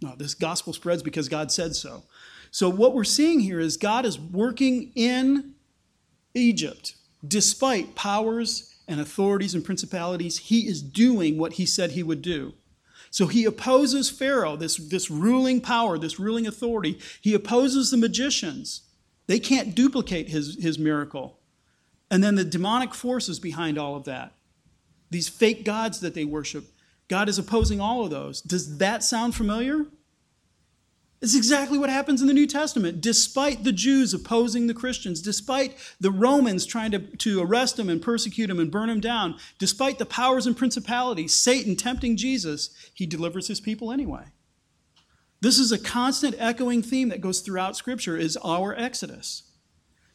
No, 0.00 0.14
this 0.16 0.34
gospel 0.34 0.72
spreads 0.72 1.02
because 1.02 1.28
God 1.28 1.52
said 1.52 1.76
so. 1.76 2.04
So, 2.50 2.68
what 2.68 2.94
we're 2.94 3.04
seeing 3.04 3.40
here 3.40 3.60
is 3.60 3.76
God 3.76 4.04
is 4.04 4.18
working 4.18 4.92
in 4.94 5.54
Egypt 6.34 6.96
despite 7.26 7.94
powers 7.94 8.71
and 8.88 9.00
authorities 9.00 9.54
and 9.54 9.64
principalities. 9.64 10.38
He 10.38 10.68
is 10.68 10.82
doing 10.82 11.38
what 11.38 11.54
he 11.54 11.66
said 11.66 11.92
he 11.92 12.02
would 12.02 12.22
do. 12.22 12.54
So, 13.10 13.26
he 13.26 13.44
opposes 13.44 14.08
Pharaoh, 14.08 14.56
this, 14.56 14.76
this 14.76 15.10
ruling 15.10 15.60
power, 15.60 15.98
this 15.98 16.18
ruling 16.18 16.46
authority. 16.46 16.98
He 17.20 17.34
opposes 17.34 17.90
the 17.90 17.98
magicians. 17.98 18.82
They 19.26 19.38
can't 19.38 19.74
duplicate 19.74 20.30
his, 20.30 20.62
his 20.62 20.78
miracle. 20.78 21.38
And 22.10 22.22
then 22.22 22.34
the 22.34 22.44
demonic 22.44 22.94
forces 22.94 23.38
behind 23.38 23.78
all 23.78 23.96
of 23.96 24.04
that, 24.04 24.32
these 25.10 25.28
fake 25.28 25.64
gods 25.64 26.00
that 26.00 26.14
they 26.14 26.24
worship, 26.24 26.66
God 27.08 27.28
is 27.28 27.38
opposing 27.38 27.80
all 27.80 28.04
of 28.04 28.10
those. 28.10 28.40
Does 28.40 28.78
that 28.78 29.02
sound 29.04 29.34
familiar? 29.34 29.86
It's 31.22 31.36
exactly 31.36 31.78
what 31.78 31.88
happens 31.88 32.20
in 32.20 32.26
the 32.26 32.34
New 32.34 32.48
Testament. 32.48 33.00
Despite 33.00 33.62
the 33.62 33.70
Jews 33.70 34.12
opposing 34.12 34.66
the 34.66 34.74
Christians, 34.74 35.22
despite 35.22 35.76
the 36.00 36.10
Romans 36.10 36.66
trying 36.66 36.90
to, 36.90 36.98
to 36.98 37.40
arrest 37.40 37.76
them 37.76 37.88
and 37.88 38.02
persecute 38.02 38.48
them 38.48 38.58
and 38.58 38.72
burn 38.72 38.88
them 38.88 38.98
down, 38.98 39.36
despite 39.60 40.00
the 40.00 40.04
powers 40.04 40.48
and 40.48 40.56
principalities, 40.56 41.32
Satan 41.32 41.76
tempting 41.76 42.16
Jesus, 42.16 42.70
he 42.92 43.06
delivers 43.06 43.46
his 43.46 43.60
people 43.60 43.92
anyway. 43.92 44.24
This 45.40 45.60
is 45.60 45.70
a 45.70 45.78
constant 45.78 46.34
echoing 46.40 46.82
theme 46.82 47.08
that 47.10 47.20
goes 47.20 47.40
throughout 47.40 47.76
Scripture 47.76 48.16
is 48.16 48.36
our 48.44 48.74
Exodus. 48.74 49.44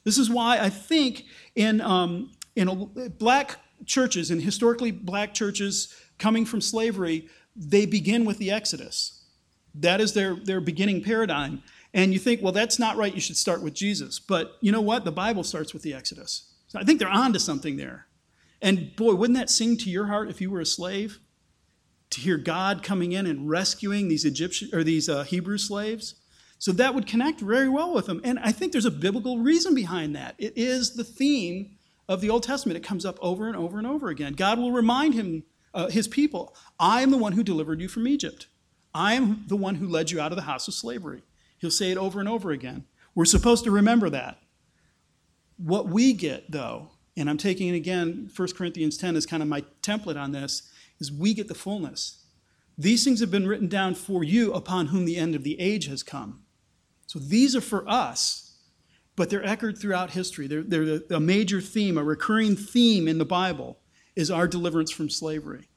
This 0.03 0.17
is 0.17 0.29
why 0.29 0.59
I 0.59 0.69
think 0.69 1.23
in, 1.55 1.79
um, 1.79 2.33
in 2.57 2.91
black 3.17 3.55
churches, 3.85 4.29
in 4.29 4.41
historically 4.41 4.91
black 4.91 5.33
churches 5.33 5.95
coming 6.17 6.45
from 6.45 6.59
slavery, 6.59 7.29
they 7.55 7.85
begin 7.85 8.25
with 8.25 8.39
the 8.39 8.51
Exodus. 8.51 9.16
That 9.75 10.01
is 10.01 10.13
their, 10.13 10.35
their 10.35 10.61
beginning 10.61 11.03
paradigm. 11.03 11.63
And 11.93 12.13
you 12.13 12.19
think, 12.19 12.41
well, 12.41 12.51
that's 12.51 12.79
not 12.79 12.97
right. 12.97 13.13
You 13.13 13.21
should 13.21 13.37
start 13.37 13.61
with 13.61 13.73
Jesus. 13.73 14.19
But 14.19 14.57
you 14.61 14.71
know 14.71 14.81
what? 14.81 15.05
The 15.05 15.11
Bible 15.11 15.43
starts 15.43 15.73
with 15.73 15.83
the 15.83 15.93
Exodus. 15.93 16.53
So 16.67 16.79
I 16.79 16.83
think 16.83 16.99
they're 16.99 17.07
on 17.07 17.33
to 17.33 17.39
something 17.39 17.77
there. 17.77 18.07
And 18.61 18.95
boy, 18.95 19.13
wouldn't 19.13 19.37
that 19.37 19.49
sing 19.49 19.77
to 19.77 19.89
your 19.89 20.07
heart 20.07 20.29
if 20.29 20.41
you 20.41 20.49
were 20.49 20.61
a 20.61 20.65
slave? 20.65 21.19
to 22.09 22.21
hear 22.21 22.37
God 22.37 22.83
coming 22.83 23.11
in 23.11 23.25
and 23.25 23.49
rescuing 23.49 24.07
these 24.07 24.25
Egyptian 24.25 24.69
or 24.73 24.83
these 24.83 25.09
uh, 25.09 25.23
Hebrew 25.23 25.57
slaves. 25.57 26.15
So 26.59 26.71
that 26.71 26.95
would 26.95 27.05
connect 27.05 27.41
very 27.41 27.69
well 27.69 27.93
with 27.93 28.07
them. 28.07 28.21
And 28.23 28.39
I 28.39 28.51
think 28.51 28.71
there's 28.71 28.85
a 28.85 28.91
biblical 28.91 29.39
reason 29.39 29.75
behind 29.75 30.15
that. 30.15 30.35
It 30.37 30.53
is 30.55 30.95
the 30.95 31.03
theme 31.03 31.77
of 32.07 32.21
the 32.21 32.29
Old 32.29 32.43
Testament. 32.43 32.77
It 32.77 32.83
comes 32.83 33.05
up 33.05 33.19
over 33.21 33.47
and 33.47 33.55
over 33.55 33.77
and 33.77 33.85
over 33.85 34.09
again. 34.09 34.33
God 34.33 34.57
will 34.57 34.71
remind 34.71 35.13
him, 35.13 35.43
uh, 35.73 35.87
his 35.87 36.07
people, 36.07 36.55
I 36.79 37.01
am 37.01 37.11
the 37.11 37.17
one 37.17 37.33
who 37.33 37.43
delivered 37.43 37.81
you 37.81 37.87
from 37.87 38.07
Egypt. 38.07 38.47
I 38.97 39.13
am 39.13 39.43
the 39.45 39.55
one 39.55 39.75
who 39.75 39.87
led 39.87 40.09
you 40.09 40.19
out 40.19 40.31
of 40.31 40.37
the 40.37 40.41
house 40.41 40.67
of 40.67 40.73
slavery. 40.73 41.21
He'll 41.59 41.69
say 41.69 41.91
it 41.91 41.99
over 41.99 42.19
and 42.19 42.27
over 42.27 42.49
again. 42.49 42.85
We're 43.13 43.25
supposed 43.25 43.63
to 43.65 43.71
remember 43.71 44.09
that. 44.09 44.39
What 45.57 45.87
we 45.87 46.13
get, 46.13 46.49
though, 46.49 46.89
and 47.15 47.29
I'm 47.29 47.37
taking 47.37 47.67
it 47.67 47.75
again, 47.75 48.31
1 48.35 48.47
Corinthians 48.53 48.97
10 48.97 49.15
is 49.15 49.27
kind 49.27 49.43
of 49.43 49.49
my 49.49 49.63
template 49.83 50.19
on 50.19 50.31
this, 50.31 50.63
is 50.99 51.11
we 51.11 51.35
get 51.35 51.47
the 51.47 51.53
fullness. 51.53 52.23
These 52.75 53.03
things 53.03 53.19
have 53.19 53.29
been 53.29 53.47
written 53.47 53.67
down 53.67 53.93
for 53.93 54.23
you 54.23 54.51
upon 54.51 54.87
whom 54.87 55.05
the 55.05 55.17
end 55.17 55.35
of 55.35 55.43
the 55.43 55.59
age 55.59 55.87
has 55.87 56.01
come. 56.01 56.41
So 57.05 57.19
these 57.19 57.55
are 57.55 57.61
for 57.61 57.87
us, 57.87 58.57
but 59.15 59.29
they're 59.29 59.45
echoed 59.45 59.77
throughout 59.77 60.11
history. 60.11 60.47
They're, 60.47 60.63
they're 60.63 61.01
a 61.11 61.19
major 61.19 61.61
theme, 61.61 61.99
a 61.99 62.03
recurring 62.03 62.55
theme 62.55 63.07
in 63.07 63.19
the 63.19 63.25
Bible 63.25 63.77
is 64.15 64.31
our 64.31 64.47
deliverance 64.47 64.89
from 64.89 65.07
slavery. 65.07 65.69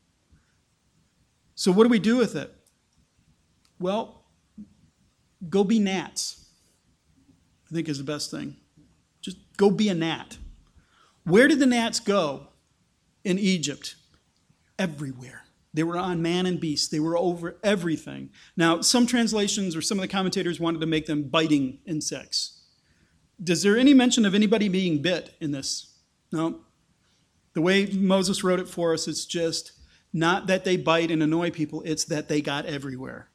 So, 1.54 1.70
what 1.70 1.84
do 1.84 1.90
we 1.90 1.98
do 1.98 2.16
with 2.16 2.34
it? 2.34 2.54
Well, 3.80 4.22
go 5.48 5.64
be 5.64 5.78
gnats, 5.78 6.44
I 7.68 7.74
think 7.74 7.88
is 7.88 7.98
the 7.98 8.04
best 8.04 8.30
thing. 8.30 8.56
Just 9.22 9.38
go 9.56 9.70
be 9.70 9.88
a 9.88 9.94
gnat. 9.94 10.36
Where 11.24 11.48
did 11.48 11.58
the 11.58 11.66
gnats 11.66 11.98
go 11.98 12.48
in 13.24 13.38
Egypt? 13.38 13.96
Everywhere. 14.78 15.44
They 15.72 15.82
were 15.82 15.96
on 15.96 16.20
man 16.20 16.46
and 16.46 16.60
beast. 16.60 16.90
They 16.90 17.00
were 17.00 17.16
over 17.16 17.56
everything. 17.62 18.30
Now, 18.56 18.80
some 18.80 19.06
translations 19.06 19.76
or 19.76 19.82
some 19.82 19.98
of 19.98 20.02
the 20.02 20.08
commentators 20.08 20.60
wanted 20.60 20.80
to 20.80 20.86
make 20.86 21.06
them 21.06 21.24
biting 21.24 21.78
insects. 21.86 22.62
Does 23.42 23.62
there 23.62 23.78
any 23.78 23.94
mention 23.94 24.26
of 24.26 24.34
anybody 24.34 24.68
being 24.68 25.00
bit 25.00 25.34
in 25.40 25.52
this? 25.52 25.94
No. 26.32 26.60
The 27.54 27.62
way 27.62 27.86
Moses 27.86 28.44
wrote 28.44 28.60
it 28.60 28.68
for 28.68 28.92
us, 28.92 29.08
it's 29.08 29.24
just 29.24 29.72
not 30.12 30.48
that 30.48 30.64
they 30.64 30.76
bite 30.76 31.10
and 31.10 31.22
annoy 31.22 31.50
people, 31.50 31.82
it's 31.86 32.04
that 32.04 32.28
they 32.28 32.40
got 32.40 32.66
everywhere. 32.66 33.30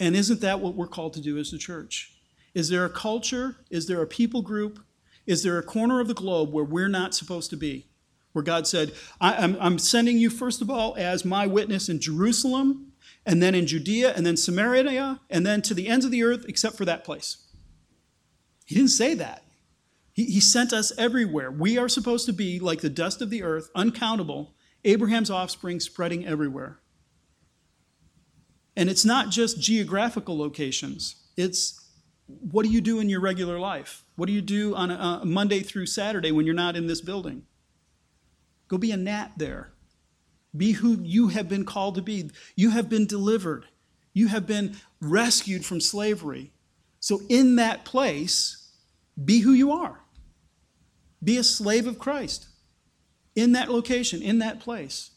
And 0.00 0.16
isn't 0.16 0.40
that 0.40 0.60
what 0.60 0.74
we're 0.74 0.86
called 0.86 1.14
to 1.14 1.20
do 1.20 1.38
as 1.38 1.52
a 1.52 1.58
church? 1.58 2.12
Is 2.54 2.68
there 2.68 2.84
a 2.84 2.90
culture? 2.90 3.56
Is 3.70 3.86
there 3.86 4.02
a 4.02 4.06
people 4.06 4.42
group? 4.42 4.80
Is 5.26 5.42
there 5.42 5.58
a 5.58 5.62
corner 5.62 6.00
of 6.00 6.08
the 6.08 6.14
globe 6.14 6.52
where 6.52 6.64
we're 6.64 6.88
not 6.88 7.14
supposed 7.14 7.50
to 7.50 7.56
be? 7.56 7.86
where 8.34 8.42
God 8.42 8.66
said, 8.66 8.92
I, 9.20 9.44
am 9.44 9.78
sending 9.78 10.18
you, 10.18 10.28
first 10.28 10.60
of 10.60 10.68
all, 10.68 10.96
as 10.98 11.24
my 11.24 11.46
witness 11.46 11.88
in 11.88 12.00
Jerusalem, 12.00 12.92
and 13.24 13.40
then 13.40 13.54
in 13.54 13.66
Judea, 13.66 14.12
and 14.14 14.26
then 14.26 14.36
Samaria, 14.36 15.20
and 15.30 15.46
then 15.46 15.62
to 15.62 15.72
the 15.72 15.86
ends 15.86 16.04
of 16.04 16.10
the 16.10 16.24
earth, 16.24 16.44
except 16.48 16.76
for 16.76 16.84
that 16.84 17.04
place. 17.04 17.46
He 18.66 18.74
didn't 18.74 18.90
say 18.90 19.14
that. 19.14 19.44
He, 20.12 20.24
he 20.24 20.40
sent 20.40 20.72
us 20.72 20.92
everywhere. 20.98 21.50
We 21.50 21.78
are 21.78 21.88
supposed 21.88 22.26
to 22.26 22.32
be 22.32 22.58
like 22.58 22.80
the 22.80 22.90
dust 22.90 23.22
of 23.22 23.30
the 23.30 23.44
earth, 23.44 23.70
uncountable, 23.74 24.54
Abraham's 24.84 25.30
offspring 25.30 25.78
spreading 25.78 26.26
everywhere. 26.26 26.80
And 28.76 28.90
it's 28.90 29.04
not 29.04 29.30
just 29.30 29.60
geographical 29.60 30.36
locations, 30.36 31.16
it's 31.36 31.80
what 32.26 32.64
do 32.64 32.70
you 32.70 32.80
do 32.80 33.00
in 33.00 33.08
your 33.08 33.20
regular 33.20 33.58
life? 33.58 34.04
What 34.16 34.26
do 34.26 34.32
you 34.32 34.40
do 34.40 34.74
on 34.74 34.90
a, 34.90 35.20
a 35.22 35.24
Monday 35.24 35.60
through 35.60 35.86
Saturday 35.86 36.32
when 36.32 36.46
you're 36.46 36.54
not 36.54 36.76
in 36.76 36.86
this 36.86 37.00
building? 37.00 37.42
Go 38.68 38.78
be 38.78 38.92
a 38.92 38.96
gnat 38.96 39.32
there. 39.36 39.72
Be 40.56 40.72
who 40.72 41.00
you 41.02 41.28
have 41.28 41.48
been 41.48 41.64
called 41.64 41.96
to 41.96 42.02
be. 42.02 42.30
You 42.56 42.70
have 42.70 42.88
been 42.88 43.06
delivered. 43.06 43.66
You 44.12 44.28
have 44.28 44.46
been 44.46 44.76
rescued 45.00 45.64
from 45.66 45.80
slavery. 45.80 46.52
So, 47.00 47.22
in 47.28 47.56
that 47.56 47.84
place, 47.84 48.70
be 49.22 49.40
who 49.40 49.52
you 49.52 49.72
are. 49.72 50.00
Be 51.22 51.36
a 51.36 51.44
slave 51.44 51.86
of 51.86 51.98
Christ 51.98 52.46
in 53.34 53.52
that 53.52 53.70
location, 53.70 54.22
in 54.22 54.38
that 54.38 54.60
place. 54.60 55.10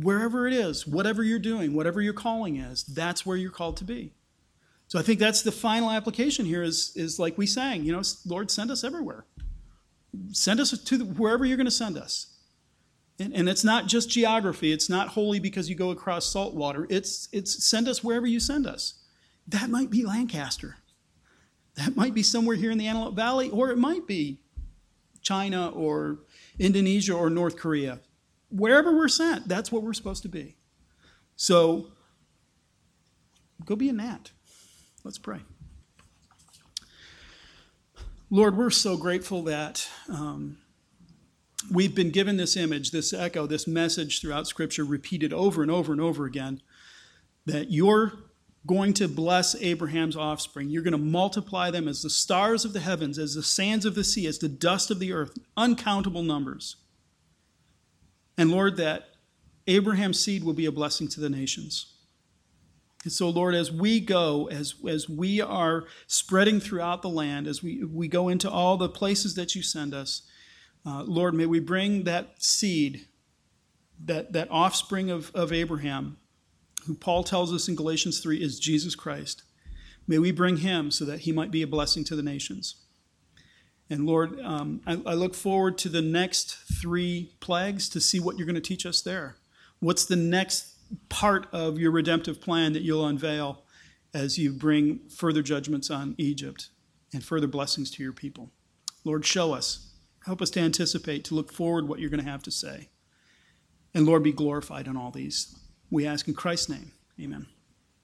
Wherever 0.00 0.46
it 0.46 0.52
is, 0.52 0.86
whatever 0.86 1.22
you're 1.22 1.38
doing, 1.38 1.74
whatever 1.74 2.00
your 2.00 2.12
calling 2.12 2.56
is, 2.56 2.84
that's 2.84 3.26
where 3.26 3.36
you're 3.36 3.50
called 3.50 3.76
to 3.78 3.84
be. 3.84 4.12
So 4.86 4.98
I 4.98 5.02
think 5.02 5.18
that's 5.18 5.42
the 5.42 5.52
final 5.52 5.90
application 5.90 6.46
here 6.46 6.62
is, 6.62 6.92
is 6.96 7.18
like 7.18 7.36
we 7.36 7.46
sang, 7.46 7.84
you 7.84 7.92
know, 7.92 8.02
Lord, 8.26 8.50
send 8.50 8.70
us 8.70 8.84
everywhere. 8.84 9.26
Send 10.32 10.60
us 10.60 10.70
to 10.70 10.96
the, 10.96 11.04
wherever 11.04 11.44
you're 11.44 11.56
going 11.56 11.66
to 11.66 11.70
send 11.70 11.98
us. 11.98 12.38
And, 13.18 13.34
and 13.34 13.48
it's 13.48 13.64
not 13.64 13.86
just 13.86 14.08
geography. 14.08 14.72
It's 14.72 14.88
not 14.88 15.08
holy 15.08 15.40
because 15.40 15.68
you 15.68 15.74
go 15.74 15.90
across 15.90 16.26
salt 16.26 16.54
water. 16.54 16.86
It's, 16.88 17.28
it's 17.32 17.64
send 17.64 17.88
us 17.88 18.02
wherever 18.02 18.26
you 18.26 18.40
send 18.40 18.66
us. 18.66 18.94
That 19.46 19.68
might 19.68 19.90
be 19.90 20.06
Lancaster. 20.06 20.76
That 21.74 21.96
might 21.96 22.14
be 22.14 22.22
somewhere 22.22 22.56
here 22.56 22.70
in 22.70 22.78
the 22.78 22.86
Antelope 22.86 23.14
Valley, 23.14 23.50
or 23.50 23.70
it 23.70 23.78
might 23.78 24.06
be 24.06 24.40
China 25.20 25.68
or 25.68 26.20
Indonesia 26.58 27.12
or 27.12 27.28
North 27.28 27.56
Korea. 27.56 28.00
Wherever 28.50 28.96
we're 28.96 29.08
sent, 29.08 29.48
that's 29.48 29.70
what 29.70 29.82
we're 29.82 29.92
supposed 29.92 30.22
to 30.22 30.28
be. 30.28 30.56
So 31.36 31.88
go 33.64 33.76
be 33.76 33.88
a 33.88 33.92
gnat. 33.92 34.30
Let's 35.04 35.18
pray. 35.18 35.40
Lord, 38.30 38.56
we're 38.56 38.70
so 38.70 38.96
grateful 38.96 39.42
that 39.44 39.88
um, 40.08 40.58
we've 41.72 41.94
been 41.94 42.10
given 42.10 42.36
this 42.36 42.56
image, 42.56 42.90
this 42.90 43.12
echo, 43.12 43.46
this 43.46 43.66
message 43.66 44.20
throughout 44.20 44.46
Scripture, 44.46 44.84
repeated 44.84 45.32
over 45.32 45.62
and 45.62 45.70
over 45.70 45.92
and 45.92 46.00
over 46.00 46.26
again, 46.26 46.60
that 47.46 47.70
you're 47.70 48.12
going 48.66 48.92
to 48.94 49.08
bless 49.08 49.54
Abraham's 49.54 50.16
offspring. 50.16 50.68
You're 50.68 50.82
going 50.82 50.92
to 50.92 50.98
multiply 50.98 51.70
them 51.70 51.88
as 51.88 52.02
the 52.02 52.10
stars 52.10 52.66
of 52.66 52.74
the 52.74 52.80
heavens, 52.80 53.18
as 53.18 53.34
the 53.34 53.42
sands 53.42 53.86
of 53.86 53.94
the 53.94 54.04
sea, 54.04 54.26
as 54.26 54.38
the 54.38 54.48
dust 54.48 54.90
of 54.90 54.98
the 54.98 55.12
earth, 55.12 55.38
uncountable 55.56 56.22
numbers. 56.22 56.76
And 58.38 58.52
Lord, 58.52 58.76
that 58.76 59.10
Abraham's 59.66 60.20
seed 60.20 60.44
will 60.44 60.54
be 60.54 60.66
a 60.66 60.72
blessing 60.72 61.08
to 61.08 61.20
the 61.20 61.28
nations. 61.28 61.94
And 63.04 63.12
so, 63.12 63.28
Lord, 63.28 63.54
as 63.54 63.70
we 63.70 64.00
go, 64.00 64.48
as, 64.48 64.74
as 64.88 65.08
we 65.08 65.40
are 65.40 65.84
spreading 66.06 66.60
throughout 66.60 67.02
the 67.02 67.08
land, 67.08 67.46
as 67.46 67.62
we, 67.62 67.84
we 67.84 68.08
go 68.08 68.28
into 68.28 68.50
all 68.50 68.76
the 68.76 68.88
places 68.88 69.34
that 69.34 69.54
you 69.54 69.62
send 69.62 69.92
us, 69.92 70.22
uh, 70.86 71.02
Lord, 71.02 71.34
may 71.34 71.46
we 71.46 71.60
bring 71.60 72.04
that 72.04 72.42
seed, 72.42 73.06
that, 74.04 74.32
that 74.32 74.48
offspring 74.50 75.10
of, 75.10 75.30
of 75.34 75.52
Abraham, 75.52 76.16
who 76.86 76.94
Paul 76.94 77.24
tells 77.24 77.52
us 77.52 77.68
in 77.68 77.74
Galatians 77.74 78.20
3 78.20 78.42
is 78.42 78.58
Jesus 78.58 78.94
Christ. 78.94 79.42
May 80.06 80.18
we 80.18 80.30
bring 80.32 80.58
him 80.58 80.90
so 80.90 81.04
that 81.04 81.20
he 81.20 81.32
might 81.32 81.50
be 81.50 81.62
a 81.62 81.66
blessing 81.66 82.04
to 82.04 82.16
the 82.16 82.22
nations. 82.22 82.76
And 83.90 84.06
Lord, 84.06 84.40
um, 84.40 84.80
I, 84.86 85.00
I 85.06 85.14
look 85.14 85.34
forward 85.34 85.78
to 85.78 85.88
the 85.88 86.02
next 86.02 86.56
three 86.80 87.32
plagues 87.40 87.88
to 87.90 88.00
see 88.00 88.20
what 88.20 88.36
you're 88.36 88.46
going 88.46 88.54
to 88.54 88.60
teach 88.60 88.84
us 88.84 89.00
there. 89.00 89.36
What's 89.80 90.04
the 90.04 90.16
next 90.16 90.74
part 91.08 91.46
of 91.52 91.78
your 91.78 91.90
redemptive 91.90 92.40
plan 92.40 92.72
that 92.72 92.82
you'll 92.82 93.06
unveil 93.06 93.62
as 94.12 94.38
you 94.38 94.52
bring 94.52 95.00
further 95.08 95.42
judgments 95.42 95.90
on 95.90 96.14
Egypt 96.18 96.70
and 97.12 97.24
further 97.24 97.46
blessings 97.46 97.90
to 97.92 98.02
your 98.02 98.12
people? 98.12 98.50
Lord, 99.04 99.24
show 99.24 99.54
us. 99.54 99.92
Help 100.26 100.42
us 100.42 100.50
to 100.50 100.60
anticipate, 100.60 101.24
to 101.24 101.34
look 101.34 101.52
forward 101.52 101.88
what 101.88 101.98
you're 101.98 102.10
going 102.10 102.24
to 102.24 102.30
have 102.30 102.42
to 102.42 102.50
say. 102.50 102.88
And 103.94 104.04
Lord, 104.04 104.22
be 104.22 104.32
glorified 104.32 104.86
in 104.86 104.96
all 104.96 105.10
these. 105.10 105.58
We 105.90 106.06
ask 106.06 106.28
in 106.28 106.34
Christ's 106.34 106.68
name. 106.68 106.92
Amen. 107.18 107.46